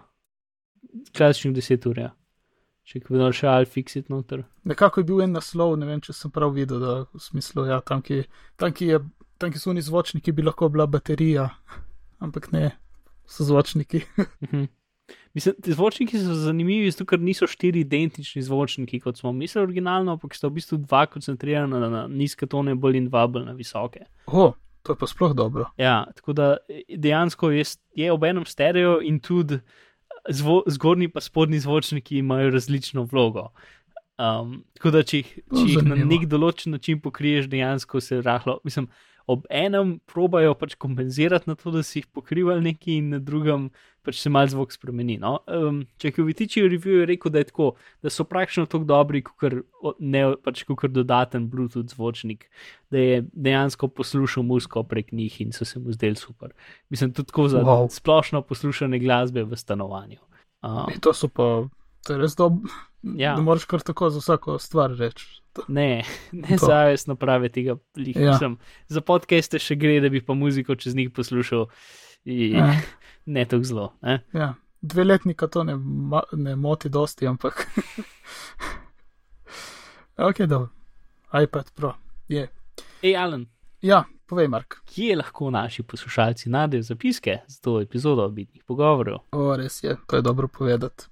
Klasičnih 1.18 1.56
10 1.58 1.88
ur. 1.90 2.02
Ja. 2.08 2.12
Če 2.88 3.00
bi 3.06 3.20
dal 3.22 3.34
še 3.36 3.48
Alfixit 3.48 4.10
noter. 4.12 4.44
Nekako 4.68 5.02
je 5.02 5.08
bil 5.08 5.22
en 5.24 5.36
naslov, 5.38 5.78
ne 5.80 5.88
vem, 5.88 6.02
če 6.04 6.16
sem 6.18 6.34
prav 6.34 6.56
videl, 6.58 6.82
da 6.82 6.96
v 7.06 7.22
smislu, 7.22 7.68
ja, 7.70 7.80
tam, 7.86 8.02
ki, 8.04 8.24
tam, 8.60 8.74
ki, 8.76 8.90
je, 8.90 9.00
tam, 9.40 9.54
ki 9.54 9.62
so 9.62 9.72
oni 9.72 9.84
zvočniki, 9.86 10.34
bi 10.36 10.44
lahko 10.44 10.70
bila 10.74 10.90
baterija, 10.90 11.48
ampak 12.26 12.50
ne, 12.56 12.72
so 13.30 13.48
zvočniki. 13.48 14.06
Mhm. 14.48 14.70
Mislim, 15.36 15.56
ti 15.64 15.74
zvočniki 15.74 16.20
so 16.20 16.34
zanimivi, 16.36 16.92
zato 16.92 17.06
ker 17.08 17.20
niso 17.20 17.48
štiri 17.48 17.82
identični 17.84 18.42
zvočniki, 18.44 19.00
kot 19.04 19.20
smo 19.20 19.32
mislili 19.36 19.64
originalno, 19.64 20.16
ampak 20.16 20.36
sta 20.36 20.48
v 20.48 20.56
bistvu 20.60 20.78
dva 20.86 21.06
koncentrirana 21.12 21.80
na, 21.80 21.90
na 21.92 22.02
nizke 22.08 22.48
tone 22.48 22.76
bolj 22.76 23.00
in 23.00 23.08
dva 23.10 23.26
bolj 23.28 23.46
na 23.48 23.56
visoke. 23.56 24.06
O, 24.28 24.52
to 24.84 24.96
je 24.96 25.00
pa 25.00 25.08
sploh 25.08 25.36
dobro. 25.36 25.68
Ja, 25.80 26.06
tako 26.16 26.36
da 26.36 26.50
eh, 26.70 26.84
dejansko 26.96 27.52
je, 27.52 27.64
je 27.96 28.12
ob 28.12 28.24
enem 28.28 28.48
stereo 28.48 29.00
in 29.04 29.20
tudi 29.20 29.60
zvo, 30.30 30.62
zgornji 30.68 31.10
pa 31.10 31.22
spodnji 31.22 31.60
zvočniki 31.60 32.18
imajo 32.18 32.50
različno 32.50 33.04
vlogo. 33.04 33.50
Um, 34.22 34.64
tako 34.78 34.92
da, 34.92 35.04
če 35.04 35.22
jih, 35.22 35.30
če 35.50 35.64
jih 35.66 35.86
na 35.88 35.98
nek 35.98 36.28
določen 36.30 36.76
način 36.76 37.00
pokriješ, 37.02 37.48
dejansko 37.50 38.02
se 38.04 38.22
rahlo, 38.22 38.60
mislim, 38.68 38.90
ob 39.28 39.46
enem 39.50 40.00
probajo 40.10 40.54
pač 40.58 40.76
kompenzirati 40.82 41.50
na 41.50 41.56
to, 41.56 41.72
da 41.72 41.84
si 41.84 42.00
jih 42.00 42.08
pokrivali 42.14 42.64
neki, 42.72 42.98
in 43.02 43.10
na 43.16 43.20
drugem 43.20 43.70
pač 44.02 44.18
se 44.22 44.32
mal 44.34 44.48
zvok 44.50 44.74
spremeni. 44.74 45.18
No? 45.22 45.36
Um, 45.46 45.84
če 46.02 46.12
Kovitiči 46.16 46.64
v 46.64 46.72
review 46.74 47.02
je 47.02 47.10
rekel, 47.12 47.34
da 47.34 47.44
je 47.44 47.50
tako, 47.52 47.68
da 48.02 48.10
so 48.14 48.26
praktično 48.26 48.66
tako 48.70 48.88
dobri, 48.90 49.22
kot 49.26 49.60
ne 50.00 50.24
pač 50.42 50.64
kot 50.70 50.90
dodaten 50.94 51.48
Bluetooth 51.52 51.94
zvočnik, 51.94 52.48
da 52.94 53.02
je 53.02 53.22
dejansko 53.32 53.92
poslušal 53.94 54.46
muziko 54.48 54.84
prek 54.84 55.14
njih 55.14 55.42
in 55.46 55.54
so 55.56 55.68
se 55.68 55.80
mu 55.80 55.94
zdeli 55.94 56.18
super. 56.18 56.54
Mislim, 56.90 57.14
tudi 57.14 57.30
tako 57.30 57.48
za 57.54 57.62
wow. 57.66 57.86
splošno 57.92 58.42
poslušanje 58.42 59.00
glasbe 59.00 59.46
v 59.46 59.58
stanovanju. 59.58 60.22
Um, 60.62 60.90
E, 60.90 61.00
to 61.02 61.14
so 61.14 61.30
pa, 61.30 61.68
to 62.06 62.14
je 62.14 62.22
res 62.22 62.36
dobro. 62.38 62.70
Ja. 63.04 63.36
Ne 63.36 63.42
moreš 63.42 63.66
kar 63.66 63.82
tako 63.82 64.10
za 64.10 64.20
vsako 64.20 64.60
stvar 64.60 64.92
reči. 64.92 65.26
Ne, 65.68 66.04
ne 66.34 66.58
To. 66.58 66.66
zavest 66.66 67.08
naprave 67.08 67.50
tega 67.50 67.76
lih. 67.96 68.16
Ja. 68.16 68.22
Ja. 68.34 68.52
Za 68.88 69.02
podcaste 69.02 69.60
še 69.60 69.76
gre, 69.76 70.00
da 70.00 70.10
bi 70.10 70.22
pa 70.22 70.34
muziko 70.34 70.76
čez 70.76 70.96
njih 70.96 71.10
poslušal. 71.12 71.66
In, 72.26 72.56
Ja. 72.56 72.76
ne 73.26 73.46
tako 73.46 73.64
zelo. 73.64 73.94
Ne? 74.02 74.20
Ja, 74.34 74.54
dve 74.82 75.04
letnika 75.06 75.48
to 75.48 75.64
ne, 75.64 75.76
ne 76.34 76.56
moti 76.56 76.90
dosti, 76.90 77.28
ampak. 77.28 77.68
ok, 80.20 80.38
dobro. 80.40 80.70
iPad 81.34 81.72
Pro 81.72 81.94
je. 82.28 82.48
Ej, 83.02 83.18
Alan, 83.18 83.46
Ja, 83.82 84.04
povej, 84.26 84.48
Mark. 84.48 84.76
kje 84.86 85.16
lahko 85.16 85.50
naši 85.50 85.84
poslušalci 85.84 86.50
najdejo 86.50 86.84
zapiske 86.84 87.38
za 87.48 87.58
to 87.62 87.82
epizodo 87.82 88.30
bitnih 88.30 88.64
pogovorov? 88.64 89.20
O, 89.32 89.56
res 89.58 89.84
je, 89.84 89.98
to 90.08 90.16
je 90.16 90.22
dobro 90.22 90.48
povedati. 90.48 91.04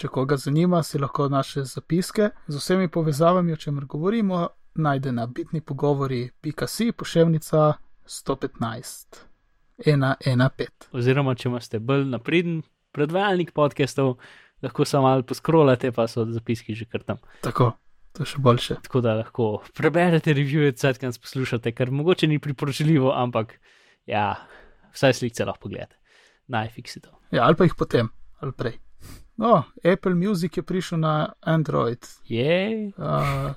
Če 0.00 0.08
koga 0.08 0.38
zanima, 0.40 0.78
si 0.80 0.96
lahko 0.96 1.26
naše 1.28 1.66
zapiske 1.68 2.30
z 2.48 2.56
vsemi 2.56 2.88
povezavami, 2.88 3.52
o 3.52 3.58
čemer 3.60 3.84
govorimo, 3.84 4.46
najde 4.80 5.12
na 5.12 5.26
bitni 5.28 5.60
pogovori.si 5.60 6.86
poševnica 6.96 7.74
115. 8.08 9.20
115. 9.84 10.88
Oziroma, 10.96 11.36
če 11.36 11.50
imate 11.52 11.82
bolj 11.84 12.08
napreden 12.14 12.62
predvajalnik 12.96 13.52
podcastov, 13.52 14.16
lahko 14.64 14.88
samo 14.88 15.10
malo 15.10 15.28
poskrolate, 15.28 15.92
pa 15.92 16.08
so 16.08 16.24
zapiski 16.32 16.72
že 16.74 16.88
kar 16.88 17.04
tam. 17.04 17.20
Tako, 17.44 17.74
to 18.16 18.24
je 18.24 18.32
še 18.32 18.44
boljše. 18.48 18.80
Tako 18.88 19.04
da 19.04 19.18
lahko 19.20 19.52
preberete 19.76 20.32
revije, 20.32 20.78
cvetkans 20.80 21.20
poslušate, 21.20 21.76
kar 21.76 21.92
mogoče 21.92 22.30
ni 22.32 22.40
priporočljivo, 22.40 23.12
ampak 23.12 23.58
ja, 24.08 24.30
vsaj 24.96 25.20
slikce 25.20 25.44
lahko 25.44 25.68
pogledate. 25.68 26.00
Najfiksi 26.48 27.04
to. 27.04 27.18
Ja, 27.36 27.44
ali 27.44 27.60
pa 27.60 27.68
jih 27.68 27.76
potem, 27.76 28.08
ali 28.40 28.56
prej. 28.56 28.80
No, 29.40 29.62
Apple 29.92 30.14
Music 30.14 30.56
je 30.56 30.62
prišel 30.62 30.98
na 30.98 31.32
Android. 31.40 32.06
Je. 32.28 32.92
Uh, 32.96 33.04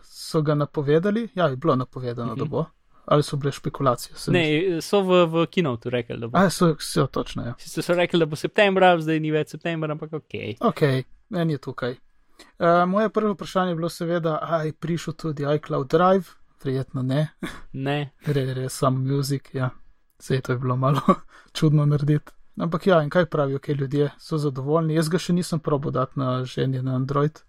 so 0.03 0.41
ga 0.41 0.55
napovedali, 0.55 1.27
ja, 1.35 1.47
je 1.47 1.55
bilo 1.55 1.75
napovedano, 1.75 2.31
mm 2.31 2.35
-hmm. 2.35 2.39
da 2.39 2.45
bo. 2.45 2.65
Ali 3.05 3.23
so 3.23 3.37
bile 3.37 3.51
špekulacije? 3.51 4.15
Se 4.15 4.31
mi 4.31 4.37
zdi. 4.37 4.69
Ne, 4.69 4.81
so 4.81 5.01
v, 5.01 5.25
v 5.25 5.45
kinotu 5.45 5.89
rekli, 5.89 6.17
da 6.17 6.27
bo. 6.27 6.37
A, 6.37 6.49
so, 6.49 6.75
so 6.79 7.05
točno, 7.07 7.43
ja. 7.43 7.53
Sicer 7.57 7.83
so 7.83 7.93
rekli, 7.93 8.19
da 8.19 8.25
bo 8.25 8.35
septembra, 8.35 8.99
zdaj 8.99 9.19
ni 9.19 9.31
več 9.31 9.49
septembra, 9.49 9.91
ampak 9.91 10.13
ok. 10.13 10.31
Ok, 10.59 10.81
en 11.35 11.49
je 11.49 11.57
tukaj. 11.57 11.91
Uh, 11.91 12.87
moje 12.87 13.09
prvo 13.09 13.33
vprašanje 13.33 13.71
je 13.71 13.75
bilo 13.75 13.89
seveda, 13.89 14.39
ali 14.41 14.67
je 14.67 14.73
prišel 14.73 15.13
tudi 15.13 15.43
iCloud 15.55 15.87
Drive, 15.87 16.25
verjetno 16.63 17.01
ne, 17.01 17.27
Ne, 17.73 18.11
gre 18.25 18.53
res 18.53 18.73
samo 18.73 18.99
Music, 18.99 19.49
ja. 19.53 19.69
Sej 20.19 20.41
to 20.41 20.51
je 20.51 20.57
bilo 20.57 20.75
malo 20.75 21.01
čudno 21.57 21.85
narediti. 21.85 22.31
Ampak 22.57 22.87
ja, 22.87 23.01
in 23.03 23.09
kaj 23.09 23.25
pravijo, 23.25 23.59
kaj 23.59 23.75
ljudje 23.75 24.11
so 24.21 24.37
zadovoljni. 24.37 24.93
Jaz 24.95 25.09
ga 25.09 25.17
še 25.17 25.33
nisem 25.33 25.59
probo 25.59 25.91
dati 25.91 26.19
na 26.19 26.43
ženje 26.45 26.83
na 26.83 26.95
Android. 26.95 27.41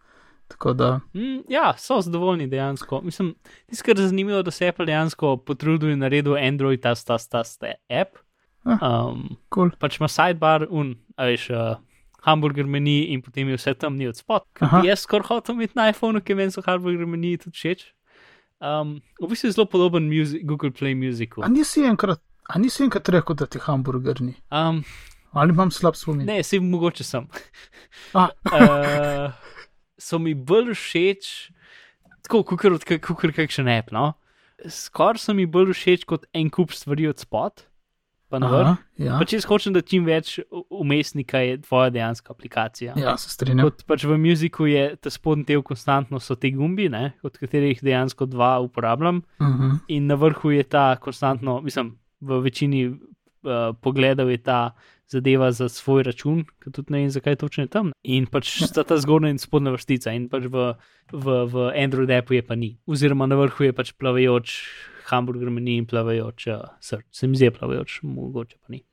Da, 0.74 1.00
mm, 1.14 1.48
ja, 1.48 1.72
so 1.78 1.98
zadovoljni 2.04 2.46
dejansko. 2.46 3.00
Mislim, 3.02 3.34
tisto, 3.66 3.84
kar 3.86 3.98
je 3.98 4.06
zanimivo, 4.08 4.42
da 4.42 4.50
se 4.50 4.68
Apple 4.68 4.86
dejansko 4.86 5.36
potrudil 5.36 5.90
in 5.90 5.98
naredil 6.04 6.36
Android, 6.36 6.80
ta 6.80 6.94
sta 6.94 7.18
sta 7.18 7.44
sta 7.44 7.72
app. 7.88 8.20
Um, 8.64 8.78
kul. 9.48 9.68
Cool. 9.68 9.70
pač 9.80 9.98
ima 10.00 10.08
sidebar, 10.08 10.66
un, 10.70 10.94
a 11.16 11.26
veš, 11.28 11.48
uh, 11.50 11.74
hamburger 12.24 12.68
meni 12.68 13.12
in 13.12 13.22
potem 13.22 13.48
je 13.48 13.58
vse 13.58 13.74
tam 13.74 13.96
ni 13.96 14.08
od. 14.08 14.20
Aha. 14.28 14.82
Jaz 14.86 15.04
skoraj 15.04 15.28
hotel 15.28 15.58
imeti 15.58 15.76
na 15.76 15.88
iPhonu, 15.92 16.22
ki 16.24 16.36
meni 16.38 16.54
so 16.54 16.64
hamburger 16.64 17.06
meni 17.06 17.36
tudi 17.40 17.56
všeč. 17.56 17.84
Um, 18.64 19.00
v 19.20 19.28
bistvu 19.28 19.50
je 19.50 19.56
zelo 19.58 19.66
podoben 19.68 20.08
music, 20.08 20.44
Google 20.44 20.70
Play 20.70 20.94
Musicu. 20.94 21.42
A 21.44 21.48
nisi 21.52 21.84
enkrat, 21.84 22.22
a 22.48 22.58
nisi 22.58 22.84
enkrat 22.84 23.08
rekel, 23.08 23.36
da 23.36 23.46
ti 23.46 23.58
hamburger 23.58 24.20
ni? 24.22 24.34
Um, 24.50 24.84
Ali 25.32 25.50
imam 25.50 25.70
slab 25.70 25.96
spomin? 25.98 26.26
ne, 26.26 26.42
se 26.42 26.60
mogoče 26.60 27.04
sem. 27.04 27.26
Uh, 28.14 29.32
so 30.06 30.18
mi 30.18 30.34
bolj 30.34 30.74
všeč, 30.74 31.30
tako 32.22 32.44
kot 32.56 33.34
kakšen 33.34 33.68
app. 33.68 33.90
No? 33.92 34.12
Skoraj 34.68 35.18
so 35.24 35.34
mi 35.34 35.46
bolj 35.46 35.72
všeč 35.74 36.04
kot 36.06 36.26
en 36.34 36.50
kup 36.50 36.72
stvari 36.72 37.08
od 37.10 37.18
spod, 37.18 37.64
pa 38.30 38.38
vrh. 38.38 38.76
Ja. 38.98 39.18
Pač 39.18 39.34
jaz 39.34 39.44
hočem, 39.46 39.74
da 39.74 39.82
čim 39.82 40.06
več 40.06 40.38
umestnika 40.70 41.42
je 41.42 41.58
tvoja 41.66 41.90
dejanska 41.94 42.32
aplikacija. 42.34 42.94
ja, 42.98 43.16
se 43.18 43.30
strinjam. 43.30 43.66
Kot 43.68 43.84
pač 43.90 44.06
v 44.06 44.16
muziku 44.18 44.66
je 44.70 44.94
ta 44.96 45.10
spodnji 45.10 45.44
del 45.50 45.62
konstantno 45.66 46.20
so 46.22 46.34
te 46.38 46.50
gumbi, 46.54 46.88
ne, 46.88 47.12
od 47.22 47.38
katerih 47.38 47.82
dejansko 47.82 48.26
dva 48.26 48.58
uporabljam, 48.60 49.22
Uh 49.38 49.46
-huh. 49.46 49.78
in 49.88 50.06
na 50.06 50.14
vrhu 50.14 50.50
je 50.50 50.62
ta 50.62 50.96
konstantno, 50.96 51.60
mislim, 51.60 51.98
v 52.24 52.40
večini 52.44 52.82
uh, 52.88 53.72
pogledov 53.84 54.32
je 54.32 54.40
ta 54.40 54.60
zadeva 55.10 55.52
za 55.52 55.68
svoj 55.68 56.02
račun, 56.08 56.44
ki 56.62 56.72
tudi 56.72 56.94
ne 56.94 57.04
vem, 57.04 57.10
zakaj 57.12 57.36
točno 57.36 57.66
je 57.66 57.72
tam. 57.72 57.92
In 58.02 58.26
pač 58.26 58.50
sta 58.70 58.84
ta 58.88 58.96
zgornja 59.00 59.34
in 59.34 59.40
spodnja 59.42 59.74
vrstica, 59.74 60.14
in 60.16 60.28
pač 60.32 60.48
v, 60.48 60.72
v, 61.12 61.38
v 61.52 61.68
Android 61.76 62.10
appu 62.16 62.38
je 62.38 62.44
pa 62.46 62.56
ni. 62.58 62.74
Oziroma 62.88 63.28
na 63.30 63.38
vrhu 63.40 63.68
je 63.68 63.76
pač 63.76 63.92
plavajoč 64.00 64.56
hamburger 65.10 65.52
meni 65.52 65.76
in 65.76 65.86
plavajoč 65.86 66.48
uh, 66.48 66.64
srč. 66.80 67.04
Se 67.12 67.28
mi 67.28 67.36
zdi 67.36 67.52
plavajoč, 67.52 68.00
mogoče 68.08 68.56
pa 68.64 68.72
ni. 68.72 68.84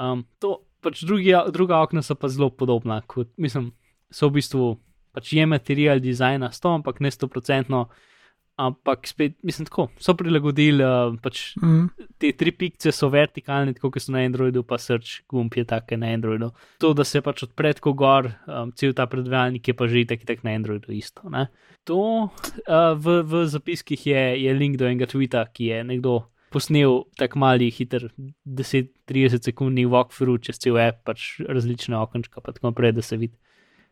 Um, 0.00 0.24
to 0.40 0.62
pač 0.84 1.04
drugi, 1.04 1.34
druga 1.52 1.82
okna 1.84 2.02
so 2.04 2.16
pa 2.16 2.30
zelo 2.32 2.48
podobna, 2.50 3.02
kot 3.06 3.32
mislim, 3.36 3.72
so 4.12 4.30
v 4.30 4.40
bistvu 4.40 4.76
pač 5.16 5.32
je 5.32 5.46
material 5.48 6.00
dizajna 6.00 6.52
100, 6.52 6.74
ampak 6.80 7.00
ne 7.04 7.12
100%. 7.12 7.84
Ampak 8.56 9.04
spet, 9.04 9.34
mislim, 9.44 9.66
tako 9.68 9.88
so 10.00 10.14
prilagodili 10.16 10.80
uh, 10.80 11.12
pač 11.20 11.56
Mm. 11.60 11.90
te 12.18 12.30
tri 12.32 12.52
pikce 12.56 12.92
so 12.92 13.10
vertikalne, 13.12 13.74
tako 13.76 13.90
kot 13.92 14.02
so 14.02 14.12
na 14.12 14.22
Androidu, 14.24 14.62
pa 14.64 14.78
srč 14.80 15.20
gumb 15.28 15.52
je 15.52 15.64
tak 15.64 15.92
na 15.92 16.06
Androidu. 16.16 16.52
To, 16.80 16.94
da 16.96 17.04
se 17.04 17.20
pač 17.20 17.42
odpre 17.44 17.74
tako 17.76 17.92
gor, 17.92 18.30
um, 18.48 18.72
cel 18.72 18.94
ta 18.96 19.04
predvajalnik 19.06 19.68
je 19.68 19.74
pa 19.76 19.86
že 19.86 20.06
tako 20.08 20.24
tak 20.24 20.44
na 20.44 20.56
Androidu 20.56 20.92
isto. 20.92 21.28
Ne? 21.28 21.48
To 21.84 22.30
uh, 22.32 22.94
v, 22.96 23.20
v 23.28 23.44
zapiskih 23.46 24.06
je, 24.06 24.24
je 24.40 24.54
link 24.56 24.80
do 24.80 24.88
enega 24.88 25.06
tvita, 25.06 25.44
ki 25.52 25.70
je 25.70 25.84
nekdo 25.84 26.24
posnel 26.50 27.04
tak 27.20 27.36
mali, 27.36 27.68
hiter 27.70 28.08
10-30 28.48 29.44
sekundni 29.44 29.84
walkthrough 29.84 30.40
čez 30.40 30.56
cel 30.62 30.78
app, 30.80 31.04
pač 31.04 31.42
različne 31.44 31.98
okenčka, 32.00 32.40
pa 32.40 32.56
tako 32.56 32.72
naprej, 32.72 32.96
da 32.96 33.04
se 33.04 33.20
vidi, 33.20 33.36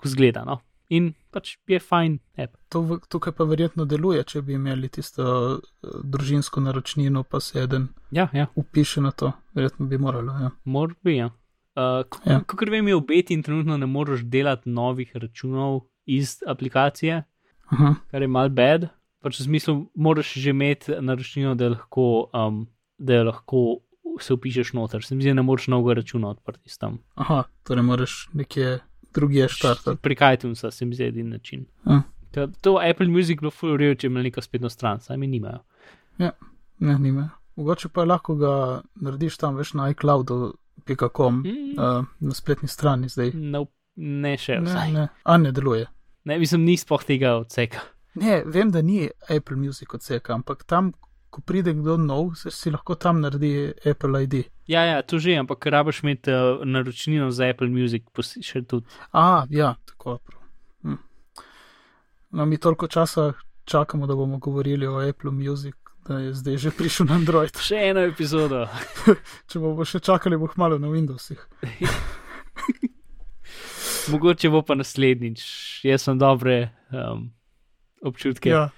ko 0.01 0.09
zgleda. 0.09 0.45
No? 0.49 0.63
In 0.89 1.15
pač 1.33 1.57
je 1.67 1.79
fajn 1.81 2.19
app. 2.39 2.57
To 2.69 2.81
v, 2.83 2.99
tukaj 3.09 3.33
pa 3.33 3.45
verjetno 3.49 3.85
deluje, 3.89 4.25
če 4.25 4.43
bi 4.43 4.53
imeli 4.59 4.89
tisto 4.93 5.25
eh, 5.25 5.63
družinsko 6.05 6.61
naročnino, 6.61 7.23
pa 7.25 7.41
se 7.41 7.63
eden 7.63 7.89
Ja, 8.11 8.29
ja. 8.33 8.47
upiše 8.55 9.01
na 9.01 9.11
to. 9.11 9.33
Verjetno 9.55 9.87
bi 9.87 9.99
moralo. 9.99 10.33
Ja. 10.41 10.51
Morbi, 10.65 11.17
ja. 11.17 11.31
Uh, 11.77 12.05
Ja. 12.27 12.41
Kot 12.47 12.69
vem, 12.71 12.87
je 12.89 12.95
v 12.95 13.03
beti 13.03 13.35
in 13.35 13.43
trenutno 13.43 13.77
ne 13.77 13.87
moreš 13.87 14.23
delati 14.31 14.71
novih 14.71 15.11
računov 15.17 15.81
iz 16.07 16.37
aplikacije, 16.47 17.25
Aha. 17.73 17.95
kar 18.11 18.23
je 18.23 18.29
mal 18.29 18.49
bed. 18.49 18.87
Pač 19.25 19.41
v 19.41 19.45
smislu, 19.49 19.75
moraš 19.97 20.35
že 20.37 20.51
imeti 20.53 20.93
naročnino, 21.01 21.55
da 21.57 21.73
lahko, 21.73 22.29
um, 22.37 22.67
da 22.99 23.23
lahko 23.25 23.81
se 24.21 24.35
upišeš 24.37 24.73
noter. 24.73 25.03
Se 25.03 25.15
mi 25.17 25.23
zdi, 25.25 25.33
da 25.33 25.41
ne 25.41 25.43
moreš 25.43 25.67
novega 25.73 25.99
računa 25.99 26.29
odprti 26.29 26.71
tam. 26.79 27.01
Aha, 27.17 27.43
torej 27.67 27.83
moraš 27.83 28.29
nekje 28.37 28.79
drugje 29.15 29.49
štartati. 29.49 29.97
Pri 29.99 30.17
iTunesu 30.35 30.71
se 30.71 30.85
mi 30.85 30.95
zdi 30.95 31.05
edini 31.05 31.31
način. 31.31 31.67
Ja. 31.87 32.03
To, 32.33 32.47
to 32.61 32.79
Apple 32.81 33.07
Music 33.09 33.41
bilo 33.41 33.51
full 33.51 33.77
real, 33.77 33.95
če 33.95 34.07
imajo 34.07 34.23
neko 34.23 34.41
spletno 34.41 34.69
stran, 34.69 35.01
sami 35.01 35.27
nimajo. 35.27 35.59
Ne, 36.19 36.31
nima. 36.99 37.31
Mogoče 37.57 37.89
pa 37.89 38.05
lahko 38.05 38.35
ga 38.35 38.53
narediš 38.97 39.37
tam 39.37 39.55
več 39.55 39.75
na 39.75 39.91
iCloud.com 39.91 41.35
Mm, 41.37 41.79
uh, 41.79 42.05
na 42.21 42.35
spletni 42.35 42.69
strani 42.69 43.09
zdaj. 43.09 43.31
no, 43.35 43.67
ne 43.97 44.37
še 44.37 44.59
Ne, 44.61 44.67
vsaj. 44.67 44.89
Ne. 44.89 45.01
ne, 45.01 45.09
a 45.25 45.37
ne 45.37 45.53
deluje. 45.53 45.87
ne, 46.25 46.39
mislim, 46.39 46.65
ni 46.65 46.77
spoh 46.77 47.05
tega 47.05 47.37
odseka. 47.37 47.79
Ne, 48.15 48.43
vem, 48.47 48.71
da 48.71 48.83
ni 48.83 49.09
Apple 49.29 49.57
Music 49.57 49.95
odseka, 49.95 50.35
ampak 50.35 50.65
tam, 50.65 50.93
ko 51.35 51.43
pride 51.43 51.73
kdo 51.75 51.97
nov, 51.99 52.37
se 52.39 52.53
si 52.55 52.71
lahko 52.71 52.95
tam 52.95 53.21
naredi 53.25 53.73
Apple 53.91 54.23
ID. 54.23 54.35
Ja, 54.71 54.85
ja, 54.87 55.03
to 55.03 55.19
že, 55.19 55.35
ampak 55.43 55.67
rabiš 55.67 56.05
imeti 56.05 56.33
uh, 56.33 56.63
naročnino 56.65 57.31
za 57.35 57.49
Apple 57.51 57.69
Music, 57.69 58.07
še 58.41 58.63
tudi. 58.63 58.87
A, 59.13 59.45
ja, 59.51 59.75
tako 59.91 60.19
prav. 60.23 60.41
Hm. 60.87 61.01
No, 62.39 62.47
mi 62.47 62.59
toliko 62.59 62.87
časa 62.87 63.33
čakamo, 63.65 64.07
da 64.07 64.15
bomo 64.15 64.39
govorili 64.39 64.87
o 64.87 65.03
Apple 65.03 65.35
Music, 65.35 65.75
da 66.07 66.19
je 66.19 66.35
zdaj 66.35 66.57
že 66.57 66.71
prišel 66.71 67.07
na 67.11 67.19
Android. 67.19 67.59
Še 67.59 67.83
eno 67.91 68.01
epizodo. 68.07 68.69
Če 69.51 69.59
bomo 69.59 69.85
še 69.89 69.99
čakali, 70.05 70.39
bo 70.39 70.47
hmalo 70.55 70.79
na 70.79 70.93
Windowsih. 70.93 71.41
Mogoče 74.13 74.53
bo 74.53 74.61
pa 74.63 74.77
naslednjič. 74.77 75.41
Jaz 75.89 76.05
sem 76.05 76.21
dobre 76.21 76.69
um, 76.93 77.33
občutke. 78.05 78.53
Ja. 78.53 78.69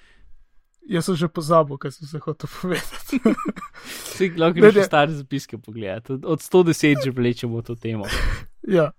Jaz 0.86 1.08
sem 1.08 1.16
že 1.18 1.28
pozabil, 1.28 1.78
kaj 1.82 1.96
sem 1.96 2.08
se 2.08 2.18
hotel 2.22 2.50
povedati. 2.60 3.18
Vsi 4.06 4.30
lahko 4.38 4.60
greš 4.60 4.74
ne. 4.74 4.84
stare 4.84 5.12
zapiske 5.12 5.58
pogledati. 5.58 6.12
Od, 6.12 6.24
od 6.24 6.40
110 6.40 7.04
že 7.04 7.10
vlečemo 7.10 7.62
to 7.62 7.74
temo. 7.74 8.06
ja. 8.76 8.92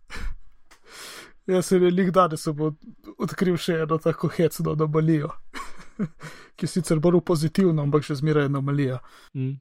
Jaz 1.47 1.65
se 1.65 1.77
je 1.77 1.91
lik 1.91 2.11
danes 2.11 2.47
bo 2.53 2.73
odkril 3.17 3.55
še 3.57 3.83
eno 3.85 3.97
tako 4.03 4.27
hecno 4.27 4.73
anomalijo, 4.75 5.29
ki 6.55 6.67
je 6.67 6.67
sicer 6.67 6.99
bolj 6.99 7.21
pozitivna, 7.23 7.85
ampak 7.87 8.03
še 8.03 8.19
zmeraj 8.19 8.49
anomalija. 8.51 8.99
Mm. 9.33 9.55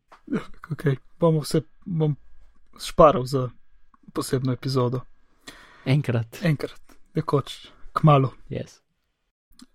Okay. 0.74 0.98
Bomo 1.20 1.44
vse 1.44 1.62
bom 1.86 2.16
šparal 2.82 3.22
za 3.30 3.46
posebno 4.12 4.52
epizodo. 4.52 5.04
Enkrat. 5.86 6.42
Enkrat, 6.42 6.98
nekoč, 7.14 7.70
kmalo. 7.94 8.34
Yes. 8.50 8.80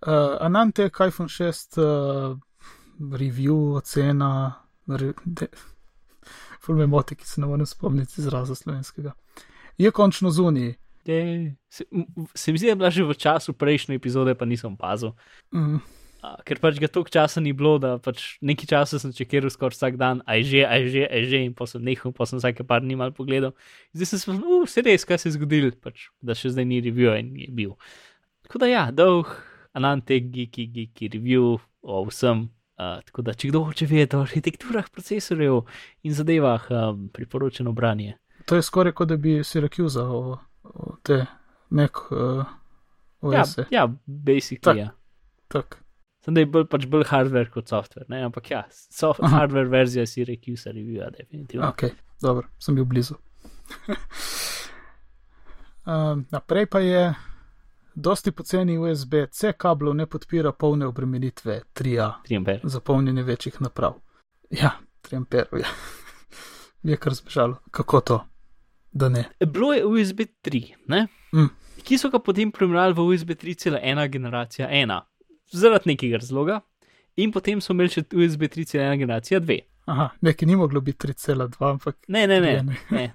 Uh, 0.01 0.37
Anante, 0.39 0.89
iPhone 1.07 1.29
6, 1.29 1.77
uh, 1.77 2.37
review, 3.11 3.75
ocena, 3.79 4.31
re, 4.87 5.13
de, 5.25 5.47
ful 6.61 6.75
me 6.75 6.85
moti, 6.85 7.15
ki 7.15 7.27
se 7.27 7.41
ne 7.41 7.49
morem 7.49 7.65
spomniti 7.65 8.21
izraza 8.21 8.55
slovenskega. 8.55 9.13
Je 9.77 9.91
končno 9.91 10.31
zunij. 10.31 10.75
Je, 11.05 11.55
se, 11.69 11.85
se 12.35 12.51
mi 12.51 12.57
zdi, 12.61 12.67
da 12.67 12.71
je 12.71 12.75
bila 12.75 12.89
že 12.93 13.03
v 13.03 13.17
času 13.17 13.53
prejšnje 13.53 13.97
epizode, 13.97 14.35
pa 14.37 14.45
nisem 14.45 14.73
opazil. 14.73 15.15
Mm, 15.49 15.79
A, 16.21 16.35
ker 16.45 16.59
pač 16.61 16.77
ga 16.77 16.85
toliko 16.85 17.09
časa 17.09 17.41
ni 17.41 17.49
bilo, 17.57 17.79
da 17.81 17.95
pač 17.97 18.35
nekaj 18.45 18.67
časa 18.69 18.99
sem 19.01 19.13
čekiral 19.17 19.49
skoraj 19.49 19.73
vsak 19.73 19.95
dan, 19.97 20.21
aj 20.29 20.43
že, 20.45 20.61
aj 20.69 20.81
že, 20.93 21.05
aj 21.09 21.23
že, 21.25 21.39
in 21.49 21.53
pa 21.57 21.65
sem 21.65 21.81
nehal, 21.81 22.13
pa 22.13 22.27
sem 22.29 22.37
vsake 22.37 22.61
par 22.69 22.85
dni 22.85 22.93
mal 22.99 23.09
pogledal. 23.09 23.55
Zdaj 23.97 24.05
sem 24.05 24.21
se 24.21 24.25
spomnil, 24.27 24.45
uh, 24.45 24.67
se 24.69 24.85
res, 24.85 25.01
kaj 25.09 25.17
se 25.17 25.31
je 25.31 25.35
zgodilo, 25.39 25.73
pač, 25.81 26.11
da 26.21 26.37
še 26.37 26.53
zdaj 26.53 26.67
ni 26.69 26.77
review 26.85 27.17
in 27.17 27.33
je 27.41 27.49
bil. 27.49 27.73
Tako 28.45 28.61
da 28.61 28.69
ja, 28.69 28.83
dolg, 28.93 29.33
anante, 29.73 30.19
geeki, 30.19 30.67
geeki 30.67 31.11
review 31.17 31.57
o 31.81 32.05
vsem. 32.09 32.49
Uh, 32.81 32.97
tako 33.05 33.21
da, 33.21 33.33
če 33.37 33.51
kdo 33.51 33.63
hoče 33.67 33.85
vedeti 33.85 34.17
o 34.17 34.23
arhitekturah 34.25 34.87
procesorjev 34.89 35.59
in 36.03 36.15
zadevah, 36.17 36.63
um, 36.71 37.09
priporočeno 37.13 37.71
branje. 37.77 38.15
to 38.45 38.55
je 38.57 38.61
skoraj 38.65 38.93
kot 38.97 39.07
da 39.07 39.17
bi 39.17 39.43
Syracuse 39.45 40.01
o, 40.01 40.37
o 40.63 40.95
te 41.03 41.25
Mac 41.69 41.91
uh, 42.11 42.45
Ja, 43.21 43.41
OS. 43.41 43.57
ja, 43.69 43.87
basically. 44.05 44.61
Tak. 44.61 44.77
Ja. 44.77 44.89
Tak. 45.47 45.77
Sem 46.25 46.33
da 46.33 46.41
je 46.41 46.49
bolj, 46.49 46.65
pač 46.69 46.85
bolj 46.89 47.05
hardware 47.09 47.49
kot 47.53 47.69
software, 47.69 48.05
ne? 48.09 48.21
ampak 48.25 48.49
ja, 48.51 48.61
so, 48.69 49.11
Aha. 49.17 49.29
hardware 49.37 49.69
verzija 49.69 50.05
si 50.05 50.25
rekel, 50.25 50.57
se 50.57 50.73
reviewa, 50.73 51.09
definitivno. 51.13 51.69
Ok, 51.69 51.83
dobro, 52.21 52.47
sem 52.61 52.77
bil 52.77 52.85
blizu. 52.85 53.17
um, 55.89 56.25
naprej 56.33 56.65
pa 56.69 56.81
je, 56.85 57.07
dosti 57.95 58.31
poceni 58.31 58.77
USB-C 58.77 59.53
kablov 59.57 59.95
ne 59.95 60.05
podpira 60.05 60.51
polne 60.51 60.85
obremenitve 60.85 61.61
3A. 61.73 62.11
3 62.29 62.37
ampere. 62.37 62.59
za 62.63 62.79
polnjenje 62.79 63.23
večjih 63.23 63.61
naprav. 63.61 63.93
Ja, 64.49 64.71
3 65.09 65.17
amperov 65.17 65.59
je. 65.59 65.65
Mi 66.83 66.91
je 66.91 66.97
kar 66.97 67.13
zbežalo. 67.13 67.55
Kako 67.71 68.01
to, 68.01 68.25
da 68.91 69.09
ne? 69.09 69.25
Bilo 69.45 69.73
je 69.73 69.85
USB 69.85 70.19
3, 70.43 70.73
ne? 70.87 71.07
Mm. 71.33 71.49
ki 71.83 71.97
so 71.97 72.09
ga 72.09 72.19
potem 72.19 72.51
prebrali 72.51 72.93
v 72.93 73.05
USB 73.13 73.29
3.1 73.29 74.09
generacija 74.09 74.69
1, 74.69 75.01
zaradi 75.51 75.89
nekega 75.89 76.17
razloga, 76.17 76.61
in 77.15 77.31
potem 77.31 77.61
so 77.61 77.73
imeli 77.73 77.89
še 77.89 78.03
USB 78.13 78.47
3.1 78.51 78.97
generacija 78.97 79.39
2. 79.39 79.59
Aha, 79.89 80.09
nekaj 80.21 80.47
ni 80.47 80.55
moglo 80.55 80.81
biti 80.81 81.07
3,2, 81.07 81.57
ampak 81.71 81.97
Ne, 82.07 82.27
ne, 82.27 82.39
ne, 82.41 82.61
ne. 82.63 82.75
ne. 82.91 83.05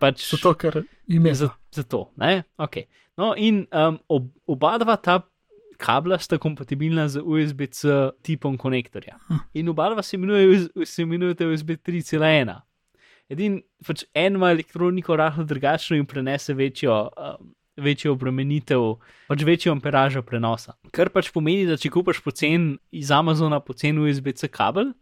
pač 0.00 0.24
zato, 0.32 0.54
ker 0.54 0.82
ime 1.08 1.34
za, 1.34 1.48
za 1.72 1.82
to. 1.82 2.10
Ne? 2.16 2.42
Okay. 2.58 2.86
No, 3.16 3.34
in 3.36 3.66
um, 3.72 3.98
ob, 4.08 4.26
oba 4.46 4.76
dva 4.78 4.96
ta 4.96 5.20
kabla 5.78 6.18
sta 6.18 6.38
kompatibilna 6.38 7.08
z 7.08 7.20
USB-C 7.20 7.88
tipom 8.24 8.56
konektorja. 8.58 9.16
Hm. 9.28 9.40
In 9.54 9.68
oba 9.68 9.90
dva 9.92 10.02
se 10.02 10.16
imenuje- 10.16 10.86
se 10.86 11.02
imenujeta 11.02 11.46
USB 11.46 11.76
3.1. 11.76 12.60
Edin, 13.28 13.60
pač 13.86 14.04
en 14.14 14.34
ima 14.38 14.50
elektroniko 14.54 15.16
rahlo 15.16 15.44
drugačno 15.44 15.96
in 15.96 16.06
prenese 16.06 16.54
večjo, 16.54 17.08
um, 17.16 17.54
večjo 17.76 18.12
obremenitev, 18.14 18.96
pač 19.28 19.42
večjo 19.44 19.72
amperažo 19.74 20.22
prenosa. 20.22 20.76
Kar 20.92 21.08
pač 21.10 21.30
pomeni, 21.34 21.66
da 21.66 21.76
če 21.76 21.90
kupaš 21.90 22.20
pocen 22.24 22.76
iz 22.92 23.10
Amazona 23.10 23.58
pocen 23.60 23.98
USB-C 23.98 24.48
kabel, 24.48 24.92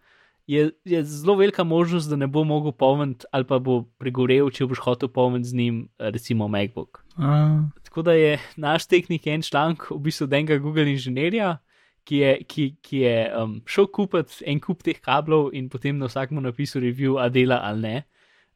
je, 0.47 0.71
je 0.85 1.05
zelo 1.05 1.35
velika 1.35 1.65
možnost, 1.65 2.11
da 2.11 2.17
ne 2.17 2.27
bo 2.27 2.45
mogel 2.45 2.73
polniti 2.73 3.27
ali 3.33 3.45
pa 3.45 3.59
bo 3.59 3.83
pregorel, 3.99 4.51
če 4.51 4.67
boš 4.69 4.83
hotel 4.85 5.09
polniti 5.09 5.49
z 5.49 5.55
njim, 5.55 5.77
recimo 5.99 6.49
MacBook. 6.49 7.05
A, 7.17 7.63
Tako 7.85 8.03
da 8.03 8.13
je 8.13 8.39
naš 8.57 8.87
tehnik 8.87 9.27
en 9.27 9.43
članek, 9.43 9.89
v 9.91 9.99
bistvu 10.09 10.29
enega 10.31 10.59
Google 10.59 10.91
inženirja, 10.91 11.57
ki 12.05 12.17
je, 12.17 12.33
ki, 12.45 12.65
ki 12.85 12.99
je 12.99 13.17
um, 13.41 13.57
šel 13.67 13.89
kupiti 13.89 14.45
en 14.51 14.61
kup 14.61 14.83
teh 14.85 15.01
kablov 15.01 15.55
in 15.57 15.71
potem 15.73 15.97
na 15.97 16.11
vsakem 16.11 16.43
napisal 16.45 16.85
review, 16.85 17.17
a 17.17 17.31
dela 17.33 17.63
ali 17.65 17.81
ne. 17.81 17.97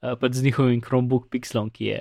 uh, 0.02 0.14
pač 0.20 0.36
z 0.36 0.44
njihovim 0.44 0.82
Chromebook 0.84 1.30
Pixelom, 1.32 1.70
ki 1.72 1.84
je, 1.88 2.00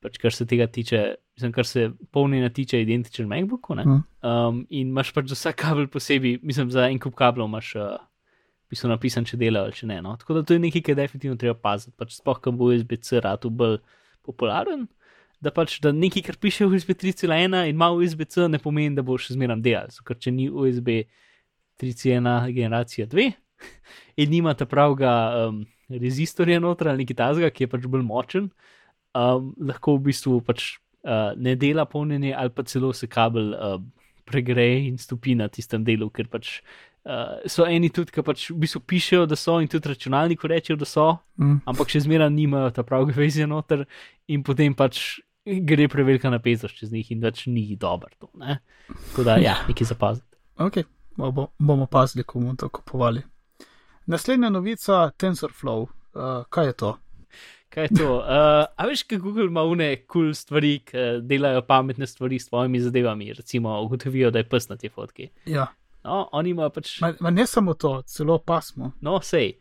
pač, 0.00 0.20
kar 0.22 0.32
se 0.32 0.46
tega 0.46 0.68
tiče, 0.70 1.16
mislim, 1.34 1.52
kar 1.52 1.66
se 1.66 1.90
polnjenja 2.12 2.52
tiče, 2.54 2.80
identičen 2.80 3.26
MacBooku. 3.28 3.74
Mhm. 3.74 4.00
Um, 4.22 4.66
in 4.70 4.94
imaš 4.94 5.10
pač 5.12 5.32
za 5.32 5.34
vsak 5.34 5.58
kabel 5.64 5.90
posebej, 5.90 6.38
mislim, 6.42 6.70
za 6.70 6.86
en 6.86 7.02
kup 7.02 7.18
kablov 7.18 7.50
imaš. 7.50 7.74
Uh, 7.74 7.98
Pisno 8.74 8.90
napisan, 8.90 9.22
če 9.22 9.38
dela 9.38 9.62
ali 9.62 9.76
če 9.76 9.86
ne. 9.86 10.00
No? 10.02 10.16
Tako 10.18 10.40
da 10.40 10.42
to 10.42 10.56
je 10.56 10.62
nekaj, 10.64 10.82
kar 10.82 10.98
definitivno 10.98 11.38
treba 11.38 11.54
paziti. 11.54 11.94
Pač 11.94 12.16
sploh, 12.18 12.40
ko 12.42 12.50
bo 12.50 12.72
USB-C 12.74 13.22
ratu 13.22 13.52
bolj 13.54 13.78
popularen, 14.26 14.88
da 15.44 15.52
pač 15.54 15.76
da 15.84 15.92
nekaj, 15.94 16.24
kar 16.26 16.38
piše 16.42 16.66
v 16.66 16.80
USB 16.80 16.96
3.1 16.98 17.54
in 17.68 17.76
ima 17.76 17.92
USB-C, 17.94 18.48
ne 18.50 18.58
pomeni, 18.58 18.96
da 18.98 19.04
bo 19.06 19.14
še 19.20 19.36
zmeraj 19.36 19.62
delal. 19.62 19.94
Ker 20.02 20.18
če 20.18 20.34
ni 20.34 20.48
USB 20.50 21.04
3.1 21.78 22.50
generacija 22.56 23.06
2 23.10 23.30
in 24.22 24.32
nima 24.32 24.54
ta 24.58 24.66
pravega 24.66 25.12
um, 25.46 25.62
rezistorja 25.90 26.60
noter 26.62 26.90
ali 26.90 27.04
nekaj 27.04 27.20
tazga, 27.20 27.50
ki 27.54 27.66
je 27.66 27.72
pač 27.74 27.86
bolj 27.90 28.06
močen, 28.06 28.48
um, 29.14 29.52
lahko 29.70 29.98
v 29.98 30.08
bistvu 30.10 30.40
pač 30.46 30.74
uh, 31.06 31.34
ne 31.36 31.54
dela 31.60 31.86
polnjenje 31.86 32.34
ali 32.34 32.50
pa 32.54 32.66
celo 32.66 32.92
se 32.96 33.06
kabel 33.10 33.54
uh, 33.54 33.78
pregreje 34.24 34.88
in 34.88 34.98
stopi 34.98 35.36
na 35.38 35.50
tistem 35.52 35.84
delu, 35.84 36.10
ker 36.10 36.30
pač. 36.32 36.58
Uh, 37.04 37.42
so 37.46 37.66
eni 37.68 37.90
tudi, 37.92 38.08
ki 38.14 38.22
pač 38.24 38.46
v 38.50 38.56
bistvu 38.62 38.80
pišejo, 38.88 39.26
da 39.28 39.36
so, 39.36 39.58
in 39.60 39.68
tudi 39.68 39.90
računalniki 39.92 40.48
rečejo, 40.48 40.76
da 40.80 40.86
so, 40.88 41.18
Mm. 41.38 41.58
ampak 41.66 41.90
še 41.90 42.00
zmeraj 42.00 42.30
nimajo 42.30 42.70
ta 42.70 42.82
pravega 42.82 43.12
vezja 43.18 43.46
noter, 43.46 43.84
in 44.28 44.42
potem 44.42 44.72
pač 44.74 45.20
gre 45.44 45.88
prevelika 45.88 46.30
napetost 46.30 46.78
čez 46.78 46.92
njih 46.92 47.10
in 47.12 47.20
več 47.20 47.46
ni 47.46 47.76
dobro. 47.76 48.08
To, 48.20 48.30
ne? 48.40 48.60
Tako 49.10 49.24
da, 49.26 49.36
ja, 49.36 49.58
nekaj 49.68 49.86
zapaziti. 49.90 50.26
Ok, 50.56 50.78
bo, 51.18 51.50
bomo 51.58 51.86
pazili, 51.86 52.24
ko 52.24 52.38
bomo 52.40 52.54
to 52.56 52.68
kupovali. 52.72 53.20
Naslednja 54.06 54.48
novica, 54.48 55.10
TensorFlow. 55.18 55.88
Uh, 56.14 56.44
kaj 56.48 56.66
je 56.66 56.72
to? 56.72 56.96
Kaj 57.68 57.88
je 57.90 57.96
to? 57.98 58.10
Uh, 58.22 58.64
a 58.78 58.86
veš, 58.86 59.02
kaj 59.10 59.18
Google 59.18 59.50
ima 59.50 59.62
une 59.66 59.90
kul 60.06 60.30
cool 60.30 60.34
stvari, 60.34 60.78
ki 60.86 61.20
delajo 61.26 61.60
pametne 61.66 62.06
stvari 62.06 62.38
s 62.38 62.48
tvojimi 62.48 62.80
zadevami, 62.80 63.32
recimo 63.34 63.76
ugotovijo, 63.82 64.30
da 64.30 64.38
je 64.40 64.48
pes 64.48 64.68
na 64.70 64.76
te 64.76 64.88
fotki. 64.88 65.28
Ja. 65.50 65.66
No, 66.04 66.28
oni 66.36 66.52
imajo 66.52 66.70
pač, 66.76 66.98
Ma, 67.00 67.12
ma 67.20 67.30
ne 67.32 67.46
samo 67.48 67.74
to, 67.74 68.02
celo 68.06 68.38
pasmo. 68.38 68.92
no, 69.00 69.20
sej. 69.24 69.54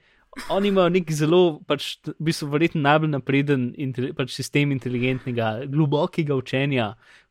Oni 0.50 0.72
imajo 0.72 0.90
nek 0.90 1.12
zelo, 1.14 1.40
pač, 1.70 2.00
v 2.08 2.16
bistvu, 2.26 2.48
verjetno 2.50 2.82
najbolj 2.82 3.12
napreden 3.14 3.68
intel, 3.78 4.08
pač 4.18 4.32
sistem 4.34 4.72
inteligentnega, 4.74 5.68
globokega 5.70 6.34
učenja 6.34 6.88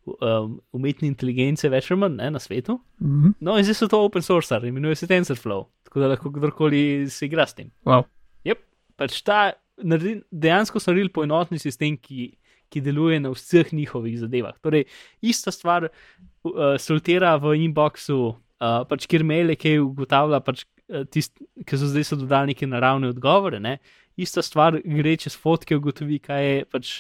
um, 0.07 0.61
umetne 0.73 1.09
inteligence, 1.11 1.67
več 1.73 1.91
ali 1.91 1.99
manj 2.05 2.15
ne, 2.21 2.29
na 2.37 2.43
svetu. 2.43 2.79
Mhm. 3.03 3.35
No, 3.43 3.57
in 3.59 3.67
zdaj 3.67 3.81
so 3.81 3.89
to 3.91 3.99
open 4.07 4.23
source, 4.23 4.55
imenuje 4.55 5.01
se 5.03 5.09
TensorFlow, 5.11 5.67
tako 5.89 6.05
da 6.05 6.13
lahko 6.15 6.31
kdorkoli 6.31 6.85
se 7.11 7.27
igra 7.27 7.47
s 7.47 7.59
tem. 7.59 7.73
Wow. 7.85 8.07
Yep, 8.47 8.63
pač 9.03 9.19
ta 9.27 9.41
naredi, 9.83 10.21
dejansko 10.31 10.79
so 10.79 10.93
naredili 10.93 11.11
poenotni 11.11 11.59
sistem, 11.59 11.99
ki, 11.99 12.29
ki 12.71 12.81
deluje 12.87 13.19
na 13.21 13.35
vseh 13.35 13.75
njihovih 13.75 14.15
zadevah. 14.23 14.55
Torej, 14.63 14.87
ista 15.27 15.51
stvar 15.51 15.89
uh, 15.91 16.79
sortira 16.79 17.35
v 17.43 17.57
inboxu, 17.67 18.37
uh, 18.63 18.85
pač 18.89 19.09
kjer 19.11 19.27
maile, 19.27 19.57
ki 19.59 19.75
ugotavlja, 19.83 20.41
pač, 20.47 20.63
uh, 20.89 21.03
tist, 21.11 21.35
ki 21.67 21.81
so 21.81 21.91
zdaj 21.91 22.07
so 22.09 22.21
dodali 22.21 22.55
neke 22.55 22.69
naravne 22.71 23.11
odgovore. 23.11 23.59
Ne? 23.63 23.81
Ista 24.17 24.45
stvar 24.45 24.79
gre 24.79 25.17
čez 25.19 25.35
fotke, 25.39 25.77
ugotovi, 25.81 26.23
kaj 26.23 26.49
je 26.49 26.65
pač. 26.71 26.97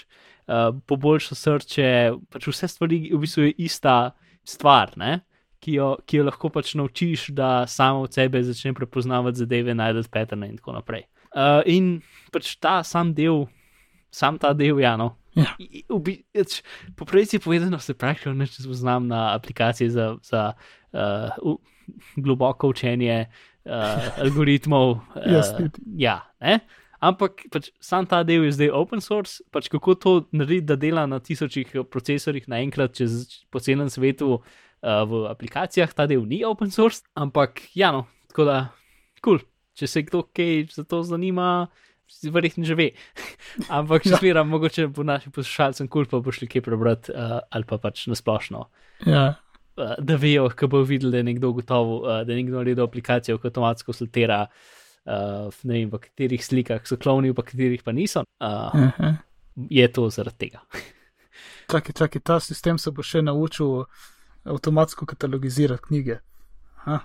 Uh, 0.50 0.72
poboljša 0.90 1.36
srce, 1.38 1.84
pač 2.34 2.48
vse 2.50 2.66
stvari, 2.66 2.96
v 3.12 3.20
bistvu 3.22 3.44
je 3.44 3.52
ista 3.62 4.10
stvar, 4.42 4.90
ne? 4.98 5.20
ki 5.62 5.76
jo, 5.76 5.88
ki 6.02 6.18
jo 6.18 6.26
lahko 6.26 6.50
pač 6.50 6.74
naučiš, 6.74 7.28
da 7.38 7.64
samo 7.70 8.02
od 8.08 8.14
sebe 8.14 8.42
začne 8.42 8.74
prepoznavati 8.74 9.44
zadeve, 9.44 9.74
najdete 9.78 10.10
patterne 10.10 10.50
in 10.50 10.58
tako 10.58 10.74
naprej. 10.74 11.06
Uh, 11.30 11.62
in 11.70 12.00
pač 12.34 12.56
ta 12.60 12.80
sam 12.84 13.14
del, 13.14 13.46
sam 14.10 14.40
ta 14.42 14.52
del, 14.58 14.80
ja, 14.82 14.96
no. 14.98 15.12
Ja. 15.38 15.54
Po 16.96 17.06
pravici 17.08 17.38
povedano, 17.40 17.78
se 17.78 17.94
praktično 17.94 18.34
ne 18.34 18.46
spoznam 18.46 19.06
na 19.08 19.34
aplikacije 19.34 19.90
za, 19.90 20.16
za 20.22 20.52
uh, 20.92 21.56
globoko 22.16 22.72
učenje 22.72 23.26
uh, 23.26 24.20
algoritmov. 24.22 24.96
Uh, 25.22 25.68
ja, 25.96 26.20
ne. 26.40 26.60
Ampak 27.02 27.48
pač, 27.50 27.72
sam 27.82 28.06
ta 28.06 28.20
del 28.22 28.44
je 28.46 28.54
zdaj 28.54 28.70
open 28.78 29.00
source, 29.02 29.42
pač 29.50 29.66
kako 29.72 29.94
to 29.98 30.12
narediti, 30.30 30.68
da 30.70 30.76
dela 30.78 31.02
na 31.10 31.18
tisočih 31.18 31.72
procesorjih 31.90 32.46
naenkrat 32.46 32.94
čez 32.94 33.42
po 33.50 33.58
celem 33.58 33.90
svetu 33.90 34.36
uh, 34.38 34.42
v 34.82 35.24
aplikacijah, 35.32 35.90
ta 35.90 36.06
del 36.06 36.22
ni 36.30 36.44
open 36.46 36.70
source, 36.70 37.02
ampak 37.18 37.64
ja, 37.74 37.90
no, 37.90 38.06
tako 38.30 38.46
da, 38.46 38.58
kul, 39.18 39.42
cool. 39.42 39.48
če 39.74 39.90
se 39.90 40.04
kdo 40.06 40.22
kaj 40.30 40.68
za 40.78 40.86
to 40.86 41.02
zanima, 41.02 41.66
verjetno 42.22 42.62
že 42.70 42.78
ve. 42.78 42.92
ampak 43.82 44.06
če 44.06 44.14
Ja. 44.14 44.22
smeram, 44.22 44.54
mogoče 44.54 44.86
bo 44.94 45.02
našim 45.02 45.34
poslušalcem 45.34 45.90
kul, 45.90 46.06
cool, 46.06 46.10
pa 46.10 46.22
bo 46.22 46.30
šli 46.30 46.46
kaj 46.46 46.62
prebrati 46.62 47.10
uh, 47.10 47.40
ali 47.50 47.66
pa 47.66 47.82
pač 47.82 48.06
nasplošno. 48.06 48.68
Ja. 49.10 49.41
Uh, 49.76 49.94
da 50.04 50.18
vejo, 50.20 50.50
ko 50.56 50.68
bo 50.68 50.82
videl, 50.84 51.10
da 51.10 51.22
je 51.22 51.28
nekdo 51.30 51.52
gotovo, 51.56 52.02
uh, 52.04 52.22
da 52.26 52.32
je 52.32 52.42
nekdo 52.42 52.58
naredil 52.60 52.84
aplikacijo, 52.84 53.38
ki 53.40 53.48
avtomatsko 53.48 53.94
sortira, 53.96 54.42
uh, 55.06 55.62
ne 55.64 55.78
vem, 55.78 55.92
v 55.92 56.00
katerih 56.02 56.44
slikah 56.44 56.84
so 56.88 56.98
klovni, 57.00 57.32
v 57.32 57.44
katerih 57.46 57.84
pa 57.84 57.94
niso. 57.96 58.26
Uh, 58.36 58.68
Aha. 58.76 59.12
je 59.56 59.86
to 59.92 60.08
zaradi 60.12 60.46
tega. 60.46 60.64
Čakaj, 61.72 61.94
čakaj, 61.96 62.20
ta 62.20 62.40
sistem 62.40 62.78
se 62.78 62.90
bo 62.92 63.04
še 63.06 63.22
naučil 63.24 63.86
avtomatsko 64.44 65.06
katalogizirati 65.08 65.88
knjige. 65.88 66.18
Aha. 66.84 67.00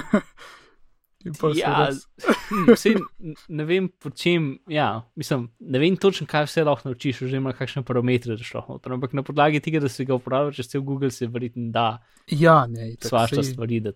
In 0.00 0.10
pol 0.10 0.20
se 0.20 1.11
Ja, 1.54 1.88
res- 1.88 2.06
hm, 2.48 3.32
ne 3.50 3.64
vem, 3.64 3.88
po 3.90 4.10
čem. 4.10 4.58
Ja, 4.66 4.86
mislim, 5.14 5.50
ne 5.60 5.78
vem 5.78 5.96
točno, 5.96 6.26
kaj 6.26 6.44
vse 6.44 6.64
lahko 6.64 6.88
naučiš, 6.88 7.20
ima 7.22 7.52
kakšne 7.52 7.82
parametre, 7.82 8.36
da 8.36 8.42
šlo 8.42 8.64
noter. 8.68 8.92
Ampak 8.92 9.12
na 9.12 9.22
podlagi 9.22 9.60
tega, 9.60 9.80
da 9.80 9.88
se 9.88 10.04
ga 10.04 10.14
uporablja 10.14 10.52
čez 10.52 10.68
cel 10.68 10.80
Google, 10.82 11.10
se 11.10 11.26
verjetno 11.26 11.70
da 11.70 12.02
ja, 12.28 12.66
ne, 12.66 12.94
svašta 13.00 13.42
stvari. 13.44 13.80
Da, 13.80 13.92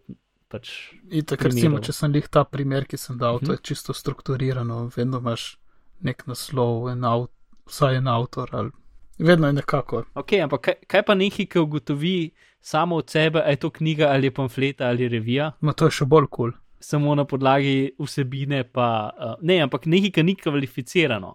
pač, 0.48 0.70
Itak, 1.10 1.42
recimo, 1.42 1.78
če 1.80 1.92
sem 1.92 2.12
lih 2.12 2.28
ta 2.28 2.44
primer, 2.44 2.84
ki 2.84 2.96
sem 2.96 3.18
dal, 3.18 3.38
to 3.38 3.44
Mhm. 3.44 3.52
je 3.52 3.58
čisto 3.64 3.92
strukturirano, 3.92 4.90
vedno 4.96 5.18
imaš 5.18 5.58
nek 6.00 6.26
naslov, 6.26 6.90
en 6.90 7.04
av, 7.04 7.26
vsaj 7.66 7.96
en 7.96 8.08
avtor, 8.08 8.48
ali 8.52 8.70
vedno 9.18 9.46
je 9.46 9.52
nekako. 9.54 10.04
ok, 10.14 10.32
ampak 10.34 10.60
kaj, 10.60 10.74
kaj 10.86 11.02
pa 11.02 11.14
nekaj, 11.14 11.46
ki 11.46 11.58
ugotovi 11.58 12.30
samo 12.60 12.96
od 12.96 13.10
sebe, 13.10 13.40
ali 13.40 13.52
je 13.52 13.56
to 13.56 13.70
knjiga 13.70 14.06
ali 14.06 14.26
je 14.26 14.34
pamfleta 14.34 14.86
ali 14.86 15.08
revija, 15.08 15.52
Ma 15.60 15.72
to 15.72 15.84
je 15.84 15.90
še 15.92 16.04
bolj 16.04 16.26
kul. 16.26 16.50
Cool. 16.50 16.52
Samo 16.80 17.14
na 17.14 17.24
podlagi 17.24 17.92
vsebine, 17.98 18.64
pa 18.64 19.10
uh, 19.12 19.34
ne, 19.42 19.60
ampak 19.64 19.86
nekaj, 19.86 20.12
ki 20.18 20.22
ni 20.22 20.36
kvalificirano, 20.36 21.34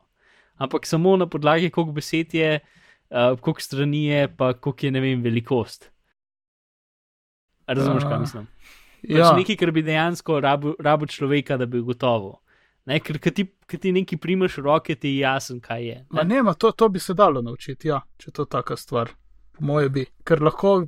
ampak 0.61 0.85
samo 0.85 1.17
na 1.17 1.27
podlagi, 1.27 1.69
koliko 1.69 1.97
besed 1.97 2.33
je, 2.33 2.59
uh, 2.59 3.39
koliko 3.39 3.61
strani 3.61 4.05
je, 4.05 4.27
pa 4.37 4.53
koliko 4.53 4.85
je, 4.85 4.91
ne 4.91 5.01
vem, 5.01 5.23
velikost. 5.23 5.91
Razumeš, 7.67 8.03
kaj 8.03 8.13
A, 8.13 8.19
mislim? 8.19 8.47
Pač 9.01 9.17
Ja, 9.17 9.31
nekaj, 9.33 9.57
kar 9.57 9.71
bi 9.73 9.81
dejansko 9.81 10.39
rabil, 10.39 10.75
rabil 10.79 11.09
človeka, 11.09 11.57
da 11.57 11.65
bi 11.65 11.81
gotovo. 11.81 12.41
Ne, 12.85 12.99
ker 12.99 13.17
ko 13.21 13.31
ti, 13.33 13.45
ko 13.69 13.77
ti 13.81 13.91
nekaj 13.93 14.19
primeš 14.21 14.57
v 14.57 14.65
roke, 14.65 14.95
ti 14.95 15.15
je 15.15 15.23
jasen, 15.23 15.61
kaj 15.61 15.83
je. 15.85 15.97
ma 16.09 16.23
ne, 16.23 16.41
ma 16.41 16.53
to, 16.53 16.71
to 16.71 16.89
bi 16.89 16.99
se 16.99 17.13
dalo 17.13 17.41
naučiti, 17.41 17.87
ja, 17.87 18.01
če 18.17 18.31
to 18.31 18.45
taka 18.45 18.77
stvar. 18.77 19.13
Po 19.57 19.65
moje 19.65 19.89
bi, 19.89 20.05
ker 20.25 20.41
lahko, 20.41 20.87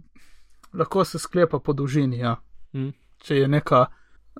lahko 0.73 1.05
se 1.05 1.21
sklepa 1.21 1.59
po 1.59 1.73
dolžini, 1.73 2.21
ja. 2.21 2.35
Mm. 2.73 2.93
Če 3.23 3.43
je 3.43 3.47
neka. 3.47 3.85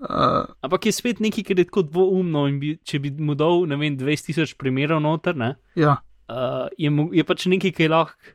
Uh, 0.04 0.44
Ampak 0.62 0.86
je 0.86 0.92
spet 0.92 1.20
nekaj, 1.20 1.44
kar 1.44 1.58
je 1.58 1.66
tako 1.66 1.82
dvoumno. 1.84 2.46
in 2.48 2.60
Bi, 2.60 2.74
če 2.78 3.00
bi 3.00 3.12
mu 3.14 3.36
dal, 3.36 3.64
ne 3.66 3.78
vem, 3.78 3.96
20 3.96 4.26
tisoč 4.26 4.54
primerov 4.56 5.00
noter, 5.00 5.36
ne, 5.36 5.54
ja, 5.76 5.96
uh, 6.28 6.68
je, 6.76 6.90
mo- 6.90 7.12
je 7.12 7.24
pač 7.24 7.46
nekaj, 7.48 7.72
ki 7.72 7.84
je 7.84 7.90
lahko. 7.90 8.34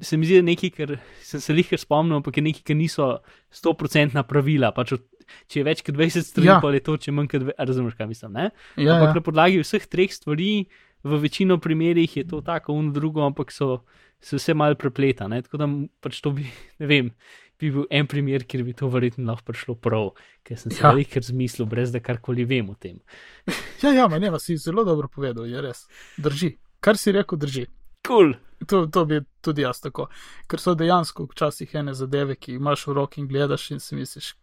Se 0.00 0.16
mi 0.16 0.24
zdi, 0.24 0.38
da 0.38 0.40
je 0.40 0.48
nekaj, 0.48 0.70
kar 0.72 0.90
sem 1.20 1.40
se 1.40 1.52
jih 1.52 1.72
spomnil, 1.76 2.16
ampak 2.16 2.36
je 2.36 2.42
nekaj, 2.42 2.62
ki 2.64 2.74
niso 2.74 3.08
100% 3.52 4.22
pravila. 4.24 4.70
Pač 4.72 4.94
od, 4.96 5.02
če 5.44 5.60
je 5.60 5.64
več 5.64 5.82
kot 5.84 5.96
20 5.96 6.24
strani, 6.24 6.48
Ja. 6.48 6.60
pa 6.60 6.70
je 6.72 6.80
to, 6.80 6.96
če 6.96 7.12
manj 7.12 7.28
kot 7.28 7.44
20, 7.44 7.58
razumeš, 7.60 7.94
kaj 7.94 8.08
mislim. 8.08 8.32
Ne? 8.32 8.46
ja, 8.76 8.96
ampak 8.96 9.10
ja. 9.10 9.14
na 9.14 9.22
podlagi 9.22 9.60
vseh 9.60 9.84
treh 9.86 10.08
stvari, 10.08 10.66
v 11.04 11.18
večino 11.20 11.58
primerih 11.60 12.16
je 12.16 12.24
to 12.24 12.40
tako, 12.40 12.72
un 12.72 12.92
drugo, 12.92 13.20
ampak 13.20 13.52
so 13.52 13.82
se 14.24 14.36
vse 14.36 14.54
malo 14.56 14.72
prepleta. 14.74 15.28
Ne? 15.28 15.42
Tako 15.44 15.60
da 15.60 15.68
pač 16.00 16.22
to 16.24 16.32
bi, 16.32 16.48
ne 16.80 16.88
vem, 16.88 17.12
bi 17.60 17.70
bil 17.70 17.86
en 17.90 18.06
primer, 18.06 18.44
kjer 18.44 18.64
bi 18.64 18.72
to 18.72 18.88
verjetno 18.88 19.24
lahko 19.26 19.44
prišlo 19.46 19.74
prav, 19.76 20.10
ker 20.42 20.58
sem 20.58 20.72
se 20.72 20.82
Ja. 20.82 20.90
veliko 20.90 21.14
razmislil, 21.16 21.66
brez 21.66 21.92
da 21.92 22.00
karkoli 22.00 22.44
vem 22.44 22.70
o 22.70 22.74
tem. 22.74 22.98
ja, 23.82 23.92
ja, 23.92 24.08
ma 24.08 24.18
ne, 24.18 24.30
vas 24.30 24.42
si 24.44 24.56
zelo 24.56 24.84
dobro 24.84 25.08
povedal, 25.08 25.46
je 25.46 25.60
res. 25.60 25.86
Drži. 26.18 26.56
Kar 26.80 26.96
si 26.96 27.12
rekel, 27.12 27.38
drži. 27.38 27.66
Cool. 28.06 28.34
To, 28.66 28.86
to 28.86 29.04
bi 29.04 29.20
tudi 29.40 29.62
jaz 29.62 29.80
tako. 29.80 30.08
Ker 30.46 30.60
so 30.60 30.74
dejansko 30.74 31.24
včasih 31.26 31.74
ene 31.74 31.94
zadeve, 31.94 32.36
ki 32.36 32.52
imaš 32.54 32.86
v 32.86 32.92
roki 32.94 33.20
in 33.20 33.28
gledaš 33.28 33.70
in 33.70 33.80
si 33.80 33.94
misliš, 33.94 34.34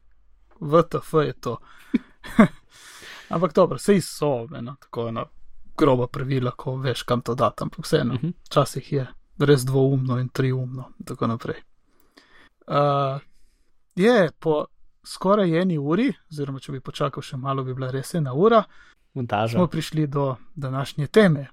VTF 0.60 1.14
je 1.26 1.34
to. 1.34 1.58
Ampak 3.30 3.54
dobro, 3.54 3.78
sej 3.78 4.02
so 4.02 4.48
ena 4.52 4.76
tako 4.80 5.08
ena 5.08 5.26
groba 5.78 6.08
pravila, 6.08 6.52
ko 6.52 6.76
veš, 6.78 7.04
kam 7.04 7.22
to 7.22 7.36
dati, 7.36 7.64
ampak 7.64 7.80
vseeno, 7.82 8.14
Mhm. 8.14 8.34
včasih 8.46 8.94
je 8.94 9.08
res 9.40 9.64
dvoumno 9.66 10.20
in 10.20 10.30
triumno 10.30 10.92
in 11.00 11.06
tako 11.06 11.28
naprej. 11.28 11.62
Uh, 12.72 13.20
je 13.96 14.30
po 14.40 14.66
skoraj 15.04 15.62
eni 15.62 15.78
uri, 15.78 16.08
oziroma 16.32 16.62
če 16.64 16.72
bi 16.72 16.80
počakal 16.80 17.24
še 17.26 17.38
malo, 17.38 17.66
bi 17.68 17.76
bila 17.76 17.90
res 17.92 18.14
ena 18.16 18.32
ura, 18.34 18.62
Montaža. 19.14 19.58
smo 19.58 19.68
prišli 19.68 20.08
do 20.08 20.36
današnje 20.56 21.08
teme. 21.08 21.48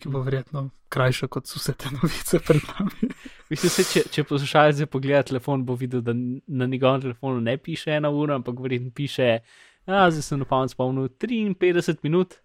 ki 0.00 0.08
bo 0.08 0.20
verjetno 0.22 0.70
krajša 0.88 1.26
kot 1.26 1.46
vse 1.46 1.72
te 1.72 1.90
novice 1.90 2.38
pred 2.46 2.62
nami. 2.68 3.10
Mislim, 3.50 3.70
se, 3.70 3.84
če, 3.86 4.02
če 4.10 4.24
poslušalec 4.26 4.86
pogleda 4.90 5.22
telefon, 5.22 5.64
bo 5.66 5.74
videl, 5.74 6.02
da 6.02 6.14
na 6.14 6.66
njegovem 6.66 7.00
telefonu 7.00 7.40
ne 7.40 7.56
piše 7.58 7.90
ena 7.94 8.10
ura, 8.10 8.34
ampak 8.34 8.58
verjetno 8.62 8.90
piše, 8.94 9.40
da 9.86 10.08
zdaj 10.10 10.22
sem 10.22 10.42
na 10.42 10.44
pamet 10.44 10.74
spomnil 10.74 11.08
53 11.08 12.02
minut. 12.02 12.38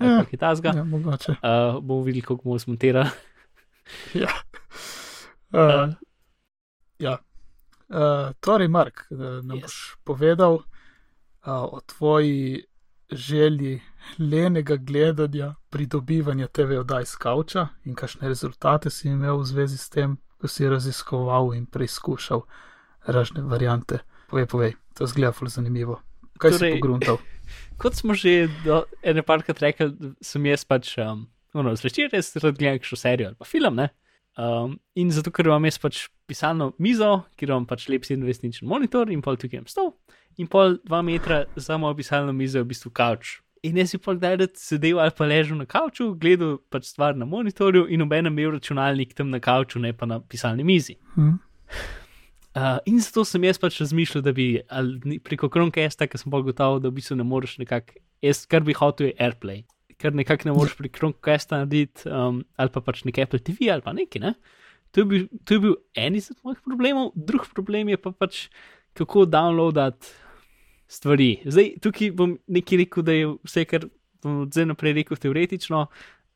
Ja, 0.00 0.24
je 0.30 0.38
ta 0.38 0.54
zga. 0.54 0.72
Ja, 0.76 0.84
mogoče. 0.84 1.36
Uh, 1.38 1.82
bomo 1.82 2.02
videli, 2.02 2.22
kako 2.22 2.42
bomo 2.42 2.58
zmontirali. 2.58 3.10
ja. 4.14 4.30
Uh, 5.52 5.94
ja. 7.06 7.18
Uh, 7.92 8.32
torej, 8.40 8.68
Mark, 8.72 9.04
nam 9.10 9.58
yes. 9.58 9.68
boš 9.68 9.96
povedal 10.04 10.54
uh, 10.54 10.64
o 11.44 11.80
tvoji 11.86 12.64
želji 13.10 13.82
lenega 14.18 14.76
gledanja, 14.76 15.54
pridobivanja 15.70 16.46
TV 16.46 16.78
oddaj 16.80 17.04
z 17.04 17.16
kavča 17.16 17.66
in 17.84 17.94
kakšne 17.94 18.28
rezultate 18.28 18.90
si 18.90 19.08
imel 19.08 19.42
v 19.42 19.44
zvezi 19.44 19.78
s 19.78 19.90
tem, 19.92 20.16
ko 20.40 20.48
si 20.48 20.68
raziskoval 20.68 21.52
in 21.54 21.66
preizkušal 21.66 22.42
razne 23.06 23.42
variante. 23.42 23.98
Povej, 24.30 24.46
povej, 24.46 24.72
to 24.96 25.06
zgleda 25.06 25.36
zelo 25.38 25.50
zanimivo. 25.50 26.00
Kaj 26.38 26.56
torej, 26.56 26.72
si 26.72 26.80
pogruntal? 26.80 27.18
Kot 27.80 27.94
smo 27.94 28.14
že 28.14 28.48
ene 29.02 29.22
parkrat 29.22 29.60
rekli, 29.60 29.92
sem 30.24 30.46
jaz 30.46 30.64
pač, 30.64 30.96
um, 30.98 31.26
no, 31.54 31.76
zvečer 31.76 32.08
res 32.12 32.32
rad 32.40 32.56
gledam 32.56 32.80
še 32.80 32.96
serijo 32.96 33.32
ali 33.32 33.36
pa 33.38 33.44
film, 33.44 33.76
ne? 33.76 33.90
Um, 34.32 34.78
in 34.96 35.10
zato, 35.12 35.28
ker 35.28 35.50
imam 35.50 35.68
jaz 35.68 35.76
pač 35.76 36.06
pisalno 36.32 36.72
mizo, 36.82 37.12
kjer 37.36 37.52
imam 37.52 37.68
pač 37.68 37.86
lep 37.92 38.08
27-inčen 38.08 38.68
monitor 38.68 39.12
in 39.12 39.22
pol 39.24 39.38
tukaj 39.40 39.60
imam 39.60 39.70
stol, 39.70 39.94
in 40.40 40.48
pol 40.50 40.78
dva 40.82 41.02
metra 41.06 41.44
za 41.56 41.78
mojo 41.80 41.98
pisalno 42.00 42.32
mizo 42.36 42.60
je 42.60 42.66
v 42.66 42.72
bistvu 42.72 42.92
kavč. 42.96 43.38
In 43.62 43.76
jaz 43.78 43.92
si 43.92 43.98
kdaj 44.02 44.36
da 44.40 44.46
sedel 44.58 44.98
ali 44.98 45.14
pa 45.14 45.26
ležal 45.30 45.60
na 45.60 45.68
kavču, 45.70 46.08
gledal 46.18 46.56
pač 46.72 46.88
stvar 46.90 47.14
na 47.14 47.28
monitorju 47.28 47.84
in 47.94 48.02
obenem 48.02 48.34
imel 48.34 48.56
računalnik 48.56 49.14
tam 49.14 49.30
na 49.30 49.38
kavču, 49.38 49.78
ne 49.78 49.92
pa 49.94 50.08
na 50.10 50.18
pisalni 50.18 50.64
mizi. 50.66 50.96
Hmm. 51.14 51.38
Uh, 52.52 52.80
in 52.84 52.98
zato 53.00 53.22
sem 53.24 53.44
jaz 53.46 53.60
pač 53.62 53.78
razmišljal, 53.80 54.24
da 54.26 54.32
bi 54.36 54.46
preko 55.24 55.48
Chromecasta, 55.48 56.08
ker 56.10 56.20
sem 56.20 56.32
pa 56.32 56.42
gotovo, 56.44 56.82
da 56.82 56.90
v 56.90 56.98
bistvu 56.98 57.16
ne 57.16 57.24
moreš 57.24 57.54
nekako, 57.62 58.02
jaz 58.20 58.42
kar 58.50 58.66
bi 58.66 58.74
hotel 58.76 59.08
je 59.08 59.14
AirPlay, 59.24 59.62
ker 59.96 60.12
nekako 60.12 60.50
ne 60.50 60.56
moreš 60.58 60.74
preko 60.80 60.98
Chromecasta 60.98 61.62
narediti 61.62 62.10
um, 62.10 62.42
ali 62.58 62.74
pa 62.74 62.82
pač 62.82 63.06
nek 63.06 63.22
Apple 63.22 63.40
TV 63.46 63.70
ali 63.72 63.86
pa 63.86 63.94
neki. 63.94 64.20
Ne? 64.26 64.34
To, 64.92 65.00
je 65.00 65.04
bil, 65.08 65.28
to 65.44 65.56
je 65.56 65.60
bil 65.60 65.74
en 65.96 66.16
izmed 66.16 66.38
mojih 66.44 66.60
problemov, 66.64 67.12
drug 67.16 67.46
problem 67.54 67.88
je 67.88 67.96
pa 67.96 68.12
pač 68.12 68.46
kako 68.92 69.24
downloadati 69.24 70.12
stvari. 70.92 71.30
Zdaj, 71.44 71.74
tukaj 71.82 72.12
bom 72.16 72.34
nekaj 72.46 72.82
rekel, 72.84 73.04
da 73.06 73.16
je 73.16 73.30
vse, 73.46 73.64
kar 73.64 73.86
bom 74.22 74.42
zdaj 74.50 74.68
naprej 74.68 74.98
rekel, 75.00 75.16
teoretično 75.16 75.86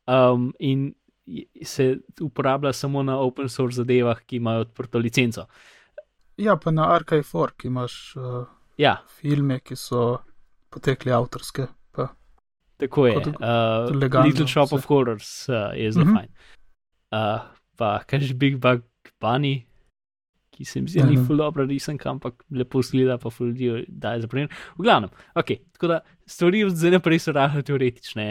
um, 0.07 0.53
in 0.59 0.89
se 1.63 1.97
uporablja 2.21 2.73
samo 2.73 3.03
na 3.03 3.19
open 3.19 3.49
source 3.49 3.81
zadevah, 3.81 4.23
ki 4.25 4.39
imajo 4.41 4.65
odprto 4.65 4.97
licenco. 4.97 5.45
Ja, 6.37 6.55
pa 6.57 6.71
na 6.71 6.87
Archive4, 6.97 7.57
ki 7.57 7.67
imaš 7.67 8.15
uh, 8.15 8.45
ja. 8.77 8.97
filme, 9.19 9.59
ki 9.59 9.75
so 9.75 10.21
potekli 10.73 11.11
avtorske. 11.11 11.67
Pa. 11.91 12.07
Tako 12.77 13.07
je. 13.07 13.17
Uh, 13.17 14.23
Little 14.23 14.47
Shop 14.47 14.71
vse. 14.71 14.75
of 14.75 14.85
Horrors 14.85 15.49
uh, 15.49 15.73
je 15.75 15.91
zelo 15.91 16.05
mhm. 16.05 16.15
-huh. 16.15 16.19
fajn. 16.19 16.29
Uh, 17.11 17.56
pa 17.77 17.97
kažeš 18.07 18.33
Big 18.33 18.57
Bug 18.61 18.83
Bunny, 19.21 19.67
ki 20.57 20.65
se 20.65 20.81
mi 20.81 20.89
zdi, 20.89 21.03
da 21.03 21.05
ni 21.09 21.19
ful 21.21 21.37
dobro 21.37 21.65
risen, 21.69 21.99
ampak 22.09 22.41
lepo 22.49 22.81
zgleda, 22.81 23.19
pa 23.21 23.29
ful 23.29 23.51
ljudi 23.51 23.85
da 23.87 24.15
je 24.15 24.25
zapremljen. 24.25 24.49
V 24.77 24.83
glavnem, 24.83 25.13
ok, 25.37 25.53
tako 25.77 25.91
da 25.93 25.99
stvari 26.25 26.63
zdaj 26.69 26.97
naprej 26.97 27.21
so 27.21 27.35
rahlo 27.37 27.61
teoretične 27.61 28.27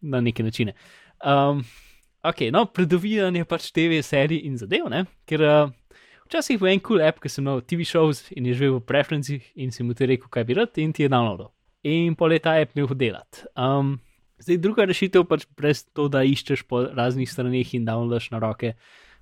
na 0.00 0.20
neke 0.20 0.44
načine. 0.44 0.76
Um, 1.24 1.64
ok, 2.22 2.46
no, 2.52 2.66
predovijanje 2.68 3.44
pač 3.48 3.70
TV 3.72 4.02
serij 4.04 4.44
in 4.44 4.60
zadev, 4.60 4.90
ne? 4.92 5.06
ker 5.26 5.42
uh, 5.42 5.72
včasih 6.28 6.60
v 6.60 6.74
en 6.74 6.82
cool 6.84 7.00
app, 7.04 7.22
ki 7.22 7.32
sem 7.32 7.46
imel 7.46 7.64
TV 7.64 7.86
shows 7.88 8.26
in 8.36 8.48
je 8.50 8.58
živel 8.58 8.80
v 8.80 8.86
preferencih 8.88 9.52
in 9.56 9.72
si 9.72 9.86
mu 9.86 9.96
ti 9.96 10.08
rekel, 10.10 10.28
kaj 10.28 10.44
bi 10.44 10.58
rad 10.60 10.82
in 10.82 10.92
ti 10.92 11.06
je 11.06 11.12
downloadil. 11.12 11.52
In 11.86 12.16
pol 12.18 12.34
leta 12.34 12.58
app 12.60 12.76
nehal 12.76 12.98
delati. 12.98 13.46
Um, 13.56 13.96
zdaj 14.42 14.58
druga 14.62 14.84
rešitev 14.84 15.24
pač 15.28 15.46
brez 15.56 15.84
to, 15.96 16.08
da 16.12 16.24
iščeš 16.26 16.66
po 16.68 16.84
raznih 16.86 17.30
straneh 17.30 17.74
in 17.74 17.86
downloadaš 17.88 18.30
na 18.34 18.40
roke 18.42 18.74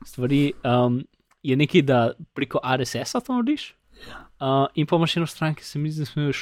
stvari. 0.07 0.53
Um, 0.65 1.03
je 1.45 1.57
nekaj, 1.57 1.83
da 1.85 1.99
preko 2.33 2.61
RSS-a 2.65 3.21
to 3.21 3.37
narediš. 3.37 3.75
Ja. 4.09 4.25
Uh, 4.41 4.67
in 4.75 4.87
pa 4.87 4.97
imaš 4.97 5.17
eno 5.17 5.27
stran, 5.27 5.55
ki 5.55 5.65
se 5.65 5.79
mi 5.79 5.91
zdi, 5.91 6.03
da 6.03 6.07
smo 6.07 6.23
imeli 6.23 6.35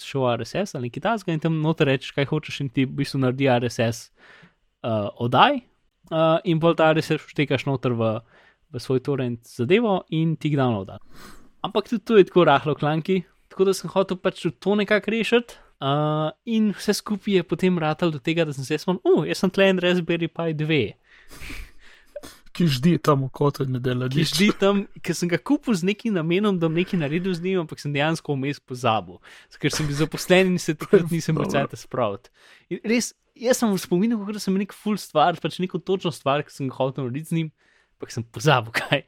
šel 0.00 0.26
RSS 0.40 0.74
ali 0.74 0.88
nekaj 0.88 1.02
takega, 1.02 1.34
in 1.34 1.42
tam 1.42 1.60
noter 1.62 1.90
rečeš, 1.90 2.14
kaj 2.16 2.28
hočeš, 2.30 2.60
in 2.64 2.70
ti 2.72 2.86
v 2.86 2.94
bistvu 3.00 3.20
naredi 3.20 3.50
RSS 3.50 4.08
uh, 4.08 5.10
oddaj, 5.26 5.60
uh, 6.10 6.38
in 6.44 6.62
bolj 6.62 6.78
ta 6.80 6.92
RSS 6.94 7.28
štekaš 7.34 7.66
noter 7.68 7.92
v, 7.98 8.14
v 8.72 8.82
svoj 8.82 9.02
torrent 9.04 9.42
zadevo 9.46 10.00
in 10.14 10.36
ti 10.36 10.54
ga 10.54 10.62
downloada. 10.62 10.98
Ampak 11.66 11.90
tudi 11.90 12.04
to 12.04 12.18
je 12.18 12.28
tako 12.30 12.46
rahlo 12.48 12.74
klanki, 12.78 13.22
tako 13.52 13.68
da 13.68 13.74
sem 13.74 13.90
hotel 13.90 14.18
pač 14.22 14.46
to 14.58 14.78
nekako 14.78 15.10
rešiti. 15.10 15.60
Uh, 15.84 16.30
in 16.48 16.70
vse 16.72 16.94
skupaj 16.96 17.34
je 17.36 17.44
potem 17.44 17.76
ratal 17.82 18.08
do 18.14 18.20
tega, 18.22 18.46
da 18.48 18.54
sem 18.56 18.64
se 18.64 18.78
spomnil, 18.80 19.04
uh, 19.04 19.26
jaz 19.28 19.42
sem 19.42 19.52
tlen 19.52 19.82
Raspberry 19.82 20.30
Pi 20.32 20.54
2 20.56 20.80
ki 22.54 22.68
ždi 22.70 22.94
tam 23.02 23.26
v 23.26 23.30
kotu 23.34 23.66
in 23.66 23.74
ne 23.74 23.80
dela 23.82 24.06
nič. 24.06 24.14
Ki 24.14 24.24
ždi 24.30 24.48
tam, 24.60 24.84
ker 25.02 25.16
sem 25.18 25.30
ga 25.30 25.40
kupil 25.42 25.74
z 25.74 25.88
nekim 25.90 26.14
namenom, 26.14 26.60
da 26.60 26.70
bom 26.70 26.78
nekaj 26.78 27.00
naredil 27.02 27.34
z 27.34 27.42
njim, 27.42 27.64
ampak 27.64 27.82
sem 27.82 27.90
dejansko 27.94 28.36
vmes 28.36 28.62
pozabil, 28.62 29.18
ker 29.58 29.74
sem 29.74 29.88
bil 29.90 29.98
zaposlen 29.98 30.54
in 30.54 30.62
se 30.62 30.76
takrat 30.78 31.10
nisem 31.10 31.40
tega 31.42 31.78
spraviti. 31.78 32.30
In 32.70 32.80
res, 32.86 33.10
jaz 33.34 33.58
sem 33.58 33.74
v 33.74 33.80
spominu, 33.82 34.20
da 34.30 34.42
sem 34.42 34.54
nek 34.60 34.74
full 34.76 35.00
stvar, 35.02 35.34
pač 35.42 35.58
neko 35.62 35.82
točno 35.82 36.14
stvar, 36.14 36.46
ki 36.46 36.54
sem 36.54 36.70
ga 36.70 36.78
hotel 36.78 37.08
narediti 37.08 37.32
z 37.32 37.40
njim, 37.40 37.50
ampak 37.98 38.14
sem 38.14 38.26
pozabil 38.30 38.76
kaj. 38.78 39.02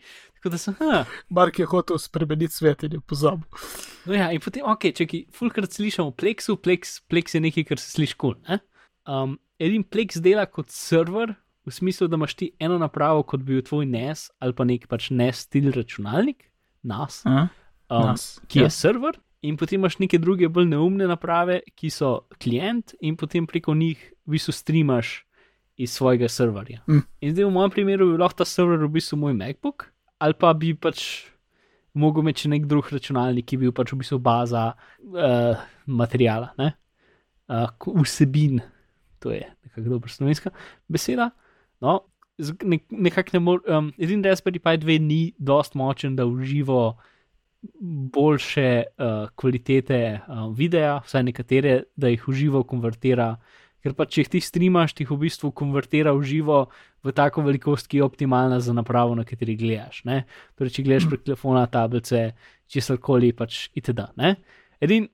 Tako 0.47 0.53
da 0.55 0.59
sem, 0.59 0.74
ha. 0.78 1.05
Mark 1.28 1.59
je 1.59 1.64
hotel 1.66 1.99
spremeniti 1.99 2.55
svet 2.55 2.84
in 2.86 2.92
je 2.92 3.01
pozabil. 3.03 3.64
No 4.07 4.14
ja, 4.14 4.28
in 4.30 4.38
potem, 4.38 4.62
ok, 4.62 4.84
če 4.94 5.07
ki 5.11 5.18
fulkrat 5.34 5.72
slišimo 5.74 6.12
pleksu, 6.14 6.55
pleks, 6.62 7.01
pleks 7.11 7.34
je 7.34 7.40
nekaj, 7.42 7.64
kar 7.66 7.80
se 7.82 7.88
sliši 7.97 8.14
kul. 8.14 8.36
Cool, 8.38 8.61
um, 9.11 9.32
Edin 9.59 9.82
pleks 9.82 10.20
dela 10.22 10.44
kot 10.47 10.70
server, 10.70 11.32
v 11.66 11.74
smislu, 11.74 12.07
da 12.07 12.14
imaš 12.14 12.36
ti 12.38 12.53
eno 12.62 12.76
napravo, 12.78 13.24
kot 13.26 13.42
bi 13.42 13.57
bil 13.57 13.64
tvoj 13.66 13.88
NES 13.90 14.28
ali 14.38 14.55
pa 14.55 14.68
nek 14.70 14.86
pač 14.86 15.09
NES 15.11 15.40
stil 15.49 15.66
računalnik, 15.74 16.47
NAS, 16.86 17.24
um, 17.26 17.51
nas 17.90 18.28
ki 18.47 18.62
ja. 18.62 18.68
je 18.68 18.76
server, 18.76 19.18
in 19.42 19.59
potem 19.59 19.82
imaš 19.82 19.99
neke 19.99 20.22
druge 20.22 20.47
bolj 20.47 20.70
neumne 20.76 21.11
naprave, 21.11 21.59
ki 21.74 21.90
so 21.90 22.20
klient, 22.38 22.94
in 23.03 23.18
potem 23.18 23.51
preko 23.51 23.74
njih 23.74 23.99
v 24.22 24.36
bistvu 24.36 24.55
streamaš 24.55 25.16
iz 25.74 25.90
svojega 25.99 26.30
serverja. 26.30 26.86
Mm. 26.86 27.03
In 27.26 27.34
zdaj 27.34 27.51
v 27.51 27.53
mojem 27.59 27.74
primeru 27.80 28.12
bi 28.14 28.22
lahko 28.22 28.44
ta 28.44 28.47
server 28.47 28.86
v 28.86 28.94
bistvu 28.94 29.18
moj 29.26 29.34
MacBook, 29.34 29.90
ali 30.19 30.35
pa 30.39 30.53
bi 30.55 30.75
pač. 30.75 31.27
Mogoče 31.97 32.25
imeti 32.27 32.49
nek 32.53 32.67
drug 32.69 32.91
računalnik, 32.93 33.47
ki 33.49 33.57
bi 33.57 33.64
bil 33.64 33.73
pač 33.73 33.95
v 33.95 33.97
bistvu 34.03 34.19
baza 34.21 34.67
uh, 34.77 35.62
materijala, 35.89 36.51
uh, 36.61 37.87
vsebin, 38.03 38.61
to 39.25 39.33
je 39.33 39.47
nekako 39.64 39.95
dobro 39.95 40.12
slovenska 40.12 40.53
beseda. 40.93 41.31
No, 41.81 42.03
nekako 42.91 43.31
ne 43.33 43.41
morem. 43.41 43.64
Um, 43.73 43.93
edini 43.99 44.29
Raspberry 44.29 44.61
Pi 44.61 44.77
2 44.85 44.99
ni 45.01 45.35
dost 45.39 45.75
močen, 45.75 46.17
da 46.17 46.27
uživo 46.27 46.99
boljše 48.12 48.83
uh, 48.99 49.29
kvalitete 49.35 50.21
uh, 50.29 50.57
videa, 50.57 51.01
vsaj 51.05 51.23
nekatere, 51.23 51.83
da 51.97 52.09
jih 52.09 52.29
uživo 52.29 52.62
konvertira. 52.62 53.37
Ker 53.87 53.95
pa 53.95 54.03
če 54.11 54.24
jih 54.24 54.32
ti 54.32 54.41
streamaš, 54.43 54.97
ti 54.99 55.05
jih 55.05 55.12
v 55.14 55.20
bistvu 55.28 55.53
konvertira 55.55 56.11
v 56.11 56.26
živo 56.26 56.64
v 57.07 57.12
tako 57.14 57.45
velikost, 57.47 57.87
ki 57.87 58.01
je 58.01 58.07
optimalna 58.07 58.59
za 58.59 58.74
napravo, 58.74 59.14
na 59.14 59.22
kateri 59.22 59.55
gledaš. 59.55 60.01
Torej, 60.59 60.72
če 60.74 60.82
gledaš 60.82 61.07
prek 61.07 61.22
telefona, 61.28 61.62
tablice, 61.70 62.32
česar 62.66 62.99
koli, 62.99 63.30
pač 63.30 63.68
itd. 63.78 64.09
Edin, 64.82 65.07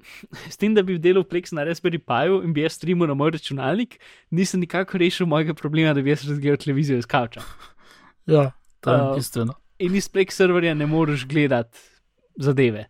s 0.49 0.57
tem, 0.57 0.73
da 0.73 0.81
bi 0.81 0.97
delal 0.99 1.27
Plex 1.29 1.53
na 1.53 1.67
Raspberry 1.69 2.01
Pi 2.01 2.33
in 2.41 2.55
bi 2.57 2.65
jaz 2.65 2.79
streamal 2.81 3.13
na 3.13 3.15
moj 3.19 3.35
računalnik, 3.37 3.99
nisem 4.33 4.65
nikakor 4.65 5.05
rešil 5.05 5.29
mojega 5.29 5.55
problema, 5.55 5.93
da 5.93 6.01
bi 6.01 6.15
jaz 6.15 6.25
razgledal 6.31 6.59
televizijo 6.65 6.99
iz 6.99 7.07
kavča. 7.07 7.45
Ja, 8.27 8.49
to 8.81 8.97
je 8.97 9.05
uh, 9.05 9.13
bistveno. 9.21 9.59
In 9.85 10.01
iz 10.01 10.09
Plex 10.09 10.41
serverja 10.41 10.73
ne 10.75 10.89
moreš 10.89 11.29
gledati 11.29 11.79
zadeve. 12.41 12.89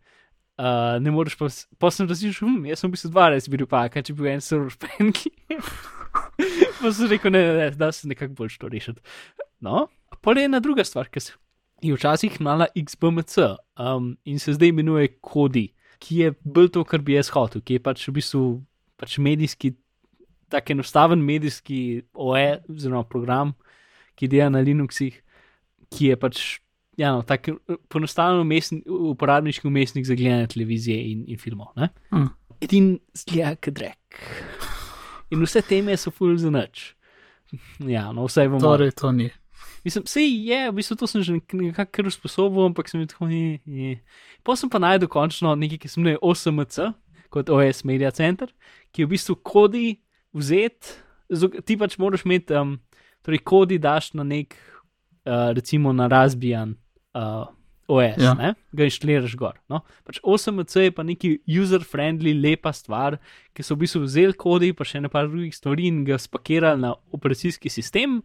Uh, 0.61 0.99
ne 1.01 1.11
moreš 1.11 1.39
pa, 1.41 1.49
pa 1.81 1.91
sem 1.91 2.07
razmišljal, 2.11 2.51
hm, 2.51 2.67
jaz 2.69 2.83
sem 2.83 2.93
bil 2.93 3.11
dva 3.11 3.31
Raspberry 3.33 3.67
Pi, 3.67 3.87
kaj 3.95 4.05
če 4.09 4.17
bi 4.17 4.27
bil 4.27 4.33
en 4.35 4.45
server 4.45 4.75
penki. 4.85 5.33
pa 6.81 6.93
sem 6.93 7.09
rekel, 7.11 7.33
ne, 7.33 7.41
ne, 7.49 7.55
ne, 7.59 7.69
da 7.81 7.89
se 7.95 8.11
nekako 8.11 8.37
bolj 8.43 8.59
to 8.61 8.69
rešiti. 8.73 9.01
No, 9.65 9.87
pa 10.21 10.37
je 10.37 10.45
ena 10.51 10.61
druga 10.61 10.85
stvar, 10.85 11.09
ki 11.09 11.25
se 11.25 11.39
je 11.83 11.95
včasih 11.97 12.37
imala 12.39 12.69
XBMC 12.79 13.49
um, 13.81 14.13
in 14.29 14.39
se 14.39 14.53
zdaj 14.55 14.71
imenuje 14.71 15.17
Kodi 15.19 15.73
ki 16.03 16.17
je 16.17 16.35
bil 16.43 16.69
to, 16.73 16.83
kar 16.85 17.03
bi 17.03 17.15
jaz 17.15 17.31
hotel, 17.35 17.63
ki 17.63 17.79
je 17.79 17.83
pač 17.83 18.07
v 18.09 18.17
bistvu 18.19 18.43
pač 18.99 19.19
medijski, 19.23 19.75
tako 20.51 20.75
enostaven 20.77 21.23
medijski 21.23 22.03
OE, 22.13 22.59
oziroma 22.71 23.07
program, 23.09 23.55
ki 24.19 24.29
dela 24.33 24.51
na 24.53 24.63
Linuxih, 24.65 25.15
ki 25.93 26.11
je 26.11 26.19
pač 26.19 26.43
ja, 26.97 27.13
no, 27.13 27.23
tako 27.23 27.57
poenostavljen 27.89 28.83
uporabniški 28.87 29.67
umestnik 29.69 30.07
za 30.07 30.15
gledanje 30.15 30.47
televizije 30.47 30.99
in, 31.13 31.25
in 31.27 31.39
filmov. 31.39 31.75
Hmm. 32.11 32.29
Edin 32.61 32.99
zgleda, 33.17 33.57
kot 33.57 33.79
rek. 33.79 34.19
In 35.33 35.41
vse 35.43 35.63
teme 35.65 35.97
so 35.97 36.13
full 36.13 36.37
za 36.37 36.51
noč. 36.53 36.93
ja, 37.79 38.11
no, 38.13 38.27
vse 38.29 38.49
bomo. 38.49 38.61
Torej, 38.61 38.93
to 39.01 39.13
ni. 39.13 39.31
Mislim, 39.85 40.05
vse 40.07 40.23
je, 40.23 40.71
v 40.71 40.75
bistvu 40.75 40.97
to 40.97 41.07
sem 41.11 41.23
že 41.23 41.39
nekako 41.53 42.07
usposobil, 42.07 42.69
ampak 42.69 42.89
sem 42.89 43.07
tako 43.07 43.27
ni. 43.27 43.59
ni. 43.67 43.99
Pa 44.43 44.57
sem 44.57 44.71
pa 44.71 44.79
najdel 44.79 45.09
končno 45.11 45.55
nekaj, 45.59 45.81
ki 45.83 45.89
se 45.89 46.01
imenuje 46.01 46.21
OSMC, 46.23 46.93
kot 47.33 47.51
OS 47.51 47.85
Media 47.85 48.11
Center, 48.11 48.53
ki 48.93 49.03
je 49.03 49.07
v 49.07 49.15
bistvu 49.17 49.39
kodi 49.43 49.87
vzet, 50.37 50.99
ti 51.67 51.77
pač 51.81 51.97
moraš 51.99 52.27
imeti, 52.29 52.55
um, 52.55 52.77
torej 53.25 53.43
kodi 53.43 53.81
daš 53.83 54.13
na 54.15 54.27
nek, 54.27 54.55
uh, 55.25 55.51
recimo 55.57 55.93
na 55.97 56.07
razbijan. 56.07 56.77
Uh, 57.13 57.51
OS, 57.93 58.17
ja. 58.23 58.33
ne, 58.39 58.53
ga 58.73 58.87
inštaliraš 58.87 59.35
gor. 59.37 59.59
No? 59.71 59.83
Pač 60.07 60.21
8C 60.23 60.87
je 60.87 60.95
pa 60.95 61.05
neki 61.07 61.35
user-friendly, 61.51 62.33
lepa 62.39 62.73
stvar, 62.77 63.19
ki 63.57 63.67
so 63.67 63.77
v 63.77 63.85
bistvu 63.85 64.05
vzeli 64.07 64.39
kodi, 64.39 64.71
pa 64.77 64.87
še 64.87 65.03
nekaj 65.03 65.29
drugih 65.33 65.57
stvari 65.57 65.91
in 65.91 66.01
ga 66.07 66.21
spakirali 66.21 66.81
na 66.85 66.95
operacijski 67.13 67.73
sistem. 67.73 68.21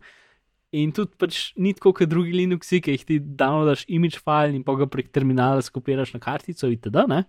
In 0.75 0.91
tudi 0.95 1.15
pač 1.19 1.41
ni 1.55 1.73
tako 1.75 1.95
kot 1.95 2.11
drugi 2.11 2.35
Linuxi, 2.35 2.81
ki 2.83 2.95
jih 2.95 3.05
ti 3.07 3.19
downloadaš 3.19 3.85
image 3.87 4.19
file 4.19 4.55
in 4.55 4.65
pa 4.67 4.75
ga 4.79 4.87
prek 4.91 5.13
terminala 5.15 5.63
skopiraš 5.63 6.13
na 6.15 6.21
kartico 6.23 6.69
itd. 6.69 7.23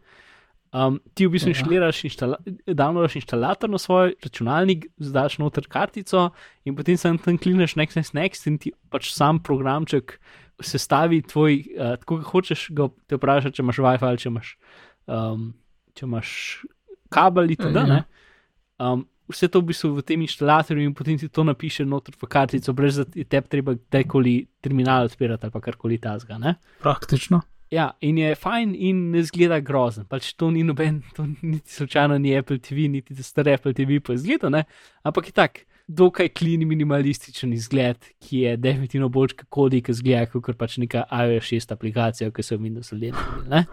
Um, 0.68 0.98
ti 1.16 1.24
v 1.24 1.32
bistvu 1.32 1.48
ja. 1.48 1.54
inštaliraš, 1.54 2.02
inštala, 2.10 2.36
downloadaš 2.66 3.14
inštalator 3.22 3.70
na 3.72 3.78
svoj 3.80 4.18
računalnik, 4.20 4.90
zdaš 5.00 5.38
noter 5.40 5.64
kartico 5.70 6.26
in 6.68 6.76
potem 6.76 6.98
sem 7.00 7.16
tam 7.24 7.38
klineš 7.40 7.78
next, 7.80 7.96
next, 7.96 8.12
next 8.12 8.50
in 8.50 8.58
ti 8.60 8.74
pač 8.92 9.08
sam 9.14 9.40
programček 9.40 10.18
sestavi 10.60 11.22
tvoj, 11.22 11.60
uh, 11.76 11.94
tako 12.00 12.18
kot 12.18 12.32
hočeš, 12.32 12.68
ga 12.76 12.88
te 13.06 13.18
vprašati, 13.18 13.58
če 13.58 13.62
imaš 13.62 13.82
WiFi 13.84 14.08
ali 14.08 14.22
če 14.22 14.28
imaš, 14.32 14.54
um, 15.06 15.52
če 15.94 16.06
imaš 16.06 16.32
kabel 17.12 17.54
itd. 17.54 17.84
Ja. 17.88 18.02
Um, 18.78 19.06
vse 19.28 19.48
to 19.52 19.60
v 19.60 19.70
bistvu 19.70 19.92
v 19.98 20.04
tem 20.06 20.24
inštalatorju 20.24 20.88
in 20.88 20.94
potem 20.96 21.18
ti 21.20 21.28
to 21.28 21.44
napiše 21.44 21.84
noter 21.84 22.16
v 22.16 22.28
kartico, 22.30 22.72
brez 22.72 23.00
da 23.00 23.04
ti 23.04 23.24
te 23.24 23.40
treba 23.44 23.76
kdajkoli 23.76 24.34
terminal 24.64 25.08
odpirati 25.08 25.46
ali 25.46 25.62
karkoli 25.62 25.98
tazga. 26.00 26.40
Praktično. 26.82 27.42
Ja, 27.70 27.90
in 28.00 28.16
je 28.18 28.32
fajn 28.34 28.72
in 28.74 29.10
ne 29.12 29.22
zgleda 29.28 29.60
grozen. 29.60 30.06
Pač 30.08 30.32
to 30.40 30.48
ni 30.50 30.62
noben, 30.64 31.02
to 31.16 31.26
niti 31.42 31.72
slučajno 31.72 32.16
ni 32.18 32.32
Apple 32.38 32.58
TV, 32.64 32.88
niti 32.88 33.14
za 33.14 33.22
stare 33.22 33.58
Apple 33.58 33.74
TV, 33.76 34.00
pa 34.00 34.16
je 34.16 34.24
zgleda, 34.24 34.48
ne? 34.48 34.64
ampak 35.04 35.28
je 35.28 35.32
tak, 35.36 35.60
dokaj 35.88 36.28
klini 36.28 36.64
minimalističen 36.68 37.52
izgled, 37.52 37.96
ki 38.20 38.44
je 38.44 38.56
definitivno 38.56 39.08
bolj 39.08 39.32
kot 39.38 39.48
kodi, 39.48 39.80
ki 39.82 39.96
zgleda 39.96 40.28
kot 40.30 40.58
pač 40.60 40.76
neka 40.82 41.06
iOS 41.08 41.48
6 41.48 41.72
aplikacija, 41.74 42.30
ki 42.30 42.44
so 42.44 42.58
v 42.58 42.68
Windows 42.68 42.92
11. 42.92 43.64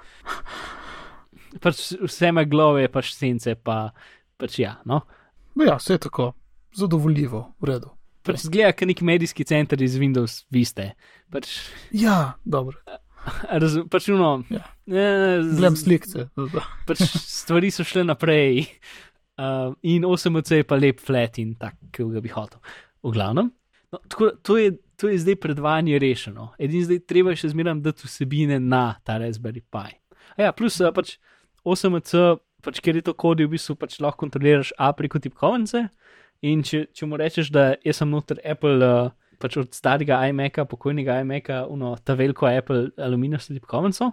Pač 1.63 1.83
vse 2.01 2.31
me 2.35 2.45
glave, 2.47 2.87
pač 2.91 3.11
sence, 3.15 3.55
pa 3.55 3.91
pač 4.39 4.59
ja. 4.63 4.77
No? 4.87 5.03
Ja, 5.59 5.77
vse 5.79 5.95
je 5.95 6.05
tako, 6.07 6.31
zadovoljivo, 6.75 7.45
v 7.59 7.71
redu. 7.71 7.91
Pač 8.25 8.47
zgleda, 8.47 8.73
kot 8.75 8.89
nek 8.89 9.03
medijski 9.05 9.45
center 9.47 9.81
iz 9.83 9.99
Windows, 9.99 10.43
vi 10.51 10.63
ste. 10.67 10.93
Pač, 11.31 11.51
ja, 11.91 12.37
dobro. 12.43 12.79
Razumem, 13.49 13.89
pač 13.91 14.07
uno. 14.13 14.37
Ja. 14.53 14.63
Slike. 15.75 16.27
Pač 16.87 17.03
stvari 17.09 17.71
so 17.73 17.83
šle 17.87 18.05
naprej. 18.07 18.67
Uh, 19.35 19.75
in 19.83 20.07
8C 20.07 20.61
je 20.61 20.67
pa 20.67 20.77
lep 20.79 21.01
flat 21.03 21.37
in 21.41 21.55
tak, 21.59 21.75
ki 21.91 22.07
ga 22.13 22.23
bi 22.23 22.31
hotel. 22.31 22.61
V 23.03 23.11
glavnem. 23.15 23.51
No, 23.91 23.99
tako, 24.07 24.31
to, 24.41 24.57
je, 24.57 24.77
to 24.95 25.11
je 25.11 25.19
zdaj 25.19 25.35
predvajanje 25.43 25.99
rešeno. 25.99 26.49
Edini 26.59 26.87
zdaj 26.87 27.03
treba 27.09 27.35
še 27.35 27.51
zmeraj 27.51 27.81
dati 27.83 28.07
vsebine 28.07 28.59
na 28.63 28.95
ta 29.03 29.19
Raspberry 29.21 29.61
Pi. 29.61 29.99
A 30.35 30.47
ja, 30.47 30.55
plus 30.55 30.79
pač 30.95 31.17
8C 31.67 32.39
pač, 32.65 32.81
ker 32.81 32.97
je 32.97 33.05
to 33.05 33.13
kodi, 33.13 33.45
v 33.45 33.55
bistvu 33.55 33.77
pač 33.79 33.99
lahko 34.01 34.25
kontroliraš 34.25 34.73
A 34.81 34.91
preko 34.97 35.21
tipkovnice. 35.21 35.85
In 36.45 36.63
če, 36.65 36.85
če 36.93 37.07
mu 37.09 37.19
rečeš, 37.19 37.51
da 37.53 37.73
sem 37.93 38.09
noter 38.11 38.41
Apple, 38.45 38.77
uh, 38.81 39.13
pač 39.41 39.57
od 39.61 39.71
starega 39.75 40.19
iMaca, 40.29 40.65
pokojnega 40.69 41.21
iMaca, 41.23 41.63
uno, 41.71 41.95
ta 42.03 42.17
veliko 42.17 42.49
Apple 42.49 42.89
aluminijasto 43.01 43.55
tipkovnico. 43.55 44.11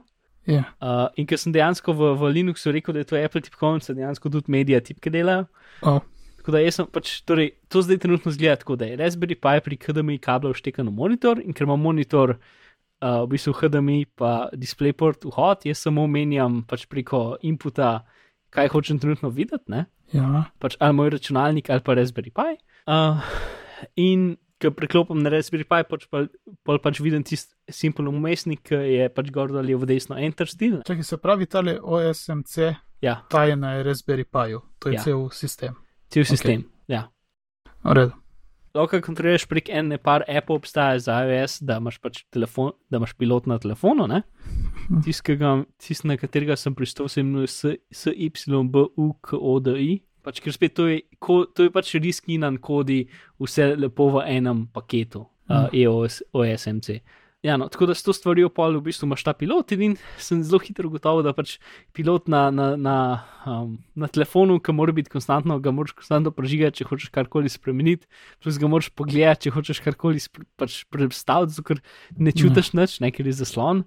Yeah. 0.48 0.70
Ja. 0.80 1.04
Uh, 1.04 1.04
in 1.20 1.28
ker 1.30 1.38
sem 1.38 1.54
dejansko 1.54 1.94
v, 1.94 2.14
v 2.18 2.32
Linuxu 2.34 2.72
rekel, 2.74 2.96
da 2.96 3.04
je 3.04 3.10
to 3.12 3.18
Apple 3.18 3.44
tipkovnica, 3.44 3.94
dejansko 3.94 4.32
tudi 4.32 4.50
medija 4.50 4.80
tipke 4.82 5.12
delajo. 5.12 5.46
Oh. 5.86 6.00
Tako 6.42 6.56
da 6.56 6.62
jaz 6.64 6.80
sem 6.80 6.88
pač, 6.90 7.12
torej, 7.22 7.52
to 7.70 7.84
zdaj 7.86 8.00
trenutno 8.02 8.32
zgleda 8.34 8.58
tako, 8.64 8.74
da 8.76 8.88
je 8.90 8.98
Raspberry 8.98 9.36
Pi 9.38 9.62
pri 9.62 9.78
HDMI 9.78 10.18
kablu 10.18 10.50
vštekan 10.50 10.90
v 10.90 10.94
monitor 10.96 11.38
in 11.38 11.54
ker 11.54 11.68
ima 11.68 11.76
monitor 11.78 12.34
uh, 12.34 13.22
v 13.22 13.28
bistvu 13.30 13.54
HDMI 13.60 14.00
pa 14.18 14.50
DisplayPort 14.50 15.28
vhod, 15.30 15.62
jaz 15.70 15.84
samo 15.86 16.08
menjam 16.10 16.64
pač 16.66 16.88
preko 16.90 17.36
inputa 17.46 18.00
kaj 18.50 18.72
hočem 18.74 18.98
trenutno 18.98 19.30
videti. 19.30 19.86
Ja. 20.12 20.48
Pač 20.58 20.74
ali 20.82 20.98
moj 20.98 21.14
računalnik 21.14 21.70
ali 21.70 21.86
pa 21.86 21.94
Raspberry 21.94 22.34
Pi. 22.34 22.58
Uh, 22.90 23.22
in 23.94 24.34
ko 24.62 24.72
preklopim 24.76 25.20
na 25.24 25.32
Raspberry 25.34 25.66
Pi, 25.68 25.82
pač 25.88 26.06
pa, 26.12 26.24
pa 26.66 26.78
pač 26.82 27.02
vidim 27.04 27.24
tisti 27.26 27.54
simpel 27.72 28.08
umestnik, 28.10 28.62
ki 28.70 28.78
je 28.78 29.10
pač 29.12 29.34
gor 29.34 29.52
ali 29.58 29.76
v 29.76 29.90
desno 29.90 30.18
enter 30.18 30.50
stil. 30.50 30.80
Če 30.86 30.98
se 31.06 31.20
pravi, 31.20 31.50
tale 31.50 31.78
OSMC, 31.82 32.72
ja. 33.04 33.20
ta 33.32 33.46
je 33.50 33.58
na 33.58 33.76
Raspberry 33.82 34.24
Pi, 34.24 34.58
to 34.82 34.92
je 34.92 35.00
ja. 35.00 35.04
cel 35.04 35.28
sistem. 35.34 35.78
Cel 36.12 36.28
sistem, 36.28 36.66
okay. 36.66 36.98
ja. 36.98 37.06
V 37.82 37.98
redu 37.98 38.22
lahko 38.74 39.00
kontroliraš 39.04 39.44
prek 39.48 39.68
ene 39.72 39.98
par 39.98 40.24
Apple 40.28 40.56
obstaja 40.56 40.98
za 40.98 41.18
iOS, 41.24 41.58
da 41.60 41.76
imaš 41.80 41.98
pač 42.00 42.22
telefon, 42.32 42.72
da 42.90 42.96
imaš 43.00 43.14
pilot 43.18 43.46
na 43.50 43.58
telefonu. 43.60 44.08
Tiskega, 45.04 45.64
tist, 45.80 46.04
na 46.08 46.16
katerega 46.20 46.56
sem 46.56 46.74
pristal, 46.74 47.08
se 47.08 47.20
imenuje 47.20 47.76
SYBUKODI. 47.92 49.90
Pač, 50.22 50.38
ker 50.42 50.54
spet 50.54 50.76
to 50.78 50.86
je, 50.86 51.00
ko, 51.22 51.42
to 51.50 51.66
je 51.66 51.72
pač 51.74 51.94
riskinan 51.98 52.60
kodi, 52.62 53.04
vse 53.42 53.72
lepo 53.74 54.10
v 54.14 54.26
enem 54.36 54.66
paketu, 54.70 55.26
uh, 55.50 55.66
EOS, 55.74 56.22
OSMC. 56.30 57.00
Ja, 57.42 57.56
no, 57.58 57.66
tako 57.66 57.88
da 57.90 57.94
s 57.94 58.04
to 58.06 58.12
stvarjo 58.14 58.52
pol 58.54 58.76
v 58.78 58.84
bistvu 58.86 59.08
imaš 59.08 59.24
ta 59.26 59.32
pilot 59.34 59.72
in 59.74 59.96
sem 60.22 60.44
zelo 60.46 60.60
hitro 60.62 60.86
gotovo, 60.86 61.24
da 61.26 61.32
pač 61.34 61.56
pilot 61.90 62.30
na, 62.30 62.44
na, 62.54 62.68
na, 62.78 62.94
um, 63.50 63.72
na 63.98 64.06
telefonu, 64.06 64.60
ki 64.62 64.74
mora 64.78 64.94
biti 64.94 65.10
konstantno, 65.10 65.56
ga 65.58 65.72
moraš 65.74 65.96
konstantno 65.98 66.30
prežigati, 66.30 66.78
če 66.78 66.86
hočeš 66.86 67.10
karkoli 67.10 67.50
spremeniti, 67.50 68.06
plus 68.38 68.62
ga 68.62 68.70
moraš 68.70 68.92
pogledati, 68.94 69.48
če 69.48 69.54
hočeš 69.58 69.82
karkoli 69.82 70.22
pač 70.54 70.84
predstaviti, 70.94 71.66
ker 71.66 71.82
ne 72.14 72.30
čutiš 72.30 72.70
ja. 72.70 72.78
nič, 72.78 72.98
nekaj 73.02 73.32
je 73.32 73.34
zaslon. 73.42 73.82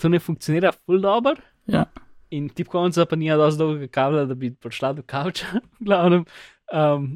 To 0.00 0.08
ne 0.08 0.22
funkcionira 0.22 0.72
full 0.72 1.04
dobro. 1.04 1.36
Ja. 1.68 1.84
In 2.30 2.48
tipkovnica 2.52 3.06
pa 3.08 3.16
nima 3.16 3.36
dovolj 3.36 3.56
dolgega 3.58 3.88
kabla, 3.92 4.24
da 4.28 4.34
bi 4.34 4.50
prišla 4.52 4.92
do 4.98 5.02
kavča, 5.06 5.60
glavnem. 5.86 6.24
Um, 6.68 7.14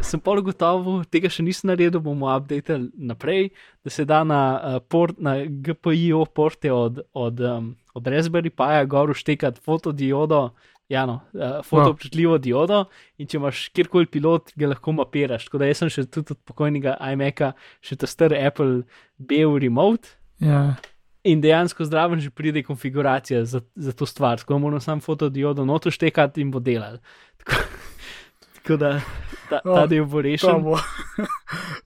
sem 0.00 0.20
pol 0.20 0.40
gotovo, 0.44 0.98
tega 1.12 1.28
še 1.32 1.44
nisem 1.44 1.68
naredil, 1.68 2.00
bomo 2.02 2.30
updated 2.32 2.90
naprej, 2.96 3.50
da 3.84 3.92
se 3.92 4.06
da 4.08 4.22
na, 4.24 4.40
uh, 4.56 4.78
port, 4.80 5.18
na 5.20 5.42
GPIO 5.44 6.24
porte 6.32 6.72
od, 6.72 7.02
od, 7.12 7.42
um, 7.44 7.74
od 7.92 8.08
Raspberry 8.08 8.52
Pi 8.52 8.86
gor 8.88 9.12
uštekati 9.12 9.60
fotodiodo, 9.64 10.46
ja, 10.88 11.04
no, 11.08 11.20
uh, 11.36 11.60
fotoobčutljivo 11.64 12.38
diodo 12.40 12.84
in 13.20 13.28
če 13.28 13.38
imaš 13.40 13.66
kjerkoli 13.76 14.08
pilot, 14.08 14.52
ga 14.56 14.72
lahko 14.72 14.96
mapiraš. 14.96 15.48
Tako 15.48 15.60
da 15.62 15.68
jaz 15.68 15.82
sem 15.82 15.92
še 15.92 16.08
tudi 16.08 16.36
od 16.36 16.40
pokojnega 16.48 16.96
iMaca, 17.12 17.52
še 17.84 18.00
ta 18.00 18.08
star 18.10 18.36
Apple 18.36 18.82
BEW 19.20 19.60
remote. 19.64 20.16
Ja. 20.44 20.74
In 21.24 21.40
dejansko 21.40 21.84
zdravo 21.88 22.18
že 22.20 22.30
pride 22.30 22.62
konfiguracija 22.62 23.44
za, 23.44 23.60
za 23.74 23.92
to 23.92 24.06
stvar, 24.06 24.38
tako 24.38 24.54
da 24.54 24.58
moram 24.58 24.80
sam 24.80 25.00
fotodiodo 25.00 25.64
noto 25.64 25.90
štekati 25.90 26.40
in 26.40 26.50
bo 26.50 26.60
delal. 26.60 26.98
Tako 28.64 28.76
da 28.76 29.00
ta, 29.48 29.60
ta 29.60 29.70
oh, 29.70 29.88
del 29.88 30.04
bo 30.08 30.22
rešen. 30.24 30.50
Samo 30.50 30.76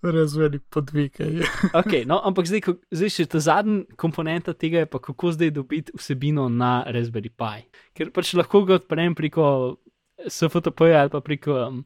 razveli 0.03 0.59
podvike. 0.59 1.25
okay, 1.73 2.07
no, 2.07 2.21
ampak 2.25 2.47
zdaj, 2.47 2.61
ko, 2.63 2.75
zdaj 2.95 3.11
še 3.11 3.27
ta 3.27 3.41
zadnji 3.43 3.83
komponenta 3.99 4.55
tega 4.55 4.85
je 4.85 4.91
pa, 4.91 5.01
kako 5.03 5.33
zdaj 5.35 5.51
dobiti 5.57 5.95
vsebino 5.99 6.47
na 6.49 6.85
Raspberry 6.87 7.33
Pi. 7.35 7.67
Ker 7.99 8.13
pač 8.15 8.31
lahko 8.39 8.63
ga 8.69 8.79
odprem 8.79 9.17
preko 9.19 9.49
SFTP 10.23 10.93
ali 10.95 11.11
pa 11.11 11.23
preko 11.23 11.59
um, 11.67 11.83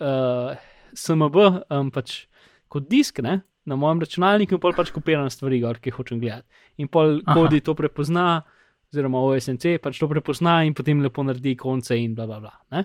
uh, 0.00 0.56
SMB, 0.96 1.36
um, 1.72 1.92
pač 1.92 2.24
kot 2.72 2.88
disk 2.88 3.20
ne, 3.24 3.40
na 3.66 3.76
mojem 3.76 4.02
računalniku 4.04 4.56
in 4.56 4.62
pol 4.62 4.74
pač 4.76 4.92
kopiram 4.94 5.30
stvari, 5.32 5.60
gor, 5.62 5.80
ki 5.82 5.94
hočem 5.94 6.20
gledati. 6.22 6.46
In 6.82 6.90
pol 6.92 7.20
kodi 7.26 7.62
to 7.64 7.74
prepozna. 7.78 8.44
Oziroma, 8.86 9.18
OSNC 9.18 9.80
pač 9.82 9.98
to 9.98 10.06
prepozna 10.06 10.60
in 10.62 10.74
potem 10.76 11.00
lepo 11.02 11.24
naredi 11.26 11.56
konce, 11.58 11.96
in 11.98 12.14
bla 12.14 12.28
bla 12.30 12.38
bla. 12.38 12.84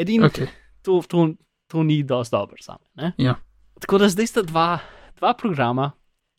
Edino, 0.00 0.26
okay. 0.26 0.48
to, 0.82 0.98
to, 1.06 1.28
to 1.70 1.84
ni 1.86 2.00
dosti 2.02 2.34
dobro 2.34 2.58
samo. 2.60 3.12
Ja. 3.16 3.36
Tako 3.80 4.00
da 4.02 4.08
zdaj 4.10 4.26
sta 4.26 4.42
dva, 4.42 4.80
dva 5.20 5.30
programa, 5.38 5.92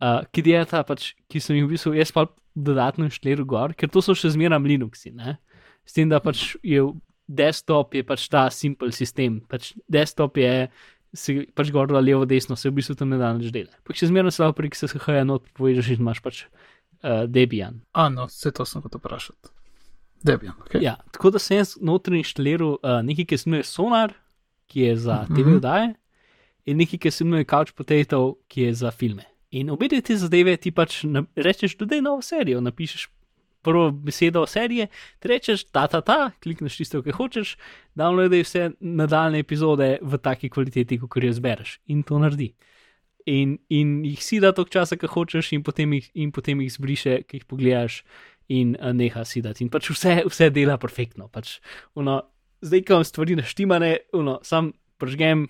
uh, 0.04 0.20
ki 0.36 0.44
delata, 0.46 0.84
pač, 0.84 1.14
ki 1.32 1.40
sem 1.40 1.62
jih 1.62 1.70
v 1.70 1.78
bistvu 1.78 1.96
jaz 1.96 2.12
pa 2.12 2.28
dodatno 2.52 3.08
inštaliral 3.08 3.48
gor, 3.48 3.78
ker 3.78 3.90
to 3.90 4.04
so 4.04 4.18
še 4.18 4.34
zmeraj 4.36 4.60
Linuxi. 4.68 5.14
Ne? 5.16 5.38
S 5.88 5.96
tem, 5.96 6.12
da 6.12 6.20
pač 6.20 6.52
je 6.60 6.84
desktop 7.32 7.96
je 7.96 8.04
pač 8.04 8.28
ta 8.32 8.48
simpel 8.52 8.92
sistem. 8.96 9.40
Pač 9.50 9.72
desktop 9.92 10.38
je. 10.42 10.68
Si 11.14 11.42
pač 11.56 11.72
gor 11.76 11.92
ali 11.92 12.14
levo, 12.14 12.26
desno, 12.26 12.56
se 12.56 12.70
v 12.70 12.78
bistvu 12.80 12.96
tam 12.96 13.10
ne 13.12 13.18
da 13.20 13.34
več 13.36 13.52
dela. 13.52 13.74
Pa 13.84 13.96
če 13.98 14.08
zmerno 14.08 14.32
se 14.32 14.44
lahko 14.44 14.56
prek 14.62 14.78
SHJ 14.78 15.26
not 15.28 15.50
poveš, 15.58 15.84
da 15.84 15.98
imaš 15.98 16.22
pač 16.24 16.44
uh, 16.46 17.26
Debian. 17.28 17.82
A, 17.92 18.08
no, 18.14 18.30
vse 18.32 18.54
to 18.56 18.66
sem 18.66 18.84
hotel 18.84 19.02
vprašati. 19.04 19.52
Debian. 20.24 20.56
Okay. 20.68 20.84
Ja, 20.86 20.96
tako 21.12 21.34
da 21.36 21.42
sem 21.42 21.60
jaz 21.60 21.76
notri 21.82 22.22
inštaliral 22.22 22.78
uh, 22.78 23.02
nekaj, 23.04 23.28
ki 23.28 23.42
se 23.42 23.50
imenuje 23.50 23.68
Sonar, 23.68 24.16
ki 24.72 24.88
je 24.88 24.96
za 25.08 25.18
uh 25.24 25.28
-huh. 25.28 25.36
TV 25.36 25.58
oddaje, 25.58 25.94
in 26.66 26.78
nekaj, 26.78 27.00
ki 27.00 27.12
se 27.12 27.24
imenuje 27.24 27.50
Couch 27.50 27.74
Potato, 27.76 28.38
ki 28.48 28.62
je 28.62 28.74
za 28.74 28.92
filme. 28.92 29.26
In 29.52 29.70
obe 29.70 29.90
te 29.90 30.16
zadeve 30.18 30.56
ti 30.58 30.72
pač 30.72 31.04
rečeš, 31.36 31.76
da 31.78 31.96
je 31.96 32.02
novo 32.02 32.22
serijo, 32.22 32.62
napišeš 32.62 33.10
prvo 33.62 33.92
besedo 33.92 34.46
serije, 34.48 34.88
ti 35.20 35.32
rečeš 35.32 35.66
ta, 35.72 35.88
ta, 35.88 36.02
ta, 36.02 36.32
klikneš 36.44 36.80
tisto, 36.82 37.04
kar 37.06 37.18
hočeš, 37.18 37.56
downloadaj 37.98 38.44
vse 38.46 38.66
nadaljne 38.80 39.42
epizode 39.44 39.94
v 40.02 40.20
taki 40.22 40.50
kvaliteti, 40.50 41.00
kot 41.02 41.24
jo 41.24 41.34
zbereš 41.34 41.80
in 41.88 42.04
to 42.04 42.20
naredi. 42.20 42.52
In, 43.30 43.60
in 43.70 44.02
jih 44.06 44.22
si 44.24 44.40
da 44.42 44.50
toliko 44.52 44.74
časa, 44.80 44.98
kar 44.98 45.12
hočeš, 45.14 45.54
in 45.54 45.64
potem 45.64 45.94
jih, 45.94 46.10
in 46.18 46.32
potem 46.34 46.62
jih 46.66 46.74
zbriše, 46.74 47.22
ki 47.30 47.42
jih 47.42 47.48
pogledaš, 47.50 48.02
in 48.52 48.76
uh, 48.80 48.92
neha 48.98 49.24
si 49.26 49.42
da. 49.46 49.54
In 49.62 49.70
pač 49.72 49.92
vse, 49.94 50.22
vse 50.28 50.50
dela 50.52 50.78
perfektno. 50.82 51.30
Pač, 51.32 51.60
uno, 51.96 52.20
zdaj, 52.66 52.84
ko 52.88 52.98
imam 52.98 53.08
stvari 53.08 53.38
naštimane, 53.40 53.92
sam 54.48 54.74
pržgem 55.02 55.48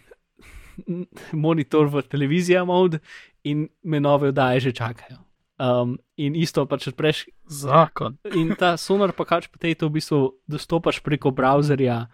monitor 1.32 1.90
v 1.92 2.04
televizijo 2.08 2.66
mod 2.66 3.00
in 3.44 3.68
me 3.84 4.00
nove 4.00 4.32
oddaje 4.32 4.60
že 4.60 4.72
čakajo. 4.72 5.31
Um, 5.62 6.00
in 6.18 6.34
isto 6.34 6.64
pač 6.66 6.88
odpreš. 6.90 7.28
Zakon. 7.46 8.16
In 8.34 8.56
ta 8.58 8.74
sonar 8.82 9.12
pa 9.14 9.28
kač 9.30 9.46
potem 9.46 9.76
to 9.78 9.92
v 9.92 10.02
bistvu 10.02 10.34
dostopaš 10.50 11.04
preko 11.06 11.30
browserja, 11.30 12.10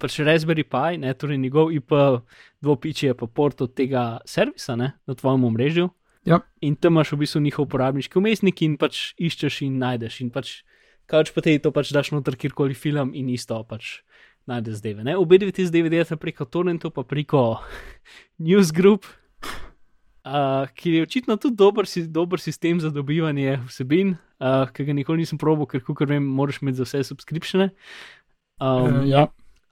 pač 0.00 0.16
Raspberry 0.24 0.64
Pi, 0.64 0.96
ne, 0.96 1.12
torej 1.12 1.36
njegov 1.36 1.74
IP, 1.76 1.92
dvopiči 2.64 3.10
je 3.10 3.14
pa 3.20 3.28
port 3.28 3.60
od 3.60 3.76
tega 3.76 4.24
servisa 4.24 4.80
ne, 4.80 4.94
na 5.04 5.12
tvojem 5.12 5.44
omrežju. 5.44 5.90
Ja. 6.24 6.40
In 6.64 6.72
tam 6.76 6.96
imaš 6.96 7.12
v 7.12 7.20
bistvu 7.20 7.44
njihov 7.44 7.68
uporabniški 7.68 8.16
umestnik 8.16 8.64
in 8.64 8.80
pač 8.80 9.12
iščeš 9.20 9.60
in 9.68 9.76
najdeš. 9.76 10.24
In 10.24 10.32
pač 10.32 10.64
kač 11.04 11.36
potem 11.36 11.60
to 11.60 11.76
pač 11.76 11.92
daš 11.92 12.14
noter 12.16 12.32
kjerkoli 12.32 12.72
film 12.72 13.12
in 13.12 13.28
isto 13.28 13.60
pač 13.68 14.00
najdeš 14.48 14.80
zdaj. 14.80 15.20
Obe 15.20 15.36
dve 15.36 15.52
ti 15.52 15.68
zdaj 15.68 15.92
delate 15.92 16.16
preko 16.16 16.48
Torrentu, 16.48 16.88
pa 16.88 17.04
preko 17.04 17.60
Newsgroup 18.44 19.04
uh, 20.24 20.68
ki 20.74 20.96
je 20.96 21.02
očitno 21.02 21.36
tudi 21.36 21.56
dober, 21.56 21.88
dober 22.08 22.40
sistem 22.40 22.80
za 22.80 22.90
dobivanje 22.90 23.58
vsebin, 23.68 24.16
uh, 24.40 24.68
ki 24.72 24.84
ga 24.88 24.96
nikoli 24.96 25.24
nisem 25.24 25.38
probil, 25.38 25.68
ker, 25.70 25.82
kot 25.86 26.08
vem, 26.08 26.24
moraš 26.24 26.60
imeti 26.62 26.80
za 26.80 26.88
vse 26.88 27.04
subskripcije. 27.12 27.70
Um, 28.60 29.00
uh, 29.00 29.08
ja. 29.08 29.26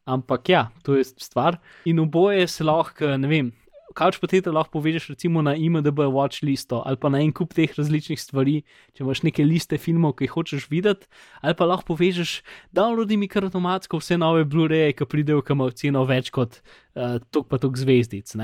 Ampak 0.09 0.49
ja, 0.49 0.69
to 0.83 0.97
je 0.97 1.05
stvar. 1.05 1.59
In 1.85 2.01
oboje 2.01 2.47
se 2.49 2.65
lahko, 2.65 3.17
ne 3.21 3.29
vem. 3.29 3.53
Couch 3.99 4.21
potato 4.21 4.53
lahko 4.53 4.79
povežeš 4.79 5.09
recimo 5.11 5.43
na 5.43 5.57
IMDB 5.57 6.07
watch 6.13 6.45
listo 6.45 6.83
ali 6.87 6.97
pa 6.97 7.09
na 7.09 7.19
en 7.25 7.33
kup 7.33 7.55
teh 7.57 7.73
različnih 7.75 8.21
stvari, 8.21 8.61
če 8.95 9.03
imaš 9.03 9.23
neke 9.27 9.45
liste 9.45 9.79
filmov, 9.81 10.15
ki 10.17 10.29
jih 10.29 10.35
hočeš 10.37 10.69
videti, 10.71 11.09
ali 11.43 11.57
pa 11.59 11.67
lahko 11.67 11.97
povežeš, 11.97 12.39
downloadi 12.73 13.19
mi 13.19 13.29
kar 13.29 13.49
avtomatsko 13.49 13.99
vse 13.99 14.21
nove 14.21 14.45
Blu-raye, 14.49 14.93
ki 14.95 15.09
pridejo, 15.09 15.43
ki 15.43 15.57
imajo 15.57 15.77
ceno 15.81 16.05
več 16.09 16.31
kot 16.31 16.61
uh, 16.61 17.19
tok 17.33 17.49
pa 17.51 17.59
tok 17.59 17.81
zvezdic. 17.81 18.37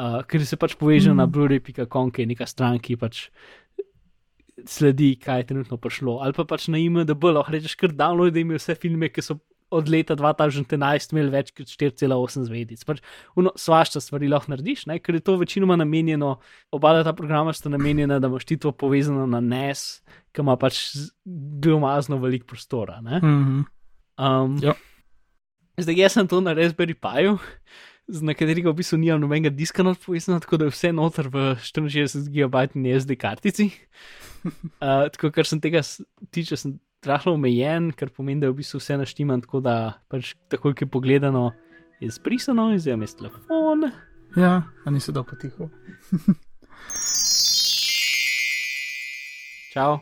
Uh, 0.00 0.22
ker 0.24 0.40
se 0.48 0.56
pač 0.56 0.74
poveže 0.80 1.12
mm. 1.12 1.18
na 1.18 1.26
blu-ray.com, 1.28 2.08
ki 2.08 2.24
je 2.24 2.30
neka 2.30 2.46
stran, 2.48 2.78
ki 2.80 2.96
pač 2.96 3.26
sledi, 4.64 5.14
kaj 5.20 5.42
je 5.42 5.46
trenutno 5.50 5.76
prišlo. 5.76 6.18
Ali 6.24 6.36
pa 6.36 6.46
pač 6.48 6.68
na 6.72 6.80
IMDB 6.80 7.30
lahko 7.32 7.52
rečeš, 7.52 7.76
kar 7.80 7.92
downloadi 7.96 8.44
mi 8.44 8.56
vse 8.56 8.76
filme, 8.80 9.10
ki 9.12 9.24
so 9.24 9.38
od 9.70 9.88
leta 9.88 10.16
2011 10.18 11.12
imeli 11.14 11.30
več 11.30 11.52
kot 11.54 11.70
4,8 11.70 12.46
zvezdic. 12.48 12.82
Pač, 12.86 13.02
Svašta 13.60 14.02
stvari 14.02 14.30
lahko 14.30 14.52
narediš, 14.52 14.86
ne? 14.90 14.98
ker 14.98 15.18
je 15.18 15.22
to 15.26 15.36
večinoma 15.40 15.78
namenjeno, 15.78 16.36
oba 16.74 16.96
ta 17.06 17.14
programa 17.16 17.54
sta 17.54 17.70
namenjena, 17.70 18.18
da 18.18 18.30
imaš 18.30 18.48
ti 18.48 18.58
to 18.60 18.72
povezano 18.72 19.28
na 19.30 19.40
NES, 19.40 20.02
ki 20.34 20.42
ima 20.42 20.56
pač 20.60 20.82
geomazno 21.62 22.18
velik 22.18 22.46
prostora. 22.50 23.00
Mm 23.00 23.20
-hmm. 23.20 23.64
um, 24.18 24.58
ja. 24.62 24.74
Zdaj, 25.78 25.96
jaz 25.96 26.12
sem 26.12 26.28
to 26.28 26.40
na 26.40 26.52
Raspberry 26.52 26.94
Na 28.10 28.34
katerega 28.34 28.72
v 28.72 28.80
bistvu 28.80 28.98
nimam 28.98 29.20
nobenega 29.22 29.52
diska 29.54 29.84
odpovezano, 29.86 30.40
tako 30.42 30.56
da 30.58 30.66
je 30.66 30.74
vse 30.74 30.90
noter 30.92 31.28
v 31.30 31.54
64 31.62 32.26
GB 32.26 32.54
SD 32.98 33.14
kartici. 33.14 33.70
Uh, 34.42 35.06
tako, 35.14 35.30
kar 35.30 35.46
sem 35.46 35.60
tega 35.62 35.82
tiče, 36.34 36.56
sem 36.58 36.80
rahlo 37.06 37.34
omejen, 37.38 37.92
kar 37.94 38.10
pomeni, 38.10 38.40
da 38.42 38.46
je 38.48 38.52
v 38.56 38.60
bistvu 38.64 38.80
vse 38.82 38.98
naštiman, 38.98 39.40
tako 39.46 39.60
da 39.62 40.02
pač 40.10 40.34
takoj, 40.50 40.74
ki 40.74 40.84
je 40.84 40.90
pogledano, 40.90 41.52
je 42.00 42.10
zbrisano 42.10 42.78
zdaj 42.78 42.98
je 42.98 43.06
telefon. 43.18 43.90
Ja, 44.36 44.62
a 44.84 44.90
nisi 44.90 45.12
dal 45.12 45.24
potiho. 45.24 45.70
Čau. 49.70 50.00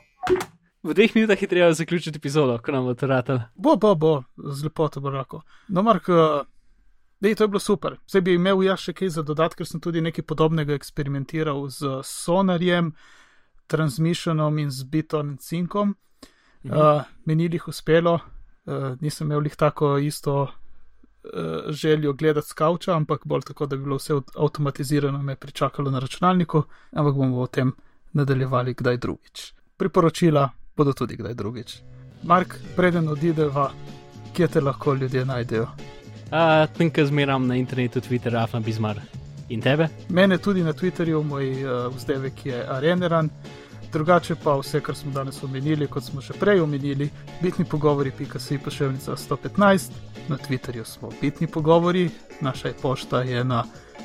V 0.83 0.95
dveh 0.95 1.15
minutah 1.15 1.43
je 1.43 1.49
treba 1.49 1.73
zaključiti 1.73 2.17
epizodo, 2.17 2.59
ko 2.65 2.73
nam 2.73 2.85
bo 2.85 2.95
to 2.95 3.07
ratalo. 3.07 3.41
Bo, 3.55 3.77
bo, 3.77 3.95
bo, 3.95 4.23
z 4.37 4.65
lepoto 4.65 5.01
bo 5.01 5.11
lahko. 5.11 5.43
No, 5.69 5.83
Mark, 5.83 6.09
uh, 6.09 6.47
dej, 7.21 7.35
to 7.35 7.45
je 7.45 7.49
bilo 7.49 7.61
super. 7.61 7.99
Zdaj 8.09 8.23
bi 8.23 8.35
imel 8.35 8.63
jaz 8.63 8.81
še 8.87 8.93
kaj 8.93 9.09
za 9.17 9.23
dodati, 9.23 9.59
ker 9.59 9.67
sem 9.67 9.81
tudi 9.81 10.03
nekaj 10.05 10.25
podobnega 10.25 10.75
eksperimentiral 10.75 11.67
z 11.69 12.01
sonarjem, 12.05 12.93
transmissionom 13.69 14.59
in 14.59 14.71
z 14.71 14.85
bitom 14.89 15.35
in 15.35 15.39
cinkom. 15.39 15.97
Uh, 16.65 17.05
meni 17.25 17.49
jih 17.49 17.69
uspelo, 17.69 18.19
uh, 18.19 18.97
nisem 19.01 19.29
imel 19.29 19.47
jih 19.47 19.57
tako 19.57 19.99
isto 19.99 20.37
uh, 20.43 21.69
željo 21.69 22.13
gledati 22.13 22.49
skavča, 22.49 22.97
ampak 22.97 23.27
bolj 23.27 23.47
tako, 23.53 23.67
da 23.67 23.77
bi 23.77 23.83
bilo 23.83 23.97
vse 23.97 24.21
avtomatizirano, 24.37 25.23
me 25.23 25.37
pričakalo 25.37 25.91
na 25.91 25.99
računalniku, 25.99 26.63
ampak 26.93 27.15
bomo 27.15 27.41
o 27.41 27.47
tem 27.47 27.73
nadaljevali 28.13 28.75
kdaj 28.75 28.97
drugič. 28.97 29.53
Priporočila 29.77 30.51
bodo 30.77 30.93
tudi 30.93 31.17
kdaj 31.17 31.35
drugič. 31.35 31.79
Mark, 32.23 32.59
preden 32.77 33.09
odideva, 33.09 33.71
kje 34.35 34.49
te 34.49 34.61
lahko 34.61 34.95
ljudje 34.95 35.25
najdejo? 35.25 35.98
Uh, 36.29 36.77
Tnka 36.77 37.05
zmeram 37.05 37.47
na 37.47 37.57
internetu, 37.57 38.01
Twitter, 38.01 38.37
Afna 38.37 38.61
Bizmar. 38.61 39.01
In 39.49 39.61
tebe? 39.61 39.89
Mene 40.09 40.39
tudi 40.39 40.63
na 40.63 40.73
Twitterju, 40.73 41.23
moj 41.25 41.65
uh, 41.65 41.97
vzdevek 41.97 42.47
je 42.47 42.67
Areneran. 42.69 43.31
Drugače 43.93 44.35
pa 44.35 44.59
vse, 44.61 44.81
kar 44.81 44.95
smo 44.95 45.13
danes 45.13 45.43
omenili, 45.43 45.87
kot 45.87 46.05
smo 46.05 46.21
že 46.21 46.35
prej 46.37 46.61
omenili, 46.61 47.09
bitni 47.43 47.65
pogovori, 47.65 48.11
pika 48.11 48.39
si 48.39 48.59
pošiljnica 48.59 49.17
115, 49.17 49.91
na 50.29 50.37
Twitterju 50.37 50.85
smo 50.85 51.09
bitni 51.21 51.47
pogovori, 51.47 52.11
naša 52.41 52.73
pošta 52.83 53.23
je 53.23 53.45
na 53.45 53.65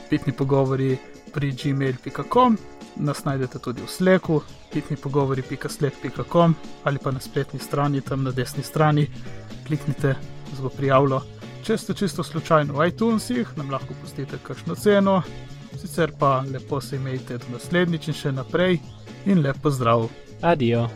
bitni 0.09 0.33
pogovori 0.33 0.97
pri 1.33 1.51
gmail.com, 1.51 2.57
nas 2.95 3.25
najdete 3.25 3.59
tudi 3.59 3.81
v 3.81 3.89
Slacku, 3.89 4.41
bitni 4.73 4.97
pogovori.slack.com 4.97 6.55
ali 6.83 6.99
pa 7.03 7.11
na 7.11 7.19
spletni 7.19 7.59
strani, 7.59 8.01
tam 8.01 8.23
na 8.23 8.31
desni 8.31 8.63
strani, 8.63 9.07
kliknite, 9.67 10.15
z 10.55 10.61
bo 10.61 10.69
prijavilo. 10.69 11.32
Če 11.63 11.77
ste 11.79 11.93
čisto 11.95 12.23
slučajno 12.27 12.75
v 12.75 12.89
iTunesih, 12.91 13.47
nam 13.55 13.69
lahko 13.71 13.95
pustite 14.01 14.35
kakšno 14.43 14.75
ceno, 14.75 15.21
sicer 15.79 16.11
pa 16.19 16.41
lepo 16.43 16.81
se 16.83 16.97
imejte 16.99 17.37
do 17.39 17.53
naslednjič 17.53 18.09
in 18.11 18.17
še 18.19 18.31
naprej 18.35 18.81
in 19.31 19.39
lepo 19.39 19.71
zdrav. 19.71 20.09
Adijo. 20.43 20.89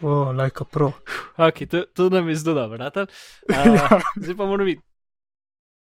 O, 0.00 0.32
lajka 0.32 0.64
pro. 0.64 0.94
Ok, 1.36 1.66
to, 1.68 1.84
to 1.92 2.08
nam 2.08 2.32
je 2.32 2.40
zelo 2.40 2.56
dobro, 2.62 2.88
uh, 2.88 4.00
zdaj 4.24 4.36
pa 4.36 4.44
moramo 4.48 4.64
videti. 4.64 4.93